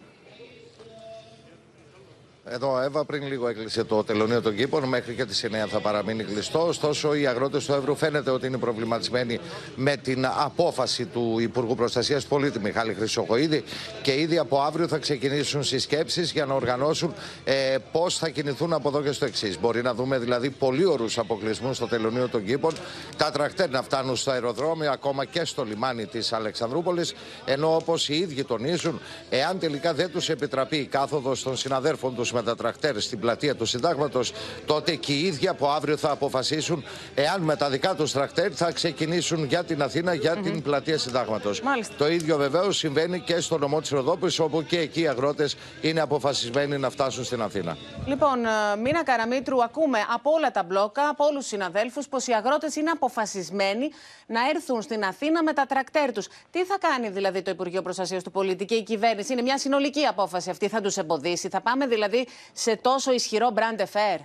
Εδώ, 2.50 2.80
Εύα, 2.80 3.04
πριν 3.04 3.26
λίγο 3.26 3.48
έκλεισε 3.48 3.84
το 3.84 4.04
τελωνίο 4.04 4.42
των 4.42 4.56
κήπων. 4.56 4.84
Μέχρι 4.84 5.14
και 5.14 5.24
τις 5.24 5.44
9 5.44 5.68
θα 5.68 5.80
παραμείνει 5.80 6.24
κλειστό. 6.24 6.66
Ωστόσο, 6.66 7.14
οι 7.14 7.26
αγρότες 7.26 7.64
του 7.64 7.72
Εύρου 7.72 7.94
φαίνεται 7.94 8.30
ότι 8.30 8.46
είναι 8.46 8.58
προβληματισμένοι 8.58 9.40
με 9.74 9.96
την 9.96 10.26
απόφαση 10.26 11.04
του 11.04 11.36
Υπουργού 11.40 11.74
Προστασίας 11.74 12.22
του 12.22 12.28
Πολίτη 12.28 12.58
Μιχάλη 12.58 12.94
Χρυσοχοίδη 12.94 13.64
και 14.02 14.20
ήδη 14.20 14.38
από 14.38 14.60
αύριο 14.60 14.88
θα 14.88 14.98
ξεκινήσουν 14.98 15.64
συσκέψεις 15.64 16.32
για 16.32 16.46
να 16.46 16.54
οργανώσουν 16.54 17.14
ε, 17.44 17.76
πώς 17.92 18.18
θα 18.18 18.28
κινηθούν 18.28 18.72
από 18.72 18.88
εδώ 18.88 19.02
και 19.02 19.12
στο 19.12 19.24
εξής. 19.24 19.60
Μπορεί 19.60 19.82
να 19.82 19.94
δούμε 19.94 20.18
δηλαδή 20.18 20.50
πολύ 20.50 20.84
ωρούς 20.84 21.18
αποκλεισμούς 21.18 21.76
στο 21.76 21.86
τελωνίο 21.86 22.28
των 22.28 22.44
κήπων, 22.44 22.74
τα 23.16 23.30
τρακτέρ 23.30 23.70
να 23.70 23.82
φτάνουν 23.82 24.16
στο 24.16 24.30
αεροδρόμιο, 24.30 24.90
ακόμα 24.90 25.24
και 25.24 25.44
στο 25.44 25.64
λιμάνι 25.64 26.06
της 26.06 26.32
Αλεξανδρούπολης. 26.32 27.14
Ενώ 27.44 27.74
όπως 27.74 28.08
οι 28.08 28.14
ίδιοι 28.18 28.44
τονίζουν, 28.44 29.00
εάν 29.30 29.58
τελικά 29.58 29.94
δεν 29.94 30.10
τους 30.10 30.28
επιτραπεί 30.28 30.76
η 30.76 30.86
κάθοδος 30.86 31.42
των 31.42 31.56
συναδέρφων 31.56 32.14
τους 32.14 32.32
με 32.38 32.44
τα 32.44 32.56
τρακτέρ 32.56 33.00
στην 33.00 33.20
πλατεία 33.20 33.54
του 33.54 33.64
Συντάγματος, 33.64 34.32
τότε 34.66 34.94
και 34.94 35.12
οι 35.12 35.20
ίδιοι 35.20 35.48
από 35.48 35.68
αύριο 35.68 35.96
θα 35.96 36.10
αποφασίσουν 36.10 36.84
εάν 37.14 37.40
με 37.42 37.56
τα 37.56 37.70
δικά 37.70 37.94
τους 37.94 38.12
τρακτέρ 38.12 38.50
θα 38.54 38.70
ξεκινήσουν 38.72 39.44
για 39.44 39.64
την 39.64 39.82
Αθήνα, 39.82 40.14
για 40.14 40.36
την 40.36 40.62
πλατεία 40.62 40.98
Συντάγματος. 40.98 41.62
Το 41.98 42.08
ίδιο 42.08 42.36
βεβαίως 42.36 42.76
συμβαίνει 42.76 43.20
και 43.20 43.40
στο 43.40 43.58
νομό 43.58 43.80
της 43.80 43.90
Ροδόπης, 43.90 44.38
όπου 44.38 44.62
και 44.62 44.78
εκεί 44.78 45.00
οι 45.00 45.08
αγρότες 45.08 45.56
είναι 45.80 46.00
αποφασισμένοι 46.00 46.78
να 46.78 46.90
φτάσουν 46.90 47.24
στην 47.24 47.42
Αθήνα. 47.42 47.76
Λοιπόν, 48.06 48.44
ε, 48.44 48.76
Μίνα 48.82 49.04
Καραμίτρου, 49.04 49.62
ακούμε 49.62 49.98
από 50.14 50.30
όλα 50.30 50.50
τα 50.50 50.62
μπλόκα, 50.62 51.08
από 51.08 51.24
όλους 51.24 51.38
τους 51.38 51.46
συναδέλφους, 51.46 52.08
πως 52.08 52.26
οι 52.26 52.32
αγρότες 52.32 52.76
είναι 52.76 52.90
αποφασισμένοι 52.90 53.90
να 54.26 54.40
έρθουν 54.54 54.82
στην 54.82 55.04
Αθήνα 55.04 55.42
με 55.42 55.52
τα 55.52 55.66
τρακτέρ 55.66 56.12
τους. 56.12 56.28
Τι 56.50 56.64
θα 56.64 56.78
κάνει 56.78 57.08
δηλαδή 57.08 57.42
το 57.42 57.50
Υπουργείο 57.50 57.82
Προστασίας 57.82 58.22
του 58.22 58.30
Πολίτη 58.30 58.64
και 58.64 58.74
η 58.74 58.82
κυβέρνηση, 58.82 59.32
Είναι 59.32 59.42
μια 59.42 59.58
συνολική 59.58 60.04
απόφαση 60.04 60.50
αυτή, 60.50 60.68
θα 60.68 60.80
τους 60.80 60.96
εμποδίσει; 60.96 61.48
Θα 61.48 61.60
πάμε 61.60 61.86
δηλαδή 61.86 62.26
σε 62.52 62.76
τόσο 62.76 63.12
ισχυρό 63.12 63.52
brand 63.56 63.80
affair. 63.80 64.18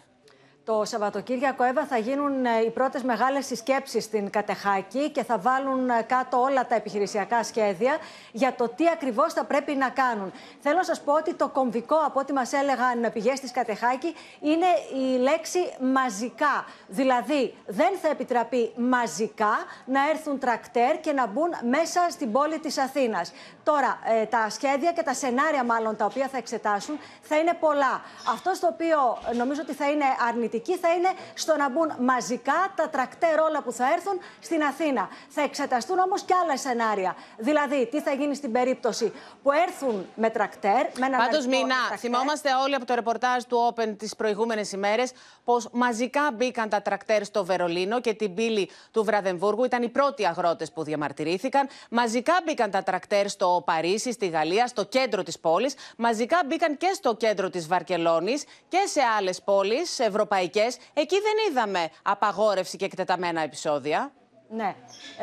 Το 0.65 0.81
Σαββατοκύριακο, 0.85 1.63
Εύα, 1.63 1.85
θα 1.85 1.97
γίνουν 1.97 2.45
ε, 2.45 2.49
οι 2.65 2.69
πρώτες 2.69 3.03
μεγάλες 3.03 3.45
συσκέψεις 3.45 4.03
στην 4.03 4.29
Κατεχάκη 4.29 5.09
και 5.09 5.23
θα 5.23 5.37
βάλουν 5.37 5.89
ε, 5.89 6.01
κάτω 6.01 6.41
όλα 6.41 6.67
τα 6.67 6.75
επιχειρησιακά 6.75 7.43
σχέδια 7.43 7.97
για 8.31 8.55
το 8.55 8.69
τι 8.69 8.89
ακριβώς 8.89 9.33
θα 9.33 9.43
πρέπει 9.45 9.73
να 9.73 9.89
κάνουν. 9.89 10.31
Θέλω 10.59 10.77
να 10.77 10.83
σας 10.83 11.01
πω 11.01 11.13
ότι 11.13 11.33
το 11.33 11.47
κομβικό, 11.49 11.95
από 12.05 12.19
ό,τι 12.19 12.33
μας 12.33 12.53
έλεγαν 12.53 13.11
πηγές 13.13 13.39
της 13.39 13.51
Κατεχάκη, 13.51 14.15
είναι 14.39 14.65
η 14.93 15.17
λέξη 15.17 15.59
μαζικά. 15.79 16.65
Δηλαδή, 16.87 17.55
δεν 17.65 17.97
θα 18.01 18.09
επιτραπεί 18.09 18.71
μαζικά 18.75 19.53
να 19.85 20.09
έρθουν 20.09 20.39
τρακτέρ 20.39 20.99
και 20.99 21.11
να 21.11 21.27
μπουν 21.27 21.49
μέσα 21.69 22.07
στην 22.09 22.31
πόλη 22.31 22.59
της 22.59 22.77
Αθήνας. 22.77 23.33
Τώρα, 23.63 23.99
ε, 24.21 24.25
τα 24.25 24.49
σχέδια 24.49 24.91
και 24.91 25.03
τα 25.03 25.13
σενάρια, 25.13 25.63
μάλλον 25.63 25.95
τα 25.95 26.05
οποία 26.05 26.27
θα 26.27 26.37
εξετάσουν, 26.37 26.99
θα 27.21 27.37
είναι 27.37 27.53
πολλά. 27.59 28.01
Αυτό 28.33 28.53
στο 28.53 28.67
οποίο 28.67 28.97
ε, 29.31 29.35
νομίζω 29.35 29.61
ότι 29.63 29.73
θα 29.73 29.89
είναι 29.89 30.05
αρνητική 30.27 30.77
θα 30.77 30.93
είναι 30.93 31.09
στο 31.33 31.55
να 31.57 31.69
μπουν 31.69 31.91
μαζικά 31.99 32.73
τα 32.75 32.89
τρακτέρ 32.89 33.39
όλα 33.39 33.61
που 33.61 33.71
θα 33.71 33.91
έρθουν 33.93 34.19
στην 34.39 34.63
Αθήνα. 34.63 35.09
Θα 35.29 35.41
εξεταστούν 35.41 35.99
όμως 35.99 36.21
και 36.21 36.33
άλλα 36.43 36.57
σενάρια. 36.57 37.15
Δηλαδή, 37.37 37.87
τι 37.91 38.01
θα 38.01 38.11
γίνει 38.11 38.35
στην 38.35 38.51
περίπτωση 38.51 39.13
που 39.43 39.51
έρθουν 39.51 40.07
με 40.15 40.29
τρακτέρ, 40.29 40.71
με 40.71 41.05
έναν 41.05 41.19
Πάντως, 41.19 41.35
αριθμό 41.35 41.57
Μίνα, 41.57 41.75
τρακτέρ. 41.75 41.97
θυμόμαστε 41.99 42.49
όλοι 42.63 42.75
από 42.75 42.85
το 42.85 42.93
ρεπορτάζ 42.93 43.43
του 43.43 43.73
Open 43.75 43.95
τις 43.97 44.15
προηγούμενες 44.15 44.71
ημέρες 44.71 45.11
πως 45.43 45.67
μαζικά 45.71 46.31
μπήκαν 46.33 46.69
τα 46.69 46.81
τρακτέρ 46.81 47.23
στο 47.25 47.45
Βερολίνο 47.45 48.01
και 48.01 48.13
την 48.13 48.33
πύλη 48.33 48.69
του 48.91 49.03
Βραδεμβούργου. 49.03 49.63
Ήταν 49.63 49.83
οι 49.83 49.89
πρώτοι 49.89 50.25
αγρότες 50.25 50.71
που 50.71 50.83
διαμαρτυρήθηκαν. 50.83 51.67
Μαζικά 51.89 52.33
μπήκαν 52.45 52.71
τα 52.71 52.83
τρακτέρ 52.83 53.29
στο 53.29 53.52
Παρίσι, 53.61 54.11
στη 54.11 54.27
Γαλλία, 54.27 54.67
στο 54.67 54.85
κέντρο 54.85 55.23
της 55.23 55.39
πόλης. 55.39 55.75
Μαζικά 55.97 56.41
μπήκαν 56.45 56.77
και 56.77 56.91
στο 56.93 57.15
κέντρο 57.15 57.49
της 57.49 57.67
Βαρκελόνης 57.67 58.43
και 58.67 58.83
σε 58.85 59.01
άλλες 59.17 59.41
πόλεις 59.41 59.99
ευρωπαϊκές. 59.99 60.77
Εκεί 60.93 61.15
δεν 61.15 61.33
είδαμε 61.49 61.89
απαγόρευση 62.01 62.77
και 62.77 62.85
εκτεταμένα 62.85 63.41
επεισόδια. 63.41 64.11
Ναι, 64.55 64.75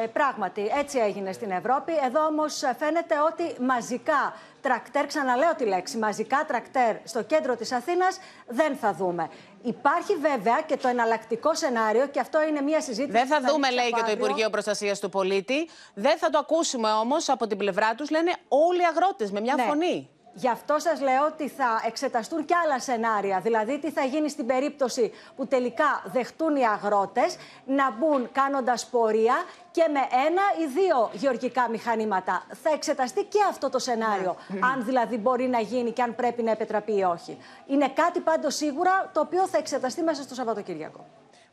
ε, 0.03 0.07
πράγματι 0.07 0.71
έτσι 0.79 0.99
έγινε 0.99 1.33
στην 1.33 1.51
Ευρώπη. 1.51 1.93
Εδώ 2.05 2.25
όμως 2.25 2.63
φαίνεται 2.79 3.15
ότι 3.21 3.63
μαζικά 3.63 4.35
τρακτέρ, 4.61 5.07
ξαναλέω 5.07 5.55
τη 5.55 5.65
λέξη, 5.65 5.99
μαζικά 5.99 6.45
τρακτέρ 6.47 6.97
στο 7.05 7.23
κέντρο 7.23 7.57
της 7.57 7.73
Αθήνας 7.73 8.19
δεν 8.47 8.77
θα 8.77 8.93
δούμε. 8.93 9.31
Υπάρχει 9.63 10.17
βέβαια 10.17 10.61
και 10.67 10.77
το 10.77 10.89
εναλλακτικό 10.89 11.55
σενάριο 11.55 12.07
και 12.07 12.21
αυτό 12.21 12.43
είναι 12.43 12.61
μια 12.61 12.81
συζήτηση. 12.81 13.13
Δεν 13.19 13.27
θα 13.27 13.37
που 13.41 13.47
δούμε, 13.47 13.67
ανοίξει 13.67 13.75
λέει 13.75 13.87
από 13.87 13.97
και 13.97 14.03
το 14.03 14.11
αύριο. 14.11 14.25
Υπουργείο 14.25 14.51
Προστασίας 14.51 15.01
του 15.01 15.09
Πολίτη. 15.09 15.69
Δεν 15.95 16.19
θα 16.19 16.31
το 16.31 16.39
ακούσουμε 16.39 16.93
όμως 16.93 17.29
από 17.29 17.47
την 17.47 17.57
πλευρά 17.59 17.95
τους. 17.95 18.11
Λένε 18.11 18.33
όλοι 18.49 18.81
οι 18.81 18.85
αγρότες 18.85 19.31
με 19.31 19.41
μια 19.41 19.55
Ναι. 19.55 19.63
φωνή. 19.63 20.09
Γι' 20.33 20.49
αυτό 20.49 20.79
σας 20.79 21.01
λέω 21.01 21.27
ότι 21.27 21.49
θα 21.49 21.83
εξεταστούν 21.87 22.45
και 22.45 22.55
άλλα 22.65 22.81
σενάρια. 22.81 23.41
Δηλαδή, 23.41 23.79
τι 23.79 23.91
θα 23.91 24.05
γίνει 24.05 24.29
στην 24.29 24.47
περίπτωση 24.47 25.13
που 25.37 25.47
τελικά 25.47 26.03
δεχτούν 26.05 26.57
οι 26.57 26.67
αγρότες 26.67 27.37
να 27.65 27.91
μπουν 27.91 28.33
κάνοντας 28.33 28.87
πορεία 28.87 29.35
και 29.71 29.87
με 29.93 29.99
ένα 30.27 30.43
ή 30.61 30.67
δύο 30.67 31.11
γεωργικά 31.13 31.69
μηχανήματα. 31.69 32.43
Θα 32.63 32.71
εξεταστεί 32.71 33.25
και 33.25 33.39
αυτό 33.49 33.71
το 33.71 33.79
σενάριο. 33.79 34.37
Ναι. 34.49 34.59
Αν 34.63 34.85
δηλαδή 34.85 35.17
μπορεί 35.17 35.49
να 35.49 35.61
γίνει 35.61 35.91
και 35.91 36.03
αν 36.03 36.15
πρέπει 36.15 36.43
να 36.43 36.51
επιτραπεί 36.51 36.97
ή 36.97 37.03
όχι. 37.03 37.39
Είναι 37.67 37.89
κάτι 37.89 38.21
πάντως 38.21 38.55
σίγουρα 38.55 39.11
το 39.13 39.21
οποίο 39.21 39.47
θα 39.47 39.59
εξεταστεί 39.59 40.03
μέσα 40.03 40.23
στο 40.23 40.35
Σαββατοκύριακο. 40.35 41.07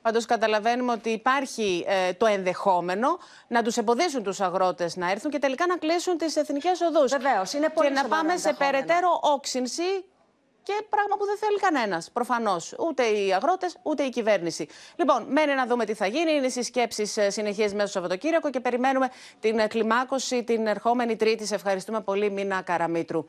Πάντως, 0.07 0.25
καταλαβαίνουμε 0.25 0.91
ότι 0.91 1.09
υπάρχει 1.09 1.85
ε, 1.87 2.13
το 2.13 2.25
ενδεχόμενο 2.25 3.17
να 3.47 3.63
τους 3.63 3.77
εμποδίσουν 3.77 4.23
τους 4.23 4.41
αγρότες 4.41 4.95
να 4.95 5.11
έρθουν 5.11 5.31
και 5.31 5.39
τελικά 5.39 5.65
να 5.67 5.77
κλείσουν 5.77 6.17
τις 6.17 6.35
εθνικές 6.35 6.81
οδούς. 6.81 7.11
Βεβαίως, 7.11 7.53
είναι 7.53 7.69
πολύ 7.69 7.87
Και 7.87 7.93
να 7.93 8.07
πάμε 8.07 8.37
σε 8.37 8.53
περαιτέρω 8.53 9.19
όξυνση 9.21 9.83
και 10.63 10.73
πράγμα 10.89 11.15
που 11.17 11.25
δεν 11.25 11.37
θέλει 11.37 11.59
κανένας. 11.59 12.11
Προφανώς. 12.11 12.75
Ούτε 12.79 13.03
οι 13.03 13.33
αγρότες, 13.33 13.77
ούτε 13.83 14.03
η 14.03 14.09
κυβέρνηση. 14.09 14.67
Λοιπόν, 14.95 15.25
μένει 15.29 15.53
να 15.53 15.65
δούμε 15.65 15.85
τι 15.85 15.93
θα 15.93 16.07
γίνει. 16.07 16.31
Είναι 16.31 16.49
συσκέψεις 16.49 17.17
ε, 17.17 17.29
συνεχεί 17.29 17.61
μέσα 17.61 17.75
στο 17.75 17.87
Σαββατοκύριακο 17.87 18.49
και 18.49 18.59
περιμένουμε 18.59 19.09
την 19.39 19.59
ε, 19.59 19.67
κλιμάκωση 19.67 20.43
την 20.43 20.67
ερχόμενη 20.67 21.15
Τρίτη. 21.15 21.45
Σε 21.45 21.55
ευχαριστούμε 21.55 22.01
πολύ, 22.01 22.31
Μίνα 22.31 22.61
Καραμίτρου. 22.61 23.25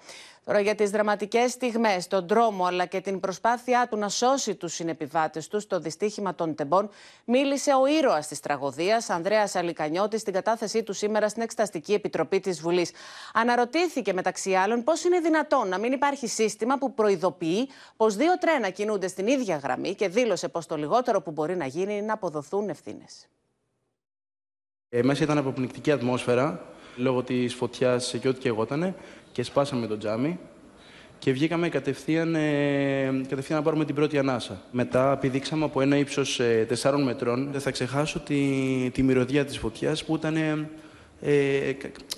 Τώρα 0.49 0.61
για 0.61 0.75
τις 0.75 0.91
δραματικές 0.91 1.51
στιγμές, 1.51 2.07
τον 2.07 2.27
τρόμο 2.27 2.65
αλλά 2.65 2.87
και 2.87 3.01
την 3.01 3.21
προσπάθειά 3.21 3.87
του 3.91 3.97
να 3.97 4.09
σώσει 4.09 4.55
τους 4.55 4.75
συνεπιβάτες 4.75 5.49
του 5.49 5.61
στο 5.61 5.81
δυστύχημα 5.81 6.35
των 6.35 6.55
τεμπών, 6.55 6.91
μίλησε 7.25 7.71
ο 7.71 7.87
ήρωας 7.87 8.29
της 8.29 8.41
τραγωδίας, 8.41 9.11
Ανδρέας 9.11 9.55
Αλικανιώτης, 9.55 10.21
στην 10.21 10.33
κατάθεσή 10.33 10.83
του 10.83 10.93
σήμερα 10.93 11.29
στην 11.29 11.43
Εξεταστική 11.43 11.93
Επιτροπή 11.93 12.41
της 12.41 12.61
Βουλής. 12.61 12.91
Αναρωτήθηκε 13.33 14.13
μεταξύ 14.13 14.55
άλλων 14.55 14.85
πώς 14.85 15.05
είναι 15.05 15.21
δυνατόν 15.21 15.69
να 15.69 15.79
μην 15.79 15.93
υπάρχει 15.93 16.27
σύστημα 16.27 16.79
που 16.79 16.95
προειδοποιεί 16.95 17.69
πως 17.97 18.17
δύο 18.17 18.39
τρένα 18.39 18.71
κινούνται 18.71 19.09
στην 19.09 19.27
ίδια 19.27 19.57
γραμμή 19.57 19.95
και 19.95 20.09
δήλωσε 20.09 20.49
πως 20.49 20.67
το 20.67 20.77
λιγότερο 20.77 21.23
που 21.23 21.31
μπορεί 21.31 21.57
να 21.57 21.67
γίνει 21.67 21.97
είναι 21.97 22.07
να 22.07 22.13
αποδοθούν 22.13 22.69
ευθύνες. 22.69 23.29
Ε, 24.89 25.03
μέσα 25.03 25.25
ήταν 25.25 25.39
αποπνικτική 25.39 25.91
ατμόσφαιρα 25.91 26.67
λόγω 26.97 27.23
της 27.23 27.55
φωτιάς 27.55 28.17
και 28.21 28.29
ό,τι 28.29 28.41
και 28.41 28.49
εγώτανε 28.49 28.95
και 29.39 29.45
σπάσαμε 29.45 29.87
το 29.87 29.99
τζάμι 29.99 30.39
και 31.19 31.33
βγήκαμε 31.33 31.69
κατευθείαν, 31.69 32.35
ε, 32.35 33.23
κατευθείαν 33.29 33.59
να 33.59 33.65
πάρουμε 33.65 33.85
την 33.85 33.95
πρώτη 33.95 34.19
ανάσα. 34.19 34.63
Μετά 34.71 35.17
πηδήξαμε 35.17 35.65
από 35.65 35.81
ένα 35.81 35.97
ύψος 35.97 36.41
ε, 36.41 36.67
4 36.83 37.03
μετρών. 37.05 37.49
Δεν 37.53 37.61
θα 37.61 37.71
ξεχάσω 37.71 38.21
τη, 38.21 38.91
τη 38.93 39.03
μυρωδιά 39.03 39.45
της 39.45 39.59
φωτιάς 39.59 40.05
που 40.05 40.15
ήταν 40.15 40.37
ε, 41.21 41.73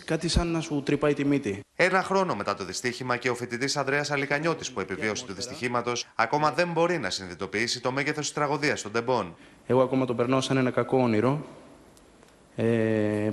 κάτι 0.04 0.28
σαν 0.28 0.46
να 0.46 0.60
σου 0.60 0.82
τρυπάει 0.82 1.14
τη 1.14 1.24
μύτη. 1.24 1.60
Ένα 1.76 2.02
χρόνο 2.02 2.34
μετά 2.34 2.54
το 2.54 2.64
δυστύχημα 2.64 3.16
και 3.16 3.30
ο 3.30 3.34
φοιτητής 3.34 3.76
Ανδρέας 3.76 4.10
Αλικανιώτης 4.10 4.70
που 4.70 4.80
επιβίωσε 4.80 5.26
του 5.26 5.32
δυστυχήματος 5.32 6.06
ακόμα 6.14 6.50
δεν 6.50 6.68
μπορεί 6.72 6.98
να 6.98 7.10
συνειδητοποιήσει 7.10 7.80
το 7.80 7.92
μέγεθος 7.92 8.24
της 8.24 8.34
τραγωδίας 8.34 8.82
των 8.82 8.92
τεμπών. 8.92 9.36
Εγώ 9.66 9.82
ακόμα 9.82 10.04
το 10.04 10.14
περνώ 10.14 10.40
σαν 10.40 10.56
ένα 10.56 10.70
κακό 10.70 10.98
όνειρο 10.98 11.32
ε, 11.32 11.59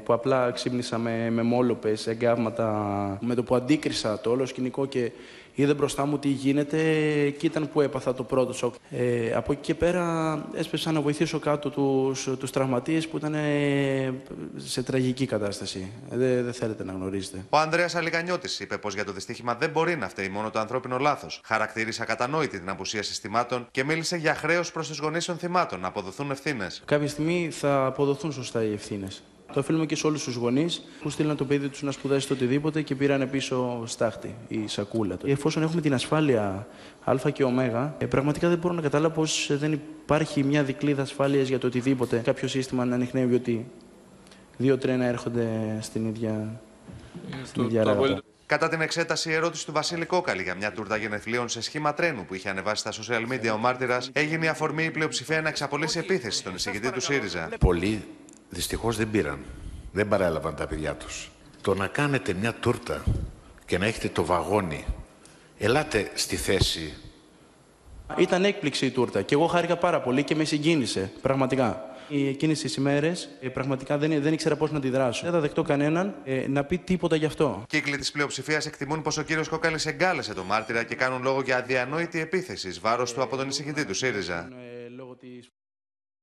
που 0.03 0.13
απλά 0.13 0.51
ξύπνησα 0.51 0.97
με, 0.97 1.29
με 1.29 1.41
μόλοπες, 1.41 2.07
εγκάβματα. 2.07 3.17
Με 3.21 3.35
το 3.35 3.43
που 3.43 3.55
αντίκρισα 3.55 4.19
το 4.19 4.29
όλο 4.29 4.45
σκηνικό 4.45 4.85
και 4.85 5.11
είδε 5.61 5.73
μπροστά 5.73 6.05
μου 6.05 6.19
τι 6.19 6.27
γίνεται 6.27 6.77
και 7.37 7.45
ήταν 7.45 7.69
που 7.69 7.81
έπαθα 7.81 8.13
το 8.13 8.23
πρώτο 8.23 8.53
σοκ. 8.53 8.75
Ε, 8.89 9.33
από 9.33 9.51
εκεί 9.51 9.61
και 9.61 9.75
πέρα 9.75 10.45
έσπεσα 10.53 10.91
να 10.91 11.01
βοηθήσω 11.01 11.39
κάτω 11.39 11.69
τους, 11.69 12.29
τους 12.39 12.51
τραυματίες 12.51 13.07
που 13.07 13.17
ήταν 13.17 13.33
ε, 13.33 14.13
σε 14.55 14.83
τραγική 14.83 15.25
κατάσταση. 15.25 15.91
Δεν 16.09 16.45
δε 16.45 16.51
θέλετε 16.51 16.83
να 16.83 16.91
γνωρίζετε. 16.91 17.45
Ο 17.49 17.57
Ανδρέας 17.57 17.95
Αλικανιώτης 17.95 18.59
είπε 18.59 18.77
πως 18.77 18.93
για 18.93 19.05
το 19.05 19.11
δυστύχημα 19.11 19.55
δεν 19.55 19.69
μπορεί 19.69 19.95
να 19.95 20.09
φταίει 20.09 20.29
μόνο 20.29 20.49
το 20.49 20.59
ανθρώπινο 20.59 20.97
λάθος. 20.97 21.41
Χαρακτήρισε 21.43 22.01
ακατανόητη 22.01 22.59
την 22.59 22.69
απουσία 22.69 23.03
συστημάτων 23.03 23.67
και 23.71 23.83
μίλησε 23.83 24.17
για 24.17 24.35
χρέος 24.35 24.71
προς 24.71 24.87
τους 24.87 24.99
γονείς 24.99 25.25
των 25.25 25.37
θυμάτων 25.37 25.79
να 25.79 25.87
αποδοθούν 25.87 26.31
ευθύνες. 26.31 26.81
Κάποια 26.85 27.07
στιγμή 27.07 27.49
θα 27.51 27.85
αποδοθούν 27.85 28.31
σωστά 28.31 28.63
οι 28.63 28.73
ευθύνες. 28.73 29.23
Το 29.53 29.59
οφείλουμε 29.59 29.85
και 29.85 29.95
σε 29.95 30.07
όλους 30.07 30.23
τους 30.23 30.35
γονείς 30.35 30.83
που 31.01 31.09
στείλαν 31.09 31.37
το 31.37 31.45
παιδί 31.45 31.69
τους 31.69 31.81
να 31.81 31.91
σπουδάσει 31.91 32.27
το 32.27 32.33
οτιδήποτε 32.33 32.81
και 32.81 32.95
πήραν 32.95 33.29
πίσω 33.29 33.83
στάχτη 33.85 34.35
ή 34.47 34.67
σακούλα. 34.67 35.17
Εφόσον 35.25 35.63
έχουμε 35.63 35.81
την 35.81 35.93
ασφάλεια 35.93 36.67
Α 37.03 37.29
και 37.33 37.43
Ω, 37.43 37.53
ε, 37.97 38.05
πραγματικά 38.05 38.49
δεν 38.49 38.57
μπορώ 38.57 38.73
να 38.73 38.81
καταλάβω 38.81 39.21
πω 39.21 39.55
δεν 39.55 39.73
υπάρχει 39.73 40.43
μια 40.43 40.63
δικλίδα 40.63 41.01
ασφάλειας 41.01 41.47
για 41.47 41.59
το 41.59 41.67
οτιδήποτε. 41.67 42.17
Κάποιο 42.17 42.47
σύστημα 42.47 42.85
να 42.85 42.95
ανοιχνεύει 42.95 43.35
ότι 43.35 43.65
δύο 44.57 44.77
τρένα 44.77 45.05
έρχονται 45.05 45.77
στην 45.81 46.05
ίδια, 46.05 46.61
στην 47.43 47.63
ίδια 47.63 47.83
ράγα. 47.83 48.19
Κατά 48.45 48.69
την 48.69 48.81
εξέταση, 48.81 49.29
η 49.29 49.33
ερώτηση 49.33 49.65
του 49.65 49.71
Βασίλη 49.71 50.05
Κόκαλη 50.05 50.43
για 50.43 50.55
μια 50.55 50.71
τούρτα 50.71 50.97
γενεθλίων 50.97 51.49
σε 51.49 51.61
σχήμα 51.61 51.93
τρένου 51.93 52.25
που 52.25 52.33
είχε 52.33 52.49
ανεβάσει 52.49 52.89
στα 52.89 52.91
social 52.91 53.33
media 53.33 53.53
ο 53.53 53.57
μάρτυρας, 53.57 54.09
έγινε 54.13 54.45
η 54.45 54.47
αφορμή 54.47 54.83
η 54.83 54.91
πλειοψηφία 54.91 55.41
να 55.41 55.49
εξαπολύσει 55.49 55.99
επίθεση 55.99 56.37
στον 56.37 56.55
εισηγητή 56.55 56.91
του 56.91 57.01
ΣΥΡΙΖΑ. 57.01 57.49
Πολλοί 57.59 58.03
δυστυχώς 58.49 58.97
δεν 58.97 59.11
πήραν. 59.11 59.39
Δεν 59.91 60.07
παρέλαβαν 60.07 60.55
τα 60.55 60.67
παιδιά 60.67 60.95
τους. 60.95 61.31
Το 61.61 61.73
να 61.73 61.87
κάνετε 61.87 62.33
μια 62.33 62.53
τούρτα 62.53 63.03
και 63.65 63.77
να 63.77 63.85
έχετε 63.85 64.09
το 64.09 64.25
βαγόνι, 64.25 64.85
ελάτε 65.57 66.11
στη 66.13 66.35
θέση. 66.35 66.93
Ήταν 68.17 68.45
έκπληξη 68.45 68.85
η 68.85 68.91
τούρτα 68.91 69.21
και 69.21 69.33
εγώ 69.33 69.47
χάρηκα 69.47 69.77
πάρα 69.77 70.01
πολύ 70.01 70.23
και 70.23 70.35
με 70.35 70.43
συγκίνησε, 70.43 71.11
πραγματικά. 71.21 71.95
Εκείνες 72.09 72.59
τις 72.59 72.75
ημέρες 72.75 73.29
πραγματικά 73.53 73.97
δεν, 73.97 74.21
δεν 74.21 74.33
ήξερα 74.33 74.55
πώς 74.55 74.71
να 74.71 74.77
αντιδράσω. 74.77 75.23
Δεν 75.23 75.31
θα 75.31 75.39
δεχτώ 75.39 75.61
κανέναν 75.61 76.15
ε, 76.23 76.47
να 76.47 76.63
πει 76.63 76.77
τίποτα 76.77 77.15
γι' 77.15 77.25
αυτό. 77.25 77.65
Κύκλοι 77.67 77.97
της 77.97 78.11
πλειοψηφίας 78.11 78.65
εκτιμούν 78.65 79.01
πως 79.01 79.17
ο 79.17 79.23
κύριος 79.23 79.47
Κόκαλης 79.47 79.85
εγκάλεσε 79.85 80.33
τον 80.33 80.45
μάρτυρα 80.45 80.83
και 80.83 80.95
κάνουν 80.95 81.21
λόγο 81.23 81.41
για 81.41 81.57
αδιανόητη 81.57 82.19
επίθεση 82.19 82.69
βάρος 82.81 83.13
του 83.13 83.21
από 83.21 83.37
τον 83.37 83.47
εισηγητή 83.47 83.85
του 83.85 83.93
ΣΥΡΙΖΑ. 83.93 84.49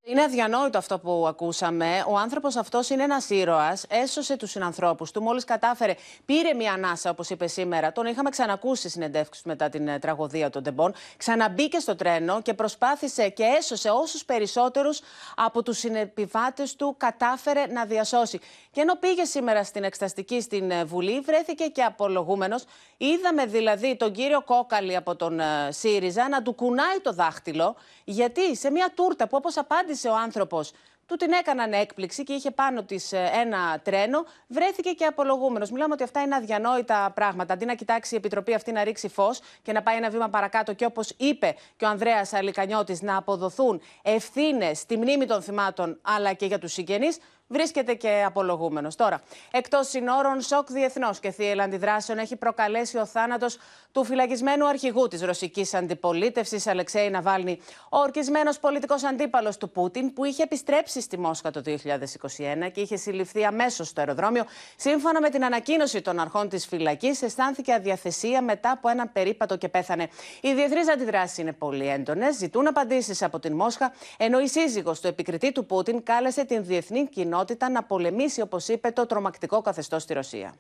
Είναι 0.07 0.23
αδιανόητο 0.23 0.79
αυτό 0.79 0.99
που 0.99 1.25
ακούσαμε. 1.29 2.05
Ο 2.09 2.19
άνθρωπος 2.19 2.57
αυτός 2.57 2.91
είναι 2.91 3.03
ένας 3.03 3.31
ήρωας. 3.31 3.85
Έσωσε 3.89 4.37
τους 4.37 4.51
συνανθρώπους 4.51 5.11
του. 5.11 5.23
Μόλις 5.23 5.45
κατάφερε, 5.45 5.95
πήρε 6.25 6.55
μια 6.55 6.73
ανάσα, 6.73 7.11
όπως 7.11 7.31
είπε 7.31 7.47
σήμερα. 7.47 7.93
Τον 7.93 8.07
είχαμε 8.07 8.31
ξανακούσει 8.31 8.89
συνεντεύξει 8.89 9.43
μετά 9.45 9.69
την 9.69 9.89
ε, 9.89 9.99
τραγωδία 9.99 10.51
των 10.51 10.63
Τεμπών. 10.63 10.95
Ξαναμπήκε 11.17 11.79
στο 11.79 11.97
τρένο 11.97 12.43
και 12.43 12.55
προσπάθησε 12.55 13.29
και 13.29 13.43
έσωσε 13.43 13.91
όσους 13.91 14.25
περισσότερους 14.25 15.01
από 15.37 15.63
τους 15.63 15.79
συνεπιβάτες 15.79 16.77
του 16.77 16.95
κατάφερε 16.99 17.67
να 17.67 17.85
διασώσει. 17.85 18.41
Και 18.75 18.81
ενώ 18.81 18.95
πήγε 18.95 19.25
σήμερα 19.25 19.65
στην 19.65 19.85
εξεταστική 19.85 20.41
στην 20.41 20.71
ε, 20.71 20.85
Βουλή, 20.85 21.21
βρέθηκε 21.21 21.65
και 21.65 21.83
απολογούμενος. 21.83 22.65
Είδαμε 22.97 23.47
δηλαδή 23.47 23.97
τον 23.97 24.13
κύριο 24.13 24.43
Κόκαλη 24.43 24.97
από 24.97 25.17
τον 25.17 25.41
ε, 25.41 25.69
ΣΥΡΙΖΑ 25.71 26.29
να 26.29 26.43
του 26.43 26.53
κουνάει 26.53 27.01
το 27.03 27.13
δάχτυλο, 27.13 27.77
γιατί 28.05 28.57
σε 28.57 28.71
μια 28.71 28.93
τούρτα 28.95 29.29
που 29.29 29.37
όπως 29.37 29.57
απάντησε 29.57 30.09
ο 30.09 30.17
άνθρωπος, 30.17 30.73
του 31.07 31.17
την 31.17 31.33
έκαναν 31.33 31.73
έκπληξη 31.73 32.25
και 32.25 32.33
είχε 32.33 32.51
πάνω 32.51 32.83
της 32.83 33.13
ε, 33.13 33.31
ένα 33.35 33.81
τρένο, 33.83 34.25
βρέθηκε 34.49 34.91
και 34.91 35.05
απολογούμενος. 35.05 35.71
Μιλάμε 35.71 35.93
ότι 35.93 36.03
αυτά 36.03 36.21
είναι 36.21 36.35
αδιανόητα 36.35 37.13
πράγματα. 37.15 37.55
Αντί 37.55 37.65
να 37.65 37.75
κοιτάξει 37.75 38.15
η 38.15 38.17
Επιτροπή 38.17 38.55
αυτή 38.55 38.73
να 38.73 38.85
ρίξει 38.85 39.09
φως 39.09 39.41
και 39.63 39.73
να 39.73 39.83
πάει 39.83 39.97
ένα 39.97 40.11
βήμα 40.11 40.29
παρακάτω 40.29 40.73
και 40.73 40.85
όπως 40.85 41.13
είπε 41.17 41.55
και 41.77 41.85
ο 41.85 41.89
Ανδρέας 41.89 42.33
Αλικανιώτης, 42.33 43.03
να 43.03 43.17
αποδοθούν 43.17 43.81
ευθύνες 44.03 44.79
στη 44.79 44.97
μνήμη 44.97 45.27
των 45.27 45.43
θυμάτων 45.43 45.99
αλλά 46.03 46.33
και 46.33 46.47
για 46.47 46.59
τους 46.59 46.73
συγγενείς, 46.73 47.19
βρίσκεται 47.47 47.95
και 47.95 48.23
απολογούμενος. 48.27 48.97
Τώρα, 48.97 49.23
εκτός 49.51 49.89
συνόρων, 49.89 50.41
σοκ 50.41 50.73
διεθνώς 50.73 51.21
και 51.21 51.31
θύελα 51.31 51.63
αντιδράσεων 51.65 52.19
έχει 52.19 52.37
προκαλέσει 52.37 52.99
ο 52.99 53.07
θάνατος 53.07 53.59
του 53.93 54.05
φυλακισμένου 54.05 54.67
αρχηγού 54.67 55.09
της 55.09 55.23
ρωσικής 55.23 55.75
αντιπολίτευσης, 55.75 56.67
Αλεξέη 56.67 57.11
Ναβάλνη, 57.11 57.59
ο 57.91 57.99
ορκισμένος 57.99 58.59
πολιτικός 58.59 59.05
αντίπαλος 59.05 59.57
του 59.57 59.71
Πούτιν, 59.71 60.13
που 60.13 60.25
είχε 60.25 60.43
επιστρέψει 60.43 61.01
στη 61.01 61.19
Μόσχα 61.19 61.51
το 61.51 61.63
2021 61.63 62.69
και 62.73 62.81
είχε 62.81 62.97
συλληφθεί 62.97 63.45
αμέσως 63.45 63.89
στο 63.89 64.01
αεροδρόμιο. 64.01 64.45
Σύμφωνα 64.77 65.21
με 65.21 65.29
την 65.31 65.45
ανακοίνωση 65.45 66.01
των 66.01 66.19
αρχών 66.19 66.49
της 66.49 66.67
φυλακής, 66.67 67.23
αισθάνθηκε 67.23 67.73
αδιαθεσία 67.73 68.43
μετά 68.43 68.71
από 68.71 68.89
έναν 68.89 69.13
περίπατο 69.13 69.57
και 69.57 69.69
πέθανε. 69.69 70.09
Οι 70.41 70.53
διεθνείς 70.55 70.91
αντιδράσεις 70.91 71.39
είναι 71.39 71.53
πολύ 71.53 71.89
έντονες, 71.89 72.37
ζητούν 72.37 72.67
απαντήσεις 72.67 73.23
από 73.23 73.39
την 73.39 73.55
Μόσχα, 73.55 73.93
ενώ 74.17 74.41
η 74.41 74.49
σύζυγος 74.49 75.01
του 75.01 75.07
επικριτή 75.07 75.53
του 75.53 75.67
Πούτιν 75.67 76.03
κάλεσε 76.03 76.45
την 76.45 76.65
διεθνή 76.65 77.07
κοινότητα 77.07 77.34
κοινότητα 77.35 77.71
να 77.71 77.83
πολεμήσει, 77.83 78.41
όπως 78.41 78.69
είπε, 78.69 78.91
το 78.91 79.07
τρομακτικό 79.07 79.61
καθεστώς 79.61 80.03
στη 80.03 80.15
Ρωσία. 80.15 80.55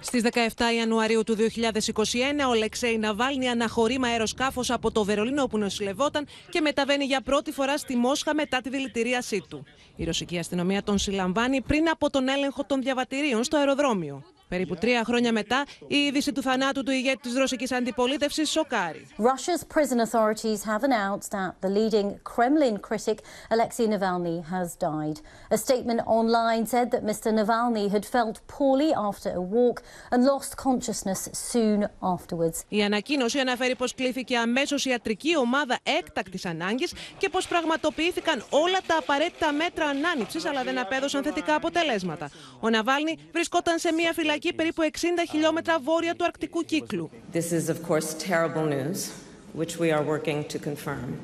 Στις 0.00 0.22
17 0.22 0.74
Ιανουαρίου 0.76 1.22
του 1.24 1.36
2021, 1.36 2.48
ο 2.48 2.54
Λεξέη 2.54 2.98
Ναβάλνη 2.98 3.48
αναχωρεί 3.48 3.98
με 3.98 4.08
αεροσκάφος 4.08 4.70
από 4.70 4.90
το 4.92 5.04
Βερολίνο 5.04 5.42
όπου 5.42 5.58
νοσηλευόταν 5.58 6.26
και 6.50 6.60
μεταβαίνει 6.60 7.04
για 7.04 7.20
πρώτη 7.20 7.52
φορά 7.52 7.78
στη 7.78 7.96
Μόσχα 7.96 8.34
μετά 8.34 8.60
τη 8.60 8.68
δηλητηρίασή 8.68 9.44
του. 9.48 9.64
Η 9.96 10.04
ρωσική 10.04 10.38
αστυνομία 10.38 10.82
τον 10.82 10.98
συλλαμβάνει 10.98 11.60
πριν 11.60 11.88
από 11.88 12.10
τον 12.10 12.28
έλεγχο 12.28 12.64
των 12.64 12.82
διαβατηρίων 12.82 13.44
στο 13.44 13.56
αεροδρόμιο. 13.56 14.24
Περίπου 14.52 14.74
τρία 14.74 15.04
χρόνια 15.04 15.32
μετά, 15.32 15.64
η 15.86 15.96
είδηση 15.96 16.32
του 16.32 16.42
θανάτου 16.42 16.82
του 16.82 16.90
ηγέτη 16.90 17.18
της 17.22 17.36
ρωσικής 17.36 17.72
αντιπολίτευσης 17.72 18.50
σοκάρει. 18.50 19.06
Russia's 19.18 19.64
prison 19.74 20.00
authorities 20.06 20.60
have 20.70 20.82
announced 20.88 21.30
that 21.36 21.52
the 21.64 21.70
leading 21.78 22.08
Kremlin 22.32 22.76
critic 22.88 23.18
Alexei 23.54 23.86
Navalny 23.94 24.38
has 24.54 24.68
died. 24.90 25.16
A 25.56 25.58
statement 25.66 26.00
online 26.18 26.64
said 26.74 26.86
that 26.94 27.02
Mr. 27.10 27.28
Navalny 27.38 27.86
had 27.96 28.04
felt 28.16 28.36
poorly 28.56 28.90
after 29.10 29.30
a 29.40 29.44
walk 29.56 29.76
and 30.12 30.20
lost 30.32 30.50
consciousness 30.66 31.20
soon 31.52 31.80
afterwards. 32.14 32.64
Η 32.68 32.82
ανακοίνωση 32.82 33.38
αναφέρει 33.38 33.76
πως 33.76 33.94
κλήθηκε 33.94 34.36
αμέσως 34.36 34.84
ιατρική 34.84 35.36
ομάδα 35.36 35.78
έκτακτης 35.82 36.44
ανάγκης 36.46 36.92
και 37.18 37.28
πως 37.28 37.48
πραγματοποιήθηκαν 37.48 38.44
όλα 38.50 38.78
τα 38.86 38.96
απαραίτητα 38.96 39.52
μέτρα 39.52 39.86
ανάνυψης 39.86 40.44
αλλά 40.44 40.62
δεν 40.62 40.78
απέδωσαν 40.78 41.22
θετικά 41.22 41.54
αποτελέσματα. 41.54 42.30
Ο 42.60 42.70
Ναβάλνη 42.70 43.18
βρισκόταν 43.32 43.78
σε 43.78 43.92
μια 43.92 44.12
φυλακή 44.12 44.40
περίπου 44.55 44.81
60 44.81 45.07
χιλιόμετρα 45.29 45.79
βόρεια 45.79 46.15
του 46.15 46.25
αρκτικού 46.25 46.63
κύκλου. 46.63 47.09
This 47.33 47.51
is, 47.51 47.69
of 47.69 47.77
course, 47.89 48.13
terrible 48.13 48.65
news, 48.65 49.11
which 49.53 49.77
we 49.79 49.91
are 49.91 50.03
working 50.03 50.43
to 50.53 50.59
confirm. 50.59 51.19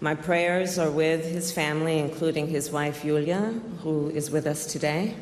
My 0.00 0.14
prayers 0.14 0.78
are 0.78 0.90
with 0.90 1.24
his 1.36 1.52
family, 1.52 1.98
including 1.98 2.48
his 2.48 2.72
wife 2.72 3.04
Yulia, 3.04 3.52
who 3.84 4.10
is 4.20 4.32
with 4.32 4.46
us 4.46 4.66
today. 4.66 5.14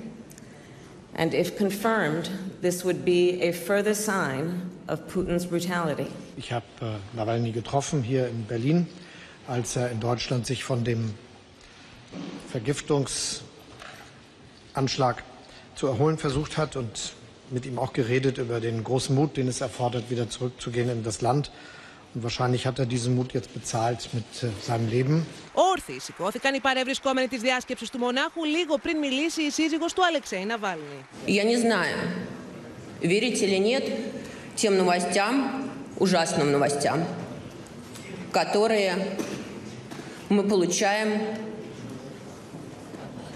And 1.14 1.34
if 1.34 1.58
confirmed, 1.58 2.30
this 2.62 2.82
would 2.86 3.04
be 3.04 3.42
a 3.42 3.52
further 3.52 3.94
sign 3.94 4.70
of 4.88 5.06
Putin's 5.12 5.44
brutality. 5.44 6.06
Ich 6.38 6.50
habe 6.50 6.64
äh, 6.80 6.96
Nawalny 7.14 7.52
getroffen 7.52 8.02
hier 8.02 8.28
in 8.28 8.46
Berlin, 8.46 8.86
als 9.46 9.76
er 9.76 9.90
in 9.90 10.00
Deutschland 10.00 10.46
sich 10.46 10.64
von 10.64 10.84
dem 10.84 11.12
Vergiftungsanschlag 12.48 15.22
zu 15.74 15.86
erholen 15.86 16.18
versucht 16.18 16.56
hat 16.56 16.76
und 16.76 17.12
mit 17.50 17.66
ihm 17.66 17.78
auch 17.78 17.92
geredet 17.92 18.38
über 18.38 18.60
den 18.60 18.84
großen 18.84 19.14
Mut, 19.14 19.36
den 19.36 19.48
es 19.48 19.60
erfordert, 19.60 20.10
wieder 20.10 20.28
zurückzugehen 20.28 20.88
in 20.90 21.02
das 21.02 21.20
Land. 21.20 21.50
Und 22.14 22.22
wahrscheinlich 22.24 22.66
hat 22.66 22.78
er 22.78 22.86
diesen 22.86 23.14
Mut 23.14 23.32
jetzt 23.34 23.52
bezahlt 23.54 24.08
mit 24.12 24.24
äh, 24.42 24.48
seinem 24.62 24.88
Leben. 24.88 25.26
Όρθιοι 25.54 26.00
σηκώθηκαν 26.00 26.54
οι 26.54 26.60
παρευρισκόμενοι 26.60 27.28
της 27.28 27.40
διάσκεψης 27.40 27.90
του 27.90 27.98
Μονάχου 27.98 28.44
λίγο 28.44 28.78
πριν 28.78 28.98
μιλήσει 28.98 29.42
η 29.42 29.50
σύζυγος 29.50 29.92
του 29.92 30.04
Αλεξέη 30.04 30.44
Ναβάλνη. 30.44 31.04
Я 31.26 31.44
не 31.44 31.56
знаю, 31.56 31.96
верите 33.00 33.46
или 33.46 33.58
нет 33.58 33.84
тем 34.54 34.76
новостям, 34.76 35.70
ужасным 35.98 36.50
новостям, 36.52 37.04
которые 38.32 38.92
мы 40.28 40.42
получаем 40.44 41.08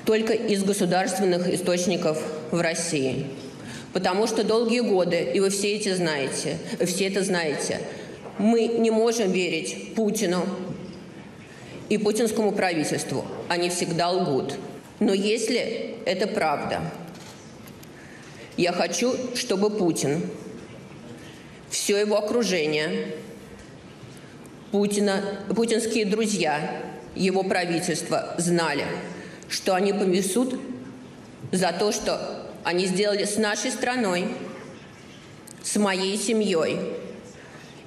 только 0.09 0.33
из 0.33 0.63
государственных 0.63 1.47
источников 1.47 2.19
в 2.49 2.59
России. 2.59 3.27
Потому 3.93 4.25
что 4.25 4.43
долгие 4.43 4.79
годы, 4.79 5.21
и 5.35 5.39
вы 5.39 5.51
все 5.51 5.75
эти 5.75 5.93
знаете, 5.93 6.57
все 6.83 7.05
это 7.05 7.23
знаете, 7.23 7.79
мы 8.39 8.65
не 8.65 8.89
можем 8.89 9.31
верить 9.31 9.93
Путину 9.93 10.47
и 11.89 11.99
путинскому 11.99 12.53
правительству. 12.53 13.23
Они 13.49 13.69
всегда 13.69 14.09
лгут. 14.09 14.55
Но 14.99 15.13
если 15.13 15.97
это 16.07 16.25
правда, 16.25 16.81
я 18.57 18.71
хочу, 18.71 19.13
чтобы 19.35 19.69
Путин, 19.69 20.23
все 21.69 21.97
его 21.97 22.17
окружение, 22.17 23.13
Путина, 24.71 25.21
путинские 25.55 26.05
друзья, 26.05 26.81
его 27.15 27.43
правительство 27.43 28.33
знали, 28.39 28.85
что 29.48 29.74
они 29.74 29.92
понесут 29.92 30.58
за 31.52 31.72
то, 31.72 31.92
что 31.92 32.48
они 32.64 32.86
сделали 32.86 33.24
с 33.24 33.36
нашей 33.36 33.70
страной, 33.70 34.26
с 35.62 35.76
моей 35.76 36.16
семьей 36.16 36.78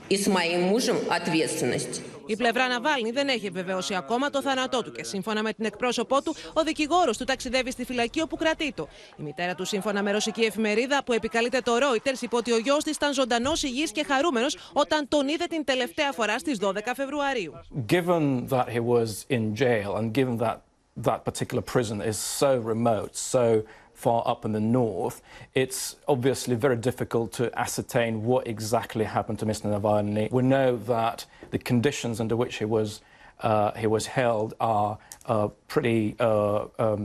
и 0.10 0.18
с 0.18 0.28
моим 0.28 0.62
мужем 0.64 0.98
ответственность. 1.10 2.02
Η 2.30 2.36
πλευρά 2.36 2.68
Ναβάλνη 2.68 3.12
δεν 3.12 3.28
έχει 3.28 3.46
επιβεβαιώσει 3.46 3.96
ακόμα 3.96 4.30
το 4.30 4.42
θάνατό 4.42 4.84
του 4.84 4.92
και 4.92 5.04
σύμφωνα 5.04 5.44
με 5.44 5.54
την 5.54 5.66
εκπρόσωπό 5.66 6.22
του, 6.22 6.36
ο 6.54 6.64
δικηγόρο 6.64 7.12
του 7.12 7.24
ταξιδεύει 7.24 7.72
στη 7.72 7.86
φυλακή 7.86 8.22
όπου 8.22 8.36
κρατεί 8.36 8.74
Η 9.18 9.24
μητέρα 9.24 9.56
του, 9.56 9.66
σύμφωνα 9.66 10.04
με 10.04 10.12
ρωσική 10.12 10.42
εφημερίδα 10.42 11.04
που 11.04 11.14
επικαλείται 11.14 11.60
το 11.60 11.72
Reuters, 11.76 12.22
είπε 12.22 12.36
ότι 12.36 12.52
ο 12.52 12.58
γιο 12.58 12.78
τη 12.78 12.90
ήταν 12.90 13.14
ζωντανό, 13.14 13.52
υγιή 13.62 13.92
και 13.92 14.04
χαρούμενο 14.08 14.48
όταν 14.74 15.08
τον 15.08 15.28
είδε 15.28 15.46
την 15.46 15.64
τελευταία 15.64 16.12
φορά 16.12 16.40
στι 16.40 16.58
12 16.62 16.72
Φεβρουαρίου. 16.96 17.54
Given 17.88 18.48
that 18.50 18.68
he 18.70 18.80
was 18.80 19.26
in 19.30 19.56
jail 19.56 19.96
and 19.96 20.14
given 20.14 20.38
that 20.38 20.58
that 20.98 21.26
particular 21.26 21.62
prison 21.62 22.02
is 22.02 22.18
so 22.18 22.58
remote, 22.58 23.16
so 23.16 23.64
far 23.94 24.24
up 24.28 24.46
in 24.46 24.52
the 24.52 24.60
north, 24.60 25.22
it's 25.56 25.96
obviously 26.08 26.56
very 26.56 26.76
difficult 26.76 27.32
to 27.34 27.46
ascertain 27.60 28.24
what 28.24 28.48
exactly 28.48 29.06
happened 29.06 29.40
to 29.40 29.46
Mr. 29.46 29.66
Navalny. 29.74 30.32
We 30.32 30.44
know 30.44 30.78
that 30.96 31.26
the 31.52 31.60
conditions 31.60 32.20
under 32.20 32.36
which 32.36 32.58
he 32.58 32.66
was 32.66 33.02
uh, 33.42 33.72
he 33.84 33.88
was 33.88 34.06
held 34.08 34.56
are 34.60 34.98
uh, 35.28 35.48
pretty 35.68 36.16
uh, 36.20 36.66
um, 36.80 37.02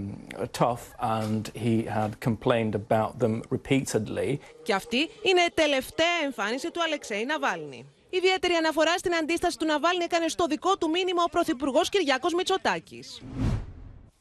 tough, 0.52 0.94
and 1.00 1.50
he 1.54 1.82
had 1.82 2.18
complained 2.20 2.74
about 2.74 3.18
them 3.18 3.42
repeatedly. 3.50 4.38
Και 4.62 4.74
αυτή 4.74 4.98
είναι 5.22 5.40
η 5.40 5.50
τελευταία 5.54 6.14
εμφάνιση 6.24 6.70
του 6.70 6.82
Αλεξέη 6.82 7.24
Ναβάλνη. 7.24 7.86
Ιδιαίτερη 8.10 8.54
αναφορά 8.54 8.98
στην 8.98 9.14
αντίσταση 9.14 9.58
του 9.58 9.64
Ναβάλνη 9.64 10.04
έκανε 10.04 10.28
στο 10.28 10.46
δικό 10.46 10.76
του 10.76 10.90
μήνυμα 10.90 11.22
ο 11.22 11.28
Πρωθυπουργό 11.28 11.80
Κυριάκος 11.90 12.34
Μητσοτάκης. 12.34 13.20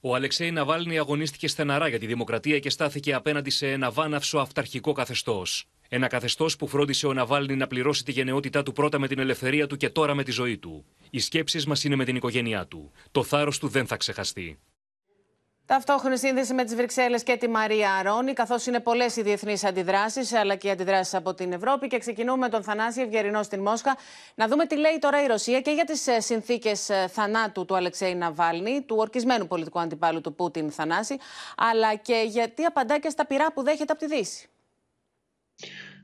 Ο 0.00 0.14
Αλεξέη 0.14 0.50
Ναβάλνη 0.50 0.98
αγωνίστηκε 0.98 1.48
στεναρά 1.48 1.88
για 1.88 1.98
τη 1.98 2.06
δημοκρατία 2.06 2.58
και 2.58 2.70
στάθηκε 2.70 3.14
απέναντι 3.14 3.50
σε 3.50 3.72
ένα 3.72 3.90
βάναυσο 3.90 4.38
αυταρχικό 4.38 4.92
καθεστώς. 4.92 5.68
Ένα 5.88 6.06
καθεστώς 6.06 6.56
που 6.56 6.66
φρόντισε 6.66 7.06
ο 7.06 7.12
Ναβάλνη 7.12 7.56
να 7.56 7.66
πληρώσει 7.66 8.04
τη 8.04 8.12
γενναιότητά 8.12 8.62
του 8.62 8.72
πρώτα 8.72 8.98
με 8.98 9.08
την 9.08 9.18
ελευθερία 9.18 9.66
του 9.66 9.76
και 9.76 9.90
τώρα 9.90 10.14
με 10.14 10.22
τη 10.22 10.30
ζωή 10.30 10.58
του. 10.58 10.84
Οι 11.10 11.18
σκέψεις 11.18 11.66
μας 11.66 11.84
είναι 11.84 11.96
με 11.96 12.04
την 12.04 12.16
οικογένειά 12.16 12.66
του. 12.66 12.92
Το 13.10 13.22
θάρρος 13.22 13.58
του 13.58 13.68
δεν 13.68 13.86
θα 13.86 13.96
ξεχαστεί. 13.96 14.58
Ταυτόχρονη 15.66 16.18
σύνδεση 16.18 16.54
με 16.54 16.64
τις 16.64 16.74
Βρυξέλλες 16.74 17.22
και 17.22 17.36
τη 17.36 17.48
Μαρία 17.48 17.92
Αρώνη, 17.92 18.32
καθώς 18.32 18.66
είναι 18.66 18.80
πολλές 18.80 19.16
οι 19.16 19.22
διεθνείς 19.22 19.64
αντιδράσεις 19.64 20.32
αλλά 20.32 20.54
και 20.54 20.68
οι 20.68 20.70
αντιδράσεις 20.70 21.14
από 21.14 21.34
την 21.34 21.52
Ευρώπη. 21.52 21.86
Και 21.86 21.98
ξεκινούμε 21.98 22.38
με 22.38 22.48
τον 22.48 22.62
Θανάση 22.62 23.00
Ευγερινό 23.00 23.42
στην 23.42 23.60
Μόσχα. 23.60 23.96
Να 24.34 24.48
δούμε 24.48 24.66
τι 24.66 24.76
λέει 24.76 24.98
τώρα 25.00 25.22
η 25.22 25.26
Ρωσία 25.26 25.60
και 25.60 25.70
για 25.70 25.84
τις 25.84 26.08
συνθήκες 26.18 26.90
θανάτου 27.08 27.64
του 27.64 27.76
Αλεξέη 27.76 28.14
Ναβάλνη, 28.14 28.82
του 28.86 28.96
ορκισμένου 28.98 29.46
πολιτικού 29.46 29.80
αντιπάλου 29.80 30.20
του 30.20 30.34
Πούτιν 30.34 30.70
Θανάση, 30.70 31.16
αλλά 31.56 31.94
και 31.94 32.24
γιατί 32.26 32.64
απαντά 32.64 32.98
και 32.98 33.08
στα 33.08 33.26
πειρά 33.26 33.52
που 33.52 33.62
δέχεται 33.62 33.92
από 33.92 34.06
τη 34.06 34.16
Δύση. 34.16 34.48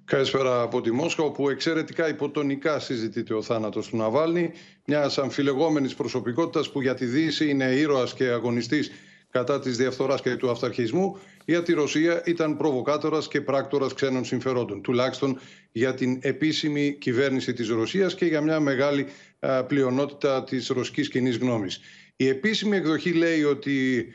Καλησπέρα 0.04 0.60
από 0.62 0.80
τη 0.80 0.90
Μόσχα, 0.90 1.22
όπου 1.22 1.48
εξαιρετικά 1.48 2.08
υποτονικά 2.08 2.78
συζητείται 2.78 3.34
ο 3.34 3.42
θάνατος 3.42 3.88
του 3.88 3.96
Ναβάλνη, 3.96 4.52
μιας 4.84 5.18
αμφιλεγόμενης 5.18 5.94
προσωπικότητας 5.94 6.70
που 6.70 6.80
για 6.80 6.94
τη 6.94 7.04
Δύση 7.04 7.48
είναι 7.48 7.64
ήρωας 7.64 8.14
και 8.14 8.24
αγωνιστής 8.24 8.90
κατά 9.32 9.60
της 9.60 9.76
διαφθοράς 9.76 10.22
και 10.22 10.36
του 10.36 10.50
αυταρχισμού, 10.50 11.18
για 11.44 11.62
τη 11.62 11.72
Ρωσία 11.72 12.22
ήταν 12.24 12.56
προβοκάτορας 12.56 13.28
και 13.28 13.40
πράκτορας 13.40 13.94
ξένων 13.94 14.24
συμφερόντων, 14.24 14.82
τουλάχιστον 14.82 15.38
για 15.72 15.94
την 15.94 16.18
επίσημη 16.22 16.96
κυβέρνηση 17.00 17.52
της 17.52 17.68
Ρωσίας 17.68 18.14
και 18.14 18.24
για 18.24 18.40
μια 18.40 18.60
μεγάλη 18.60 19.06
πλειονότητα 19.66 20.44
της 20.44 20.68
ρωσικής 20.68 21.08
κοινής 21.08 21.36
γνώμης. 21.36 21.80
Η 22.16 22.28
επίσημη 22.28 22.76
εκδοχή 22.76 23.12
λέει 23.12 23.42
ότι 23.42 24.06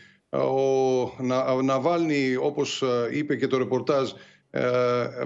ο 1.50 1.62
Ναβάλνη, 1.64 2.36
όπως 2.36 2.84
είπε 3.12 3.36
και 3.36 3.48
το 3.48 3.58
ρεπορτάζ, 3.58 4.12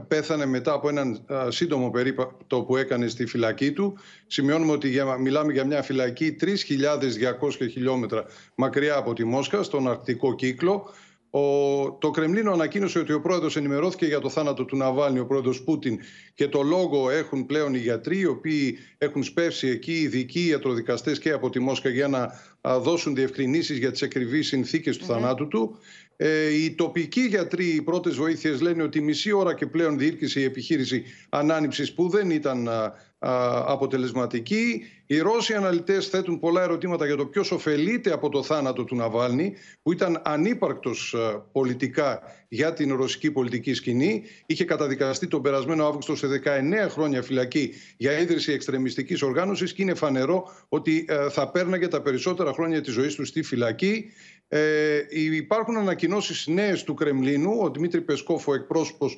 πέθανε 0.07 0.45
μετά 0.45 0.73
από 0.73 0.89
έναν 0.89 1.25
σύντομο 1.47 1.89
περίπατο 1.89 2.61
που 2.61 2.77
έκανε 2.77 3.07
στη 3.07 3.25
φυλακή 3.25 3.71
του. 3.71 3.97
Σημειώνουμε 4.27 4.71
ότι 4.71 4.91
μιλάμε 5.19 5.53
για 5.53 5.65
μια 5.65 5.81
φυλακή 5.81 6.35
3.200 6.41 6.55
χιλιόμετρα 7.71 8.25
μακριά 8.55 8.95
από 8.95 9.13
τη 9.13 9.23
Μόσχα, 9.23 9.63
στον 9.63 9.87
αρκτικό 9.89 10.35
κύκλο. 10.35 10.89
Ο, 11.33 11.91
το 11.91 12.09
Κρεμλίνο 12.09 12.51
ανακοίνωσε 12.51 12.99
ότι 12.99 13.13
ο 13.13 13.21
πρόεδρος 13.21 13.55
ενημερώθηκε 13.55 14.05
για 14.05 14.19
το 14.19 14.29
θάνατο 14.29 14.65
του 14.65 14.77
Ναβάλνη, 14.77 15.19
ο 15.19 15.25
πρόεδρος 15.25 15.63
Πούτιν, 15.63 15.99
και 16.33 16.47
το 16.47 16.61
λόγο 16.61 17.09
έχουν 17.09 17.45
πλέον 17.45 17.73
οι 17.73 17.77
γιατροί, 17.77 18.17
οι 18.17 18.25
οποίοι 18.25 18.77
έχουν 18.97 19.23
σπεύσει 19.23 19.67
εκεί, 19.67 19.93
ειδικοί 19.93 20.47
ιατροδικαστές 20.47 21.19
και 21.19 21.31
από 21.31 21.49
τη 21.49 21.59
Μόσχα 21.59 21.89
για 21.89 22.07
να 22.07 22.31
δώσουν 22.79 23.15
διευκρινήσεις 23.15 23.77
για 23.77 23.91
τις 23.91 24.01
ακριβείς 24.03 24.47
συνθήκες 24.47 24.97
του 24.97 25.05
θανάτου 25.05 25.47
του. 25.47 25.77
Ε, 26.23 26.53
οι 26.53 26.71
τοπικοί 26.71 27.21
γιατροί, 27.21 27.65
οι 27.65 27.81
πρώτες 27.81 28.15
βοήθειες 28.15 28.61
λένε 28.61 28.83
ότι 28.83 29.01
μισή 29.01 29.31
ώρα 29.31 29.53
και 29.53 29.65
πλέον 29.65 29.97
διήρκησε 29.97 30.39
η 30.39 30.43
επιχείρηση 30.43 31.03
ανάνυψης 31.29 31.93
που 31.93 32.09
δεν 32.09 32.29
ήταν 32.29 32.69
αποτελεσματική. 33.65 34.83
Οι 35.05 35.19
Ρώσοι 35.19 35.53
αναλυτές 35.53 36.07
θέτουν 36.07 36.39
πολλά 36.39 36.61
ερωτήματα 36.61 37.05
για 37.05 37.15
το 37.15 37.25
ποιος 37.25 37.51
ωφελείται 37.51 38.11
από 38.11 38.29
το 38.29 38.43
θάνατο 38.43 38.83
του 38.83 38.95
Ναβάλνη, 38.95 39.53
που 39.81 39.91
ήταν 39.91 40.21
ανύπαρκτος 40.25 41.15
πολιτικά 41.51 42.21
για 42.47 42.73
την 42.73 42.95
ρωσική 42.95 43.31
πολιτική 43.31 43.73
σκηνή. 43.73 44.23
Είχε 44.45 44.65
καταδικαστεί 44.65 45.27
τον 45.27 45.41
περασμένο 45.41 45.85
Αύγουστο 45.85 46.15
σε 46.15 46.27
19 46.27 46.89
χρόνια 46.89 47.21
φυλακή 47.21 47.73
για 47.97 48.19
ίδρυση 48.19 48.51
εξτρεμιστικής 48.51 49.21
οργάνωσης 49.21 49.73
και 49.73 49.81
είναι 49.81 49.93
φανερό 49.93 50.43
ότι 50.69 51.05
θα 51.29 51.51
πέρναγε 51.51 51.87
τα 51.87 52.01
περισσότερα 52.01 52.53
χρόνια 52.53 52.81
της 52.81 52.93
ζωής 52.93 53.15
του 53.15 53.25
στη 53.25 53.43
φυλακή. 53.43 54.11
Ε, 54.53 55.01
υπάρχουν 55.35 55.77
ανακοινώσεις 55.77 56.47
νέες 56.47 56.83
του 56.83 56.93
Κρεμλίνου. 56.93 57.57
Ο 57.61 57.69
Δημήτρη 57.69 58.01
Πεσκόφ, 58.01 58.47
ο 58.47 58.53
εκπρόσωπος 58.53 59.17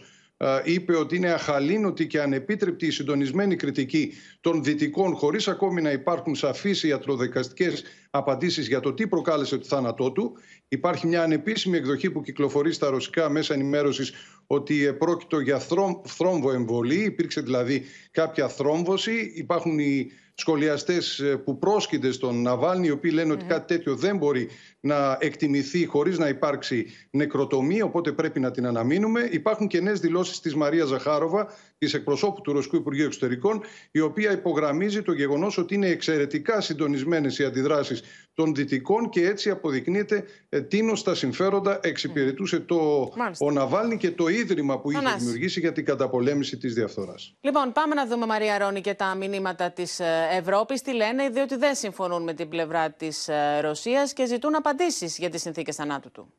είπε 0.64 0.96
ότι 0.96 1.16
είναι 1.16 1.32
αχαλήνωτη 1.32 2.08
και 2.08 2.22
ανεπίτρεπτη 2.22 2.86
η 2.86 2.92
συντονισμένη 2.92 3.56
κριτική 3.56 4.14
των 4.42 4.64
δυτικών 4.64 5.16
χωρίς 5.16 5.48
ακόμη 5.48 5.82
να 5.82 5.92
υπάρχουν 5.92 6.36
σαφείς 6.36 6.84
ιατροδικαστικές 6.84 7.84
απαντήσεις 8.10 8.68
για 8.68 8.80
το 8.80 8.94
τι 8.94 9.08
προκάλεσε 9.08 9.58
το 9.58 9.66
θάνατό 9.66 10.12
του. 10.12 10.38
Υπάρχει 10.68 11.08
μια 11.08 11.24
ανεπίσημη 11.24 11.78
εκδοχή 11.78 12.10
που 12.12 12.22
κυκλοφορεί 12.22 12.74
στα 12.74 12.90
ρωσικά 12.90 13.30
μέσα 13.30 13.54
ενημέρωσης 13.54 14.14
ότι 14.48 14.96
πρόκειτο 14.98 15.40
για 15.40 15.62
θρόμβοεμβολή, 16.06 17.04
υπήρξε 17.04 17.42
δηλαδή 17.42 17.84
κάποια 18.12 18.48
θρόμβωση. 18.48 19.32
Υπάρχουν 19.36 19.80
οι 19.80 20.12
σχολιαστές 20.36 21.24
που 21.44 21.58
πρόσκυνται 21.58 22.12
στον 22.12 22.42
Ναβάλνη, 22.42 22.88
οι 22.88 22.92
οποίοι 22.92 23.28
ότι 23.32 23.46
κάτι 23.46 23.76
τέτοιο 23.76 23.96
δεν 23.96 24.18
μπορεί 24.18 24.50
να 24.86 25.18
εκτιμηθεί 25.20 25.86
χωρίς 25.86 26.18
να 26.18 26.28
υπάρξει 26.28 26.86
νεκροτομή, 27.10 27.82
οπότε 27.82 28.12
πρέπει 28.12 28.40
να 28.40 28.52
την 28.52 28.66
αναμείνουμε. 28.66 29.28
Υπάρχουν 29.32 29.68
και 29.68 29.82
νέες 29.82 30.00
δηλώσεις 30.00 30.40
της 30.40 30.56
Μαρία 30.56 30.86
Ζαχάροβα, 30.86 31.48
της 31.78 31.94
εκπροσώπου 31.94 32.42
του 32.42 32.54
Ρωσικού 32.54 32.76
Υπουργείου 32.76 33.06
Εξωτερικών, 33.06 33.62
η 33.92 34.00
οποία 34.00 34.32
υπογραμμίζει 34.32 35.02
το 35.02 35.12
γεγονός 35.12 35.58
ότι 35.58 35.76
είναι 35.76 35.88
εξαιρετικά 35.88 36.62
συντονισμένες 36.62 37.40
οι 37.40 37.44
αντιδράσεις 37.44 38.04
των 38.34 38.56
Δυτικών 38.56 39.10
και 39.10 39.26
έτσι 39.28 39.50
αποδεικνύεται 39.50 40.26
ε, 40.50 40.62
τίνος 40.62 41.00
στα 41.00 41.16
συμφέροντα 41.16 41.80
εξυπηρετούσε 41.84 42.60
το 42.60 43.12
ο 43.40 43.52
Ναβάλνη 43.52 43.98
και 43.98 44.12
το 44.12 44.28
ίδρυμα 44.28 44.80
που 44.80 44.92
είχε 44.92 45.02
δημιουργήσει 45.18 45.60
για 45.60 45.72
την 45.72 45.86
καταπολέμηση 45.86 46.58
της 46.58 46.74
διαφθοράς. 46.74 47.36
Λοιπόν, 47.42 47.72
πάμε 47.72 47.96
να 47.96 48.08
δούμε, 48.08 48.26
Μαρία 48.26 48.58
Ρόνη, 48.58 48.82
και 48.82 48.94
τα 48.94 49.16
μηνύματα 49.16 49.72
της 49.72 50.00
ε, 50.00 50.06
Ευρώπης. 50.32 50.82
Τι 50.82 50.94
λένε, 50.94 51.30
διότι 51.30 51.56
δεν 51.56 51.76
συμφωνούν 51.76 52.24
με 52.24 52.34
την 52.34 52.50
πλευρά 52.50 52.92
της 52.92 53.28
ε, 53.28 53.60
Ρωσίας 53.62 54.14
και 54.14 54.26
ζητούν 54.26 54.56
απαντήσεις 54.56 54.72
για 55.18 55.30
τις 55.30 55.42
συνθήκες 55.42 55.76
θανάτου 55.76 56.12
του. 56.12 56.34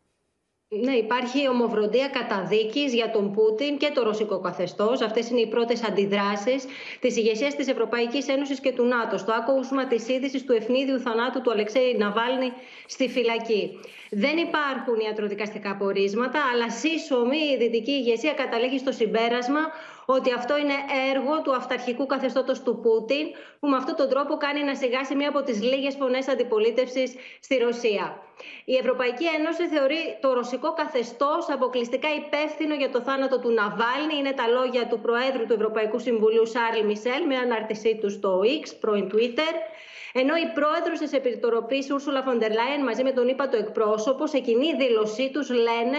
Ναι, 0.68 0.93
υπάρχει 0.93 1.49
ομοβροντία 1.49 2.09
καταδίκης 2.09 2.95
για 2.95 3.11
τον 3.11 3.32
Πούτιν 3.32 3.76
και 3.76 3.91
το 3.95 4.03
ρωσικό 4.03 4.41
καθεστώς. 4.41 5.01
Αυτές 5.01 5.30
είναι 5.30 5.41
οι 5.41 5.47
πρώτες 5.47 5.85
αντιδράσεις 5.85 6.64
της 7.01 7.16
ηγεσίας 7.16 7.55
της 7.55 7.68
Ευρωπαϊκής 7.68 8.28
Ένωσης 8.28 8.61
και 8.61 8.72
του 8.72 8.85
ΝΑΤΟ 8.85 9.18
στο 9.18 9.32
άκουσμα 9.32 9.87
της 9.87 10.09
είδησης 10.09 10.45
του 10.45 10.53
ευνίδιου 10.53 11.01
θανάτου 11.01 11.41
του 11.41 11.51
Αλεξέη 11.51 11.97
Ναβάλνη 11.99 12.53
στη 12.87 13.09
φυλακή. 13.09 13.80
Δεν 14.11 14.37
υπάρχουν 14.37 14.99
ιατροδικαστικά 15.07 15.76
πορίσματα, 15.76 16.41
αλλά 16.53 16.70
σύσσωμη 16.70 17.39
η 17.39 17.57
δυτική 17.57 17.91
ηγεσία 17.91 18.32
καταλήγει 18.32 18.78
στο 18.78 18.93
συμπέρασμα 18.93 19.61
ότι 20.07 20.32
αυτό 20.32 20.57
είναι 20.59 20.74
έργο 21.14 21.42
του 21.42 21.55
αυταρχικού 21.55 22.07
καθεστώτος 22.07 22.62
του 22.62 22.78
Πούτιν, 22.82 23.26
που 23.61 23.68
με 23.68 23.76
αυτόν 23.76 23.96
τον 23.96 24.09
τρόπο 24.09 24.36
κάνει 24.36 24.62
να 24.62 24.74
σιγάσει 24.74 25.14
μία 25.14 25.28
από 25.28 25.42
τις 25.42 25.62
λίγες 25.62 25.94
φωνές 25.94 26.28
αντιπολίτευσης 26.28 27.14
στη 27.40 27.57
Ρωσία. 27.57 28.18
Η 28.64 28.76
Ευρωπαϊκή 28.76 29.26
Ένωση 29.38 29.66
θεωρεί 29.68 30.18
το 30.20 30.32
ρωσικό 30.32 30.72
καθεστώς 30.72 31.50
αποκλειστικά 31.50 32.09
υπεύθυνο 32.14 32.74
για 32.74 32.90
το 32.90 33.00
θάνατο 33.00 33.38
του 33.38 33.50
Ναβάλνη. 33.50 34.14
Είναι 34.18 34.32
τα 34.32 34.46
λόγια 34.48 34.86
του 34.86 35.00
Προέδρου 35.00 35.46
του 35.46 35.52
Ευρωπαϊκού 35.52 35.98
Συμβουλίου 35.98 36.46
Σάρλ 36.46 36.84
Μισελ 36.84 37.26
με 37.26 37.36
ανάρτησή 37.36 37.98
του 38.00 38.11
στο 38.11 38.40
X, 38.62 38.76
πρώην 38.80 39.11
Twitter. 39.12 39.55
Ενώ 40.12 40.34
η 40.36 40.46
πρόεδρος 40.55 40.98
της 40.98 41.12
Επιτροπής, 41.12 41.90
Ούρσουλα 41.90 42.22
Φοντερ 42.22 42.52
Λάιεν, 42.52 42.82
μαζί 42.82 43.02
με 43.02 43.12
τον 43.12 43.28
ύπατο 43.28 43.57
εκπρόσωπο, 43.57 44.26
σε 44.26 44.38
κοινή 44.38 44.74
δήλωσή 44.74 45.30
τους 45.30 45.50
λένε 45.50 45.98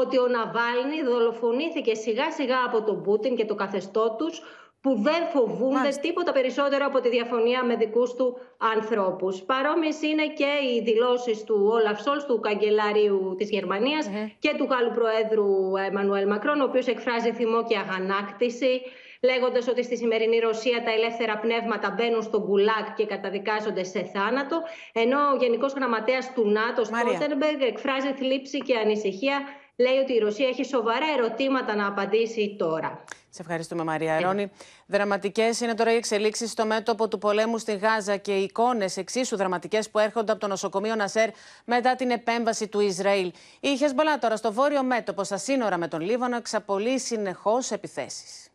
ότι 0.00 0.18
ο 0.18 0.26
Ναβάλνη 0.26 1.02
δολοφονήθηκε 1.02 1.94
σιγά 1.94 2.30
σιγά 2.30 2.64
από 2.66 2.82
τον 2.82 3.02
Πούτιν 3.02 3.36
και 3.36 3.44
το 3.44 3.54
καθεστώ 3.54 4.16
τους, 4.18 4.42
που 4.82 5.02
δεν 5.02 5.22
φοβούνται 5.32 5.88
τίποτα 6.00 6.32
περισσότερο 6.32 6.86
από 6.86 7.00
τη 7.00 7.08
διαφωνία 7.08 7.64
με 7.64 7.76
δικούς 7.76 8.14
του 8.14 8.38
ανθρώπους. 8.76 9.42
Παρόμοιες 9.42 10.02
είναι 10.02 10.26
και 10.26 10.50
οι 10.66 10.82
δηλώσεις 10.82 11.44
του 11.44 11.68
Όλαφ 11.70 12.00
Σόλ, 12.00 12.18
του 12.26 12.40
καγκελάριου 12.40 13.34
της 13.38 13.50
γερμανια 13.50 13.98
και 14.38 14.54
του 14.56 14.66
Γάλλου 14.70 14.92
Προέδρου 14.94 15.76
Εμμανουέλ 15.86 16.26
Μακρόν, 16.28 16.60
ο 16.60 16.64
οποίος 16.64 16.86
εκφράζει 16.86 17.32
θυμό 17.32 17.64
και 17.64 17.76
αγανάκτηση 17.78 18.80
λέγοντας 19.22 19.68
ότι 19.68 19.82
στη 19.82 19.96
σημερινή 19.96 20.38
Ρωσία 20.38 20.82
τα 20.82 20.92
ελεύθερα 20.92 21.38
πνεύματα 21.38 21.94
μπαίνουν 21.96 22.22
στον 22.22 22.42
Γκουλάκ 22.42 22.94
και 22.96 23.06
καταδικάζονται 23.06 23.84
σε 23.84 24.02
θάνατο. 24.02 24.62
Ενώ 24.92 25.18
ο 25.32 25.36
Γενικός 25.40 25.72
Γραμματέας 25.72 26.32
του 26.34 26.48
ΝΑΤΟ, 26.48 26.84
Στόλτενμπεργκ, 26.84 27.60
εκφράζει 27.60 28.12
θλίψη 28.12 28.58
και 28.58 28.76
ανησυχία. 28.76 29.36
Λέει 29.82 29.98
ότι 30.02 30.12
η 30.12 30.18
Ρωσία 30.18 30.48
έχει 30.48 30.64
σοβαρά 30.64 31.06
ερωτήματα 31.18 31.74
να 31.74 31.86
απαντήσει 31.86 32.56
τώρα. 32.58 33.04
Σε 33.28 33.42
ευχαριστούμε, 33.42 33.84
Μαρία 33.84 34.20
Ρόνη. 34.20 34.50
Δραματικές 34.86 35.60
είναι 35.60 35.74
τώρα 35.74 35.92
οι 35.92 35.96
εξελίξεις 35.96 36.50
στο 36.50 36.66
μέτωπο 36.66 37.08
του 37.08 37.18
πολέμου 37.18 37.58
στη 37.58 37.76
Γάζα 37.76 38.16
και 38.16 38.32
οι 38.32 38.42
εικόνες 38.42 38.96
εξίσου 38.96 39.36
δραματικές 39.36 39.90
που 39.90 39.98
έρχονται 39.98 40.32
από 40.32 40.40
το 40.40 40.46
νοσοκομείο 40.46 40.94
Νασέρ 40.94 41.28
μετά 41.64 41.94
την 41.94 42.10
επέμβαση 42.10 42.68
του 42.68 42.80
Ισραήλ. 42.80 43.32
Η 43.60 43.76
Χεσμολά 43.76 44.18
τώρα 44.18 44.36
στο 44.36 44.52
βόρειο 44.52 44.82
μέτωπο, 44.82 45.24
στα 45.24 45.36
σύνορα 45.36 45.78
με 45.78 45.88
τον 45.88 46.00
Λίβανο, 46.00 46.36
εξαπολύει 46.36 46.98
συνεχώς 46.98 47.70
επιθέσεις. 47.70 48.46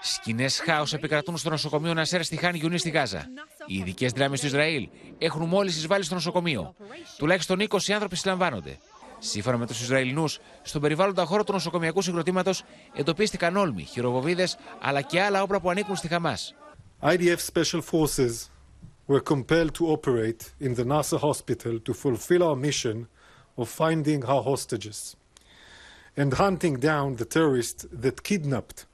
Σκηνές 0.00 0.60
χάος 0.60 0.92
επικρατούν 0.92 1.36
στο 1.36 1.50
νοσοκομείο 1.50 1.94
Νασέρ 1.94 2.22
στη 2.22 2.36
Χάνη 2.36 2.58
Γιουνί 2.58 2.78
στη 2.78 2.90
Γάζα. 2.90 3.26
Οι 3.66 3.76
ειδικές 3.76 4.12
δυνάμει 4.12 4.38
του 4.38 4.46
Ισραήλ 4.46 4.88
έχουν 5.18 5.46
μόλις 5.46 5.76
εισβάλει 5.76 6.04
στο 6.04 6.14
νοσοκομείο. 6.14 6.74
Τουλάχιστον 7.16 7.60
20 7.60 7.92
άνθρωποι 7.92 8.16
συλλαμβάνονται. 8.16 8.78
Σύμφωνα 9.22 9.56
με 9.56 9.66
του 9.66 9.72
Ισραηλινού, 9.72 10.24
στον 10.62 10.80
περιβάλλοντα 10.80 11.24
χώρο 11.24 11.44
του 11.44 11.52
νοσοκομιακού 11.52 12.02
συγκροτήματο 12.02 12.50
εντοπίστηκαν 12.94 13.56
όλμοι, 13.56 13.82
χειροβοβίδε 13.82 14.48
αλλά 14.80 15.00
και 15.00 15.20
άλλα 15.20 15.42
όπλα 15.42 15.60
που 15.60 15.70
ανήκουν 15.70 15.96
στη 15.96 16.08
Χαμά. 16.08 16.38
IDF 17.02 17.38
special 17.52 17.80
forces 17.80 18.50
were 19.06 19.20
compelled 19.20 19.74
to 19.74 19.84
operate 19.96 20.52
in 20.60 20.74
the 20.74 20.84
Nasser 20.84 21.18
hospital 21.18 21.80
to 21.86 21.92
fulfill 21.94 22.42
our 22.42 22.56
mission 22.56 23.08
of 23.56 23.68
finding 23.68 24.24
our 24.24 24.42
hostages 24.42 25.16
and 26.16 26.30
hunting 26.34 26.74
down 26.78 27.16
the 27.16 27.24
terrorists 27.36 27.86
that 28.02 28.22
kidnapped 28.22 28.86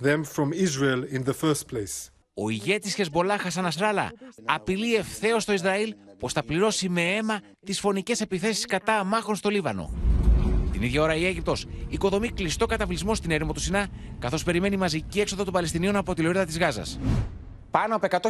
them 0.00 0.24
from 0.24 0.52
Israel 0.52 1.04
in 1.04 1.24
the 1.24 1.34
first 1.34 1.68
place. 1.68 2.11
Ο 2.34 2.50
ηγέτης 2.50 2.94
Χεσμολά 2.94 3.38
Χασαν 3.38 3.66
Ασράλα 3.66 4.12
απειλεί 4.44 4.94
ευθέως 4.94 5.44
το 5.44 5.52
Ισραήλ 5.52 5.94
πως 6.18 6.32
θα 6.32 6.42
πληρώσει 6.42 6.88
με 6.88 7.02
αίμα 7.02 7.40
τις 7.66 7.80
φωνικές 7.80 8.20
επιθέσεις 8.20 8.66
κατά 8.66 8.98
αμάχων 8.98 9.34
στο 9.34 9.48
Λίβανο. 9.48 9.90
Την 10.72 10.82
ίδια 10.82 11.02
ώρα 11.02 11.14
η 11.14 11.26
Αίγυπτος 11.26 11.66
οικοδομεί 11.88 12.28
κλειστό 12.28 12.66
καταβλισμό 12.66 13.14
στην 13.14 13.30
έρημο 13.30 13.52
του 13.52 13.60
Σινά, 13.60 13.88
καθώς 14.18 14.42
περιμένει 14.42 14.76
μαζική 14.76 15.20
έξοδο 15.20 15.44
των 15.44 15.52
Παλαιστινίων 15.52 15.96
από 15.96 16.14
τη 16.14 16.22
λωρίδα 16.22 16.44
της 16.44 16.58
Γάζας. 16.58 16.98
Πάνω 17.70 17.96
από 17.96 18.06
100.000 18.10 18.20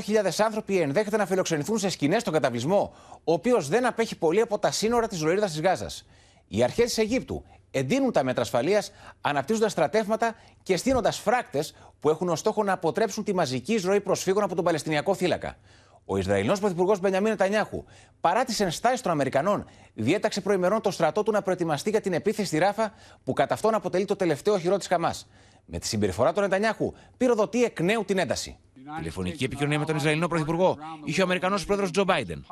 άνθρωποι 0.45 0.81
ενδέχεται 0.81 1.17
να 1.17 1.27
φιλοξενηθούν 1.27 1.79
σε 1.79 1.89
σκηνές 1.89 2.21
στον 2.21 2.33
καταβλισμό, 2.33 2.95
ο 3.25 3.33
οποίος 3.33 3.69
δεν 3.69 3.87
απέχει 3.87 4.17
πολύ 4.17 4.41
από 4.41 4.59
τα 4.59 4.71
σύνορα 4.71 5.07
της 5.07 5.23
λωρίδας 5.23 5.51
της 5.51 5.61
Γάζας. 5.61 6.07
Οι 6.49 6.63
αρχές 6.63 6.85
της 6.85 6.99
Αιγύπτου 6.99 7.45
εντείνουν 7.73 8.13
τα 8.13 8.25
μέτρα 8.25 8.43
ασφαλείας, 8.43 8.93
αναπτύσσοντας 9.21 9.73
στρατεύματα 9.73 10.35
και 10.63 10.77
στείνοντας 10.77 11.19
φράκτες 11.19 11.75
που 12.01 12.11
έχουν 12.11 12.29
ως 12.29 12.39
στόχο 12.39 12.65
να 12.65 12.73
αποτρέψουν 12.73 13.25
τη 13.25 13.35
μαζική 13.35 13.73
εισρωή 13.73 14.01
προσφύγων 14.01 14.43
από 14.43 14.55
τον 14.55 14.65
Παλαιστινιακό 14.65 15.15
θύλακα. 15.15 15.57
Ο 16.05 16.17
Ισραηλινός 16.17 16.61
Πρωθυπουργός 16.61 17.01
Μπενιαμίν 17.01 17.31
Νετανιάχου, 17.31 17.85
παρά 18.21 18.45
τις 18.45 18.61
ενστάσεις 18.61 19.01
των 19.01 19.13
Αμερικανών, 19.13 19.65
διέταξε 19.95 20.41
προημερών 20.41 20.81
το 20.81 20.91
στρατό 20.91 21.23
του 21.23 21.31
να 21.31 21.43
προετοιμαστεί 21.43 21.91
για 21.91 22.01
την 22.01 22.13
επίθεση 22.13 22.47
στη 22.47 22.59
Ράφα, 22.59 22.93
που 23.25 23.33
κατά 23.33 23.55
αυτόν 23.55 23.75
αποτελεί 23.75 24.05
το 24.05 24.17
τελευταίο 24.17 24.59
χειρό 24.59 24.77
της 24.77 24.87
Χαμάς. 24.87 25.29
Με 25.65 25.79
τη 25.79 25.87
συμπεριφορά 25.87 26.33
του 26.33 26.41
Νετανιάχου, 26.41 26.93
πυροδοτεί 27.17 27.65
εκ 27.65 27.81
νέου 27.81 28.05
την 28.05 28.19
ένταση. 28.19 28.59
Τηλεφωνική 28.99 29.45
επικοινωνία 29.45 29.79
με 29.79 29.85
τον 29.85 29.97
Ισραηλινό 29.97 30.29
Πρωθυπουργό 30.29 30.79
είχε 31.05 31.21
ο 31.21 31.25
Αμερικανός 31.25 31.65
πρόεδρος 31.65 31.91
Τζο 31.91 32.05
Μπάιντεν. 32.05 32.47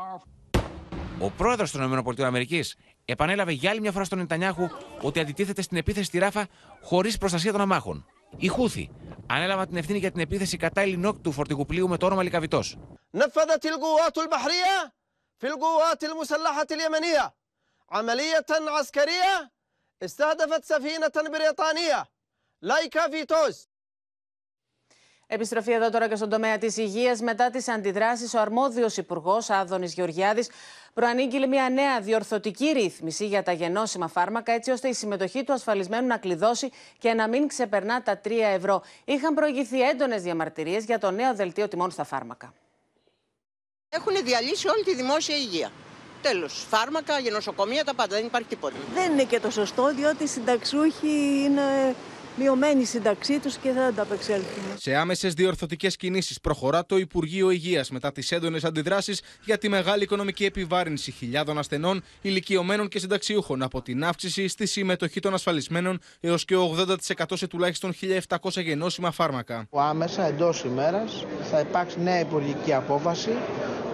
Ο 1.18 1.30
πρόεδρος 1.30 1.70
των 1.70 1.98
ΗΠΑ 1.98 2.30
επανέλαβε 3.09 3.51
για 3.51 3.69
άλλη 3.69 3.81
μια 3.81 3.91
φορά 3.91 4.03
στον 4.03 4.17
Νετανιάχου 4.17 4.69
ότι 5.01 5.19
αντιτίθεται 5.19 5.61
στην 5.61 5.77
επίθεση 5.77 6.05
στη 6.05 6.17
Ράφα 6.17 6.47
χωρί 6.81 7.17
προστασία 7.17 7.51
των 7.51 7.61
αμάχων. 7.61 8.05
Οι 8.37 8.47
Χούθη 8.47 8.91
ανέλαβαν 9.27 9.67
την 9.67 9.77
ευθύνη 9.77 9.99
για 9.99 10.11
την 10.11 10.21
επίθεση 10.21 10.57
κατά 10.57 10.81
Ελληνόκ 10.81 11.17
του 11.19 11.31
φορτηγού 11.31 11.65
πλοίου 11.65 11.87
με 11.87 11.97
το 11.97 12.05
όνομα 12.05 12.23
Λικαβητό. 12.23 12.59
نفذت 13.11 13.65
القوات 13.65 14.17
البحرية 14.17 14.93
في 15.37 15.47
القوات 15.47 16.03
المسلحة 16.03 16.67
اليمنية 16.71 17.35
عملية 17.89 18.45
عسكرية 18.77 19.51
استهدفت 20.01 20.63
سفينة 20.63 21.29
بريطانية 21.31 22.05
لايكا 22.61 23.09
فيتوس 23.09 23.67
Επιστροφή 25.32 25.72
εδώ 25.72 25.90
τώρα 25.90 26.08
και 26.08 26.16
στον 26.16 26.28
τομέα 26.28 26.58
της 26.58 26.76
υγείας. 26.76 27.20
Μετά 27.20 27.50
τις 27.50 27.68
αντιδράσεις, 27.68 28.34
ο 28.34 28.40
αρμόδιος 28.40 28.96
υπουργός 28.96 29.50
Άδωνης 29.50 29.92
Γεωργιάδης 29.92 30.50
προανήγγειλε 30.94 31.46
μια 31.46 31.68
νέα 31.68 32.00
διορθωτική 32.00 32.66
ρύθμιση 32.66 33.26
για 33.26 33.42
τα 33.42 33.52
γενώσιμα 33.52 34.08
φάρμακα, 34.08 34.52
έτσι 34.52 34.70
ώστε 34.70 34.88
η 34.88 34.92
συμμετοχή 34.92 35.44
του 35.44 35.52
ασφαλισμένου 35.52 36.06
να 36.06 36.16
κλειδώσει 36.16 36.70
και 36.98 37.12
να 37.12 37.28
μην 37.28 37.48
ξεπερνά 37.48 38.02
τα 38.02 38.20
3 38.24 38.30
ευρώ. 38.54 38.82
Είχαν 39.04 39.34
προηγηθεί 39.34 39.80
έντονες 39.80 40.22
διαμαρτυρίες 40.22 40.84
για 40.84 40.98
το 40.98 41.10
νέο 41.10 41.34
δελτίο 41.34 41.68
τιμών 41.68 41.90
στα 41.90 42.04
φάρμακα. 42.04 42.54
Έχουν 43.88 44.14
διαλύσει 44.24 44.68
όλη 44.68 44.84
τη 44.84 44.94
δημόσια 44.94 45.36
υγεία. 45.36 45.70
Τέλος. 46.22 46.66
Φάρμακα, 46.68 47.18
γενοσοκομεία, 47.18 47.84
τα 47.84 47.94
πάντα. 47.94 48.16
Δεν 48.16 48.24
υπάρχει 48.24 48.48
τίποτα. 48.48 48.76
Δεν 48.94 49.12
είναι 49.12 49.24
και 49.24 49.40
το 49.40 49.50
σωστό, 49.50 49.94
διότι 49.94 50.22
οι 50.22 50.26
συνταξιούχοι 50.26 51.42
είναι 51.44 51.94
μειωμένη 52.40 52.84
σύνταξή 52.84 53.38
τους 53.38 53.56
και 53.56 53.70
θα 53.70 53.84
ανταπεξέλθουν. 53.84 54.62
Σε 54.76 54.94
άμεσες 54.94 55.34
διορθωτικές 55.34 55.96
κινήσεις 55.96 56.40
προχωρά 56.40 56.86
το 56.86 56.96
Υπουργείο 56.96 57.50
Υγείας 57.50 57.90
μετά 57.90 58.12
τις 58.12 58.32
έντονες 58.32 58.64
αντιδράσεις 58.64 59.20
για 59.44 59.58
τη 59.58 59.68
μεγάλη 59.68 60.02
οικονομική 60.02 60.44
επιβάρυνση 60.44 61.10
χιλιάδων 61.10 61.58
ασθενών, 61.58 62.02
ηλικιωμένων 62.20 62.88
και 62.88 62.98
συνταξιούχων 62.98 63.62
από 63.62 63.82
την 63.82 64.04
αύξηση 64.04 64.48
στη 64.48 64.66
συμμετοχή 64.66 65.20
των 65.20 65.34
ασφαλισμένων 65.34 65.98
έως 66.20 66.44
και 66.44 66.54
80% 67.16 67.24
σε 67.32 67.46
τουλάχιστον 67.46 67.92
1.700 68.28 68.62
γενώσιμα 68.62 69.10
φάρμακα. 69.10 69.66
Άμεσα 69.70 70.26
εντός 70.26 70.64
ημέρας 70.64 71.24
θα 71.50 71.60
υπάρξει 71.60 72.00
νέα 72.00 72.20
υπουργική 72.20 72.72
απόφαση 72.72 73.30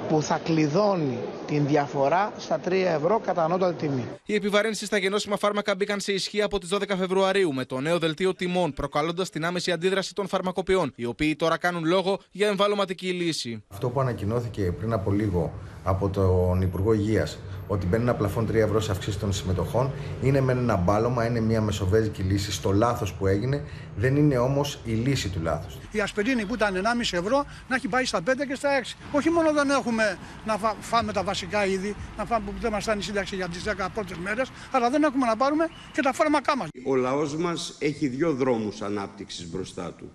που 0.08 0.22
θα 0.22 0.40
κλειδώνει 0.44 1.18
την 1.46 1.66
διαφορά 1.66 2.32
στα 2.38 2.60
3 2.68 2.72
ευρώ 2.72 3.20
κατά 3.24 3.44
ανώτατη 3.44 3.86
τιμή. 3.86 4.04
Η 4.24 4.34
επιβαρύνση 4.34 4.86
στα 4.86 4.98
γενώσιμα 4.98 5.36
φάρμακα 5.36 5.74
μπήκαν 5.74 6.00
σε 6.00 6.12
ισχύ 6.12 6.42
από 6.42 6.58
τις 6.58 6.68
12 6.72 6.82
Φεβρουαρίου 6.98 7.52
με 7.52 7.64
το 7.64 7.80
νέο 7.80 7.98
δελτίο 7.98 8.34
τιμών, 8.34 8.72
προκαλώντας 8.72 9.30
την 9.30 9.44
άμεση 9.44 9.72
αντίδραση 9.72 10.14
των 10.14 10.28
φαρμακοποιών, 10.28 10.92
οι 10.96 11.04
οποίοι 11.04 11.36
τώρα 11.36 11.56
κάνουν 11.56 11.84
λόγο 11.84 12.18
για 12.30 12.48
εμβαλωματική 12.48 13.08
λύση. 13.08 13.64
Αυτό 13.68 13.88
που 13.88 14.00
ανακοινώθηκε 14.00 14.72
πριν 14.78 14.92
από 14.92 15.10
λίγο 15.10 15.52
από 15.86 16.08
τον 16.08 16.60
Υπουργό 16.62 16.92
Υγείας, 16.92 17.38
ότι 17.66 17.86
μπαίνει 17.86 18.02
ένα 18.02 18.14
πλαφόν 18.14 18.46
3 18.46 18.54
ευρώ 18.54 18.80
σε 18.80 18.90
αυξήσεις 18.90 19.20
των 19.20 19.32
συμμετοχών, 19.32 19.90
είναι 20.22 20.40
με 20.40 20.52
ένα 20.52 20.76
μπάλωμα, 20.76 21.26
είναι 21.26 21.40
μια 21.40 21.60
μεσοβέζικη 21.60 22.22
λύση 22.22 22.52
στο 22.52 22.72
λάθος 22.72 23.12
που 23.12 23.26
έγινε, 23.26 23.64
δεν 23.96 24.16
είναι 24.16 24.38
όμως 24.38 24.80
η 24.84 24.90
λύση 24.92 25.28
του 25.28 25.40
λάθους. 25.42 25.78
Η 25.90 26.00
ασπιρίνη 26.00 26.44
που 26.44 26.54
ήταν 26.54 26.76
1,5 26.76 27.16
ευρώ 27.16 27.44
να 27.68 27.74
έχει 27.74 27.88
πάει 27.88 28.04
στα 28.04 28.20
5 28.20 28.46
και 28.48 28.54
στα 28.54 28.68
6. 28.68 28.96
Όχι 29.12 29.30
μόνο 29.30 29.52
δεν 29.52 29.70
έχουμε 29.70 30.18
να 30.46 30.58
φάμε 30.80 31.12
τα 31.12 31.22
βασικά 31.22 31.66
είδη, 31.66 31.94
να 32.16 32.24
φάμε 32.24 32.44
που 32.46 32.60
δεν 32.60 32.72
μας 32.72 32.82
φτάνει 32.82 32.98
η 32.98 33.02
σύνταξη 33.02 33.36
για 33.36 33.48
τις 33.48 33.62
10 33.62 33.88
πρώτες 33.94 34.16
μέρες, 34.16 34.50
αλλά 34.70 34.90
δεν 34.90 35.02
έχουμε 35.02 35.26
να 35.26 35.36
πάρουμε 35.36 35.68
και 35.92 36.02
τα 36.02 36.12
φάρμακά 36.12 36.56
μας. 36.56 36.68
Ο 36.86 36.94
λαός 36.94 37.36
μας 37.36 37.76
έχει 37.78 38.08
δύο 38.08 38.32
δρόμους 38.32 38.82
ανάπτυξης 38.82 39.50
μπροστά 39.50 39.92
του. 39.92 40.10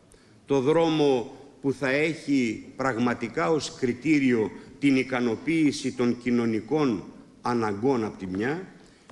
Το 0.45 0.59
δρόμο 0.59 1.31
που 1.61 1.73
θα 1.73 1.89
έχει 1.89 2.65
πραγματικά 2.75 3.49
ως 3.49 3.75
κριτήριο 3.79 4.51
την 4.81 4.95
ικανοποίηση 4.95 5.91
των 5.91 6.17
κοινωνικών 6.21 7.03
αναγκών 7.41 8.03
από 8.03 8.17
τη 8.17 8.27
μια 8.27 8.67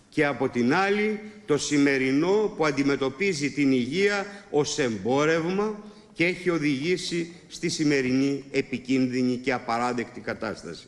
και 0.10 0.26
από 0.26 0.50
την 0.50 0.74
άλλη 0.74 1.20
το 1.46 1.58
σημερινό 1.58 2.54
που 2.58 2.66
αντιμετωπίζει 2.66 3.52
την 3.52 3.72
υγεία 3.72 4.26
ως 4.50 4.80
εμπόρευμα 4.80 5.84
και 6.14 6.26
έχει 6.26 6.50
οδηγήσει 6.50 7.34
στη 7.48 7.70
σημερινή 7.70 8.44
επικίνδυνη 8.52 9.36
και 9.38 9.54
απαράδεκτη 9.54 10.20
κατάσταση. 10.20 10.88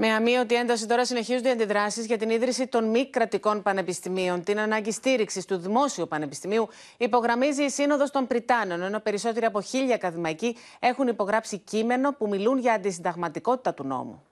Με 0.00 0.08
αμύωτη 0.08 0.54
ένταση 0.54 0.86
τώρα 0.86 1.04
συνεχίζονται 1.04 1.48
οι 1.48 1.52
αντιδράσεις 1.52 2.06
για 2.06 2.18
την 2.18 2.30
ίδρυση 2.30 2.66
των 2.66 2.90
μη 2.90 3.10
κρατικών 3.10 3.62
πανεπιστημίων. 3.62 4.44
Την 4.44 4.58
ανάγκη 4.58 4.92
στήριξης 4.92 5.44
του 5.44 5.56
Δημόσιου 5.56 6.08
Πανεπιστημίου 6.08 6.68
υπογραμμίζει 6.96 7.62
η 7.64 7.70
Σύνοδος 7.70 8.10
των 8.10 8.26
Πριτάνων, 8.26 8.82
ενώ 8.82 9.00
περισσότεροι 9.00 9.46
από 9.46 9.60
χίλια 9.60 9.94
ακαδημαϊκοί 9.94 10.56
έχουν 10.78 11.08
υπογράψει 11.08 11.58
κείμενο 11.58 12.12
που 12.12 12.28
μιλούν 12.28 12.58
για 12.58 12.72
αντισυνταγματικότητα 12.72 13.74
του 13.74 13.84
νόμου. 13.84 14.22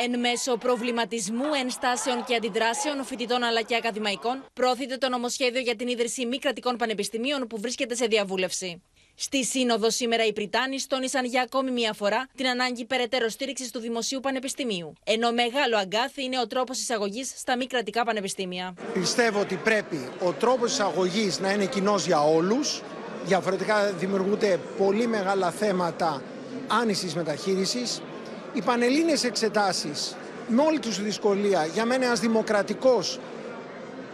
Εν 0.00 0.18
μέσω 0.20 0.56
προβληματισμού, 0.56 1.54
ενστάσεων 1.60 2.24
και 2.24 2.34
αντιδράσεων 2.34 3.04
φοιτητών 3.04 3.42
αλλά 3.42 3.62
και 3.62 3.76
ακαδημαϊκών, 3.76 4.44
πρόθεται 4.52 4.96
το 4.96 5.08
νομοσχέδιο 5.08 5.60
για 5.60 5.76
την 5.76 5.88
ίδρυση 5.88 6.26
μη 6.26 6.38
κρατικών 6.38 6.76
πανεπιστημίων 6.76 7.46
που 7.46 7.60
βρίσκεται 7.60 7.94
σε 7.94 8.06
διαβούλευση. 8.06 8.82
Στη 9.20 9.44
Σύνοδο 9.44 9.90
σήμερα 9.90 10.26
οι 10.26 10.32
Πριτάνοι 10.32 10.76
τόνισαν 10.88 11.24
για 11.24 11.42
ακόμη 11.42 11.70
μία 11.70 11.92
φορά 11.92 12.28
την 12.36 12.46
ανάγκη 12.46 12.84
περαιτέρω 12.84 13.28
στήριξης 13.28 13.70
του 13.70 13.78
Δημοσίου 13.80 14.20
Πανεπιστημίου. 14.20 14.92
Ενώ 15.04 15.32
μεγάλο 15.32 15.76
αγκάθι 15.76 16.24
είναι 16.24 16.40
ο 16.40 16.46
τρόπος 16.46 16.78
εισαγωγής 16.80 17.32
στα 17.36 17.56
μη 17.56 17.66
κρατικά 17.66 18.04
πανεπιστήμια. 18.04 18.74
Πιστεύω 18.92 19.40
ότι 19.40 19.54
πρέπει 19.54 20.08
ο 20.24 20.32
τρόπος 20.32 20.72
εισαγωγής 20.72 21.40
να 21.40 21.52
είναι 21.52 21.66
κοινός 21.66 22.06
για 22.06 22.20
όλους. 22.20 22.82
Διαφορετικά 23.24 23.92
δημιουργούνται 23.92 24.58
πολύ 24.78 25.06
μεγάλα 25.06 25.50
θέματα 25.50 26.22
άνησης 26.66 27.14
μεταχείρισης 27.14 28.02
οι 28.52 28.62
πανελλήνιες 28.62 29.24
εξετάσεις 29.24 30.16
με 30.48 30.62
όλη 30.62 30.78
τους 30.78 31.02
δυσκολία 31.02 31.66
για 31.66 31.84
μένα 31.84 32.04
ένας 32.04 32.20
δημοκρατικός 32.20 33.18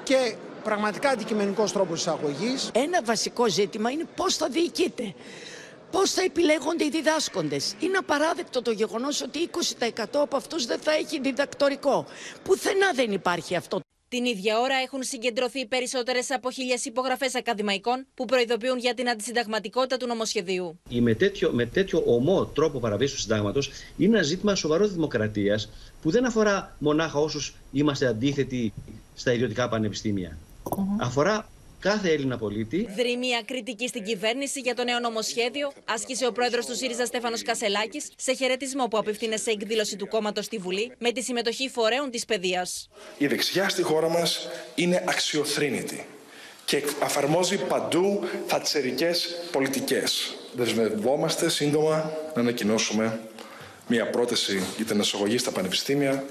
και 0.02 0.34
πραγματικά 0.64 1.08
αντικειμενικός 1.08 1.72
τρόπος 1.72 1.98
εισαγωγής. 1.98 2.70
Ένα 2.74 3.02
βασικό 3.02 3.48
ζήτημα 3.48 3.90
είναι 3.90 4.04
πώς 4.16 4.36
θα 4.36 4.48
διοικείται. 4.48 5.14
Πώς 5.90 6.10
θα 6.10 6.22
επιλέγονται 6.22 6.84
οι 6.84 6.90
διδάσκοντες. 6.90 7.74
Είναι 7.80 7.96
απαράδεκτο 7.96 8.62
το 8.62 8.70
γεγονός 8.70 9.22
ότι 9.22 9.38
20% 9.38 10.04
από 10.12 10.36
αυτούς 10.36 10.66
δεν 10.66 10.78
θα 10.78 10.92
έχει 10.92 11.20
διδακτορικό. 11.20 12.06
Πουθενά 12.42 12.92
δεν 12.94 13.12
υπάρχει 13.12 13.56
αυτό. 13.56 13.80
Την 14.08 14.24
ίδια 14.24 14.60
ώρα 14.60 14.74
έχουν 14.74 15.02
συγκεντρωθεί 15.02 15.66
περισσότερες 15.66 16.30
από 16.30 16.50
χίλιες 16.50 16.84
υπογραφές 16.84 17.34
ακαδημαϊκών 17.34 18.06
που 18.14 18.24
προειδοποιούν 18.24 18.78
για 18.78 18.94
την 18.94 19.08
αντισυνταγματικότητα 19.08 19.96
του 19.96 20.06
νομοσχεδίου. 20.06 20.80
Η 20.88 21.00
με 21.00 21.14
τέτοιο, 21.14 21.50
με 21.52 21.66
τέτοιο 21.66 22.02
ομό 22.06 22.46
τρόπο 22.46 22.78
παραβίαση 22.78 23.14
του 23.14 23.20
συντάγματος 23.20 23.70
είναι 23.96 24.16
ένα 24.16 24.24
ζήτημα 24.24 24.54
σοβαρός 24.54 24.92
δημοκρατίας 24.92 25.70
που 26.02 26.10
δεν 26.10 26.24
αφορά 26.26 26.76
μονάχα 26.78 27.18
όσους 27.18 27.54
είμαστε 27.72 28.06
αντίθετοι 28.06 28.72
στα 29.14 29.32
ιδιωτικά 29.32 29.68
πανεπιστήμια. 29.68 30.38
Αφορά 31.00 31.48
κάθε 31.80 32.12
Έλληνα 32.12 32.38
πολίτη. 32.38 32.88
Δρυμία 32.96 33.42
κριτική 33.44 33.88
στην 33.88 34.04
κυβέρνηση 34.04 34.60
για 34.60 34.74
το 34.74 34.84
νέο 34.84 34.98
νομοσχέδιο 34.98 35.72
άσκησε 35.84 36.26
ο 36.26 36.32
πρόεδρος 36.32 36.66
του 36.66 36.76
ΣΥΡΙΖΑ 36.76 37.06
Στέφανος 37.06 37.42
Κασελάκης 37.42 38.10
σε 38.16 38.32
χαιρετισμό 38.32 38.86
που 38.86 38.98
απευθύνε 38.98 39.36
σε 39.36 39.50
εκδήλωση 39.50 39.96
του 39.96 40.08
κόμματος 40.08 40.44
στη 40.44 40.58
Βουλή 40.58 40.92
με 40.98 41.12
τη 41.12 41.22
συμμετοχή 41.22 41.68
φορέων 41.68 42.10
της 42.10 42.24
παιδείας. 42.24 42.88
Η 43.18 43.26
δεξιά 43.26 43.68
στη 43.68 43.82
χώρα 43.82 44.08
μας 44.08 44.48
είναι 44.74 45.04
αξιοθρύνητη 45.08 46.06
και 46.64 46.82
αφαρμόζει 47.02 47.56
παντού 47.56 48.20
θατσερικές 48.46 49.34
πολιτικές. 49.52 50.36
Δεσμευόμαστε 50.54 51.48
σύντομα 51.48 52.12
να 52.34 52.40
ανακοινώσουμε 52.40 53.20
μια 53.86 54.10
πρόταση 54.10 54.62
για 54.76 54.84
την 54.84 55.00
εισαγωγή 55.00 55.38
στα 55.38 55.50
πανεπιστήμια, 55.50 56.24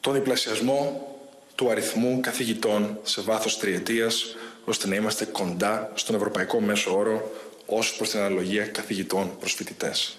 τον 0.00 0.12
διπλασιασμό 0.14 1.08
του 1.54 1.70
αριθμού 1.70 2.20
καθηγητών 2.20 2.98
σε 3.02 3.20
βάθος 3.20 3.58
τριετίας 3.58 4.36
ώστε 4.64 4.88
να 4.88 4.94
είμαστε 4.94 5.24
κοντά 5.24 5.92
στον 5.94 6.14
ευρωπαϊκό 6.14 6.60
μέσο 6.60 6.96
όρο 6.96 7.30
ως 7.66 7.96
προς 7.96 8.10
την 8.10 8.18
αναλογία 8.18 8.66
καθηγητών 8.66 9.36
προς 9.38 9.52
φοιτητές. 9.52 10.18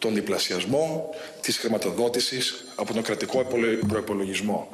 Τον 0.00 0.14
διπλασιασμό 0.14 1.14
της 1.40 1.56
χρηματοδότησης 1.56 2.64
από 2.76 2.92
τον 2.94 3.02
κρατικό 3.02 3.44
προϋπολογισμό. 3.88 4.68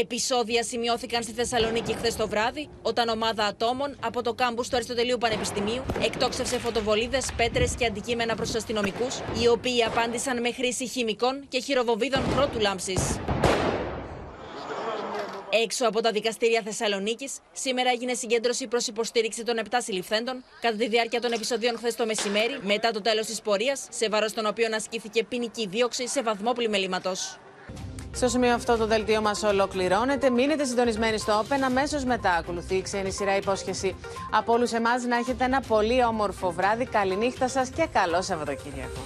Επισόδια 0.00 0.62
σημειώθηκαν 0.62 1.22
στη 1.22 1.32
Θεσσαλονίκη 1.32 1.94
χθες 1.94 2.16
το 2.16 2.28
βράδυ, 2.28 2.68
όταν 2.82 3.08
ομάδα 3.08 3.44
ατόμων 3.44 3.96
από 4.00 4.22
το 4.22 4.34
κάμπους 4.34 4.68
του 4.68 4.76
Αριστοτελείου 4.76 5.18
Πανεπιστημίου 5.18 5.82
εκτόξευσε 6.02 6.58
φωτοβολίδες, 6.58 7.32
πέτρες 7.36 7.74
και 7.74 7.86
αντικείμενα 7.86 8.34
προς 8.34 8.54
αστυνομικούς, 8.54 9.18
οι 9.42 9.48
οποίοι 9.48 9.82
απάντησαν 9.84 10.40
με 10.40 10.52
χρήση 10.52 10.86
χημικών 10.86 11.44
και 11.48 11.60
χειροβοβίδων 11.60 12.22
πρώτου 12.34 12.58
λάμψης. 12.60 13.18
Έξω 15.62 15.86
από 15.86 16.00
τα 16.00 16.10
δικαστήρια 16.10 16.62
Θεσσαλονίκης, 16.64 17.32
σήμερα 17.52 17.90
έγινε 17.90 18.14
συγκέντρωση 18.14 18.66
προς 18.66 18.86
υποστήριξη 18.86 19.42
των 19.42 19.58
7 19.58 19.62
συλληφθέντων 19.78 20.44
κατά 20.60 20.76
τη 20.76 20.88
διάρκεια 20.88 21.20
των 21.20 21.32
επεισοδίων 21.32 21.76
χθες 21.76 21.94
το 21.94 22.06
μεσημέρι, 22.06 22.58
μετά 22.62 22.90
το 22.90 23.00
τέλος 23.00 23.26
της 23.26 23.40
πορείας, 23.40 23.86
σε 23.90 24.08
βάρος 24.08 24.32
των 24.32 24.46
οποίων 24.46 24.72
ασκήθηκε 24.74 25.24
ποινική 25.24 25.66
δίωξη 25.66 26.08
σε 26.08 26.22
βαθμό 26.22 26.52
πλημελήματος. 26.52 27.38
Στο 28.18 28.28
σημείο 28.28 28.54
αυτό 28.54 28.76
το 28.76 28.86
δελτίο 28.86 29.20
μας 29.20 29.42
ολοκληρώνεται. 29.42 30.30
Μείνετε 30.30 30.64
συντονισμένοι 30.64 31.18
στο 31.18 31.40
Open. 31.40 31.60
Αμέσως 31.64 32.04
μετά 32.04 32.30
ακολουθεί 32.30 32.74
η 32.74 32.82
ξένη 32.82 33.10
σειρά 33.10 33.36
υπόσχεση 33.36 33.94
από 34.30 34.52
όλους 34.52 34.72
εμάς 34.72 35.04
να 35.04 35.16
έχετε 35.16 35.44
ένα 35.44 35.60
πολύ 35.60 36.04
όμορφο 36.04 36.50
βράδυ. 36.50 36.84
Καληνύχτα 36.84 37.48
σας 37.48 37.68
και 37.68 37.86
καλό 37.92 38.22
Σαββατοκύριακο. 38.22 39.00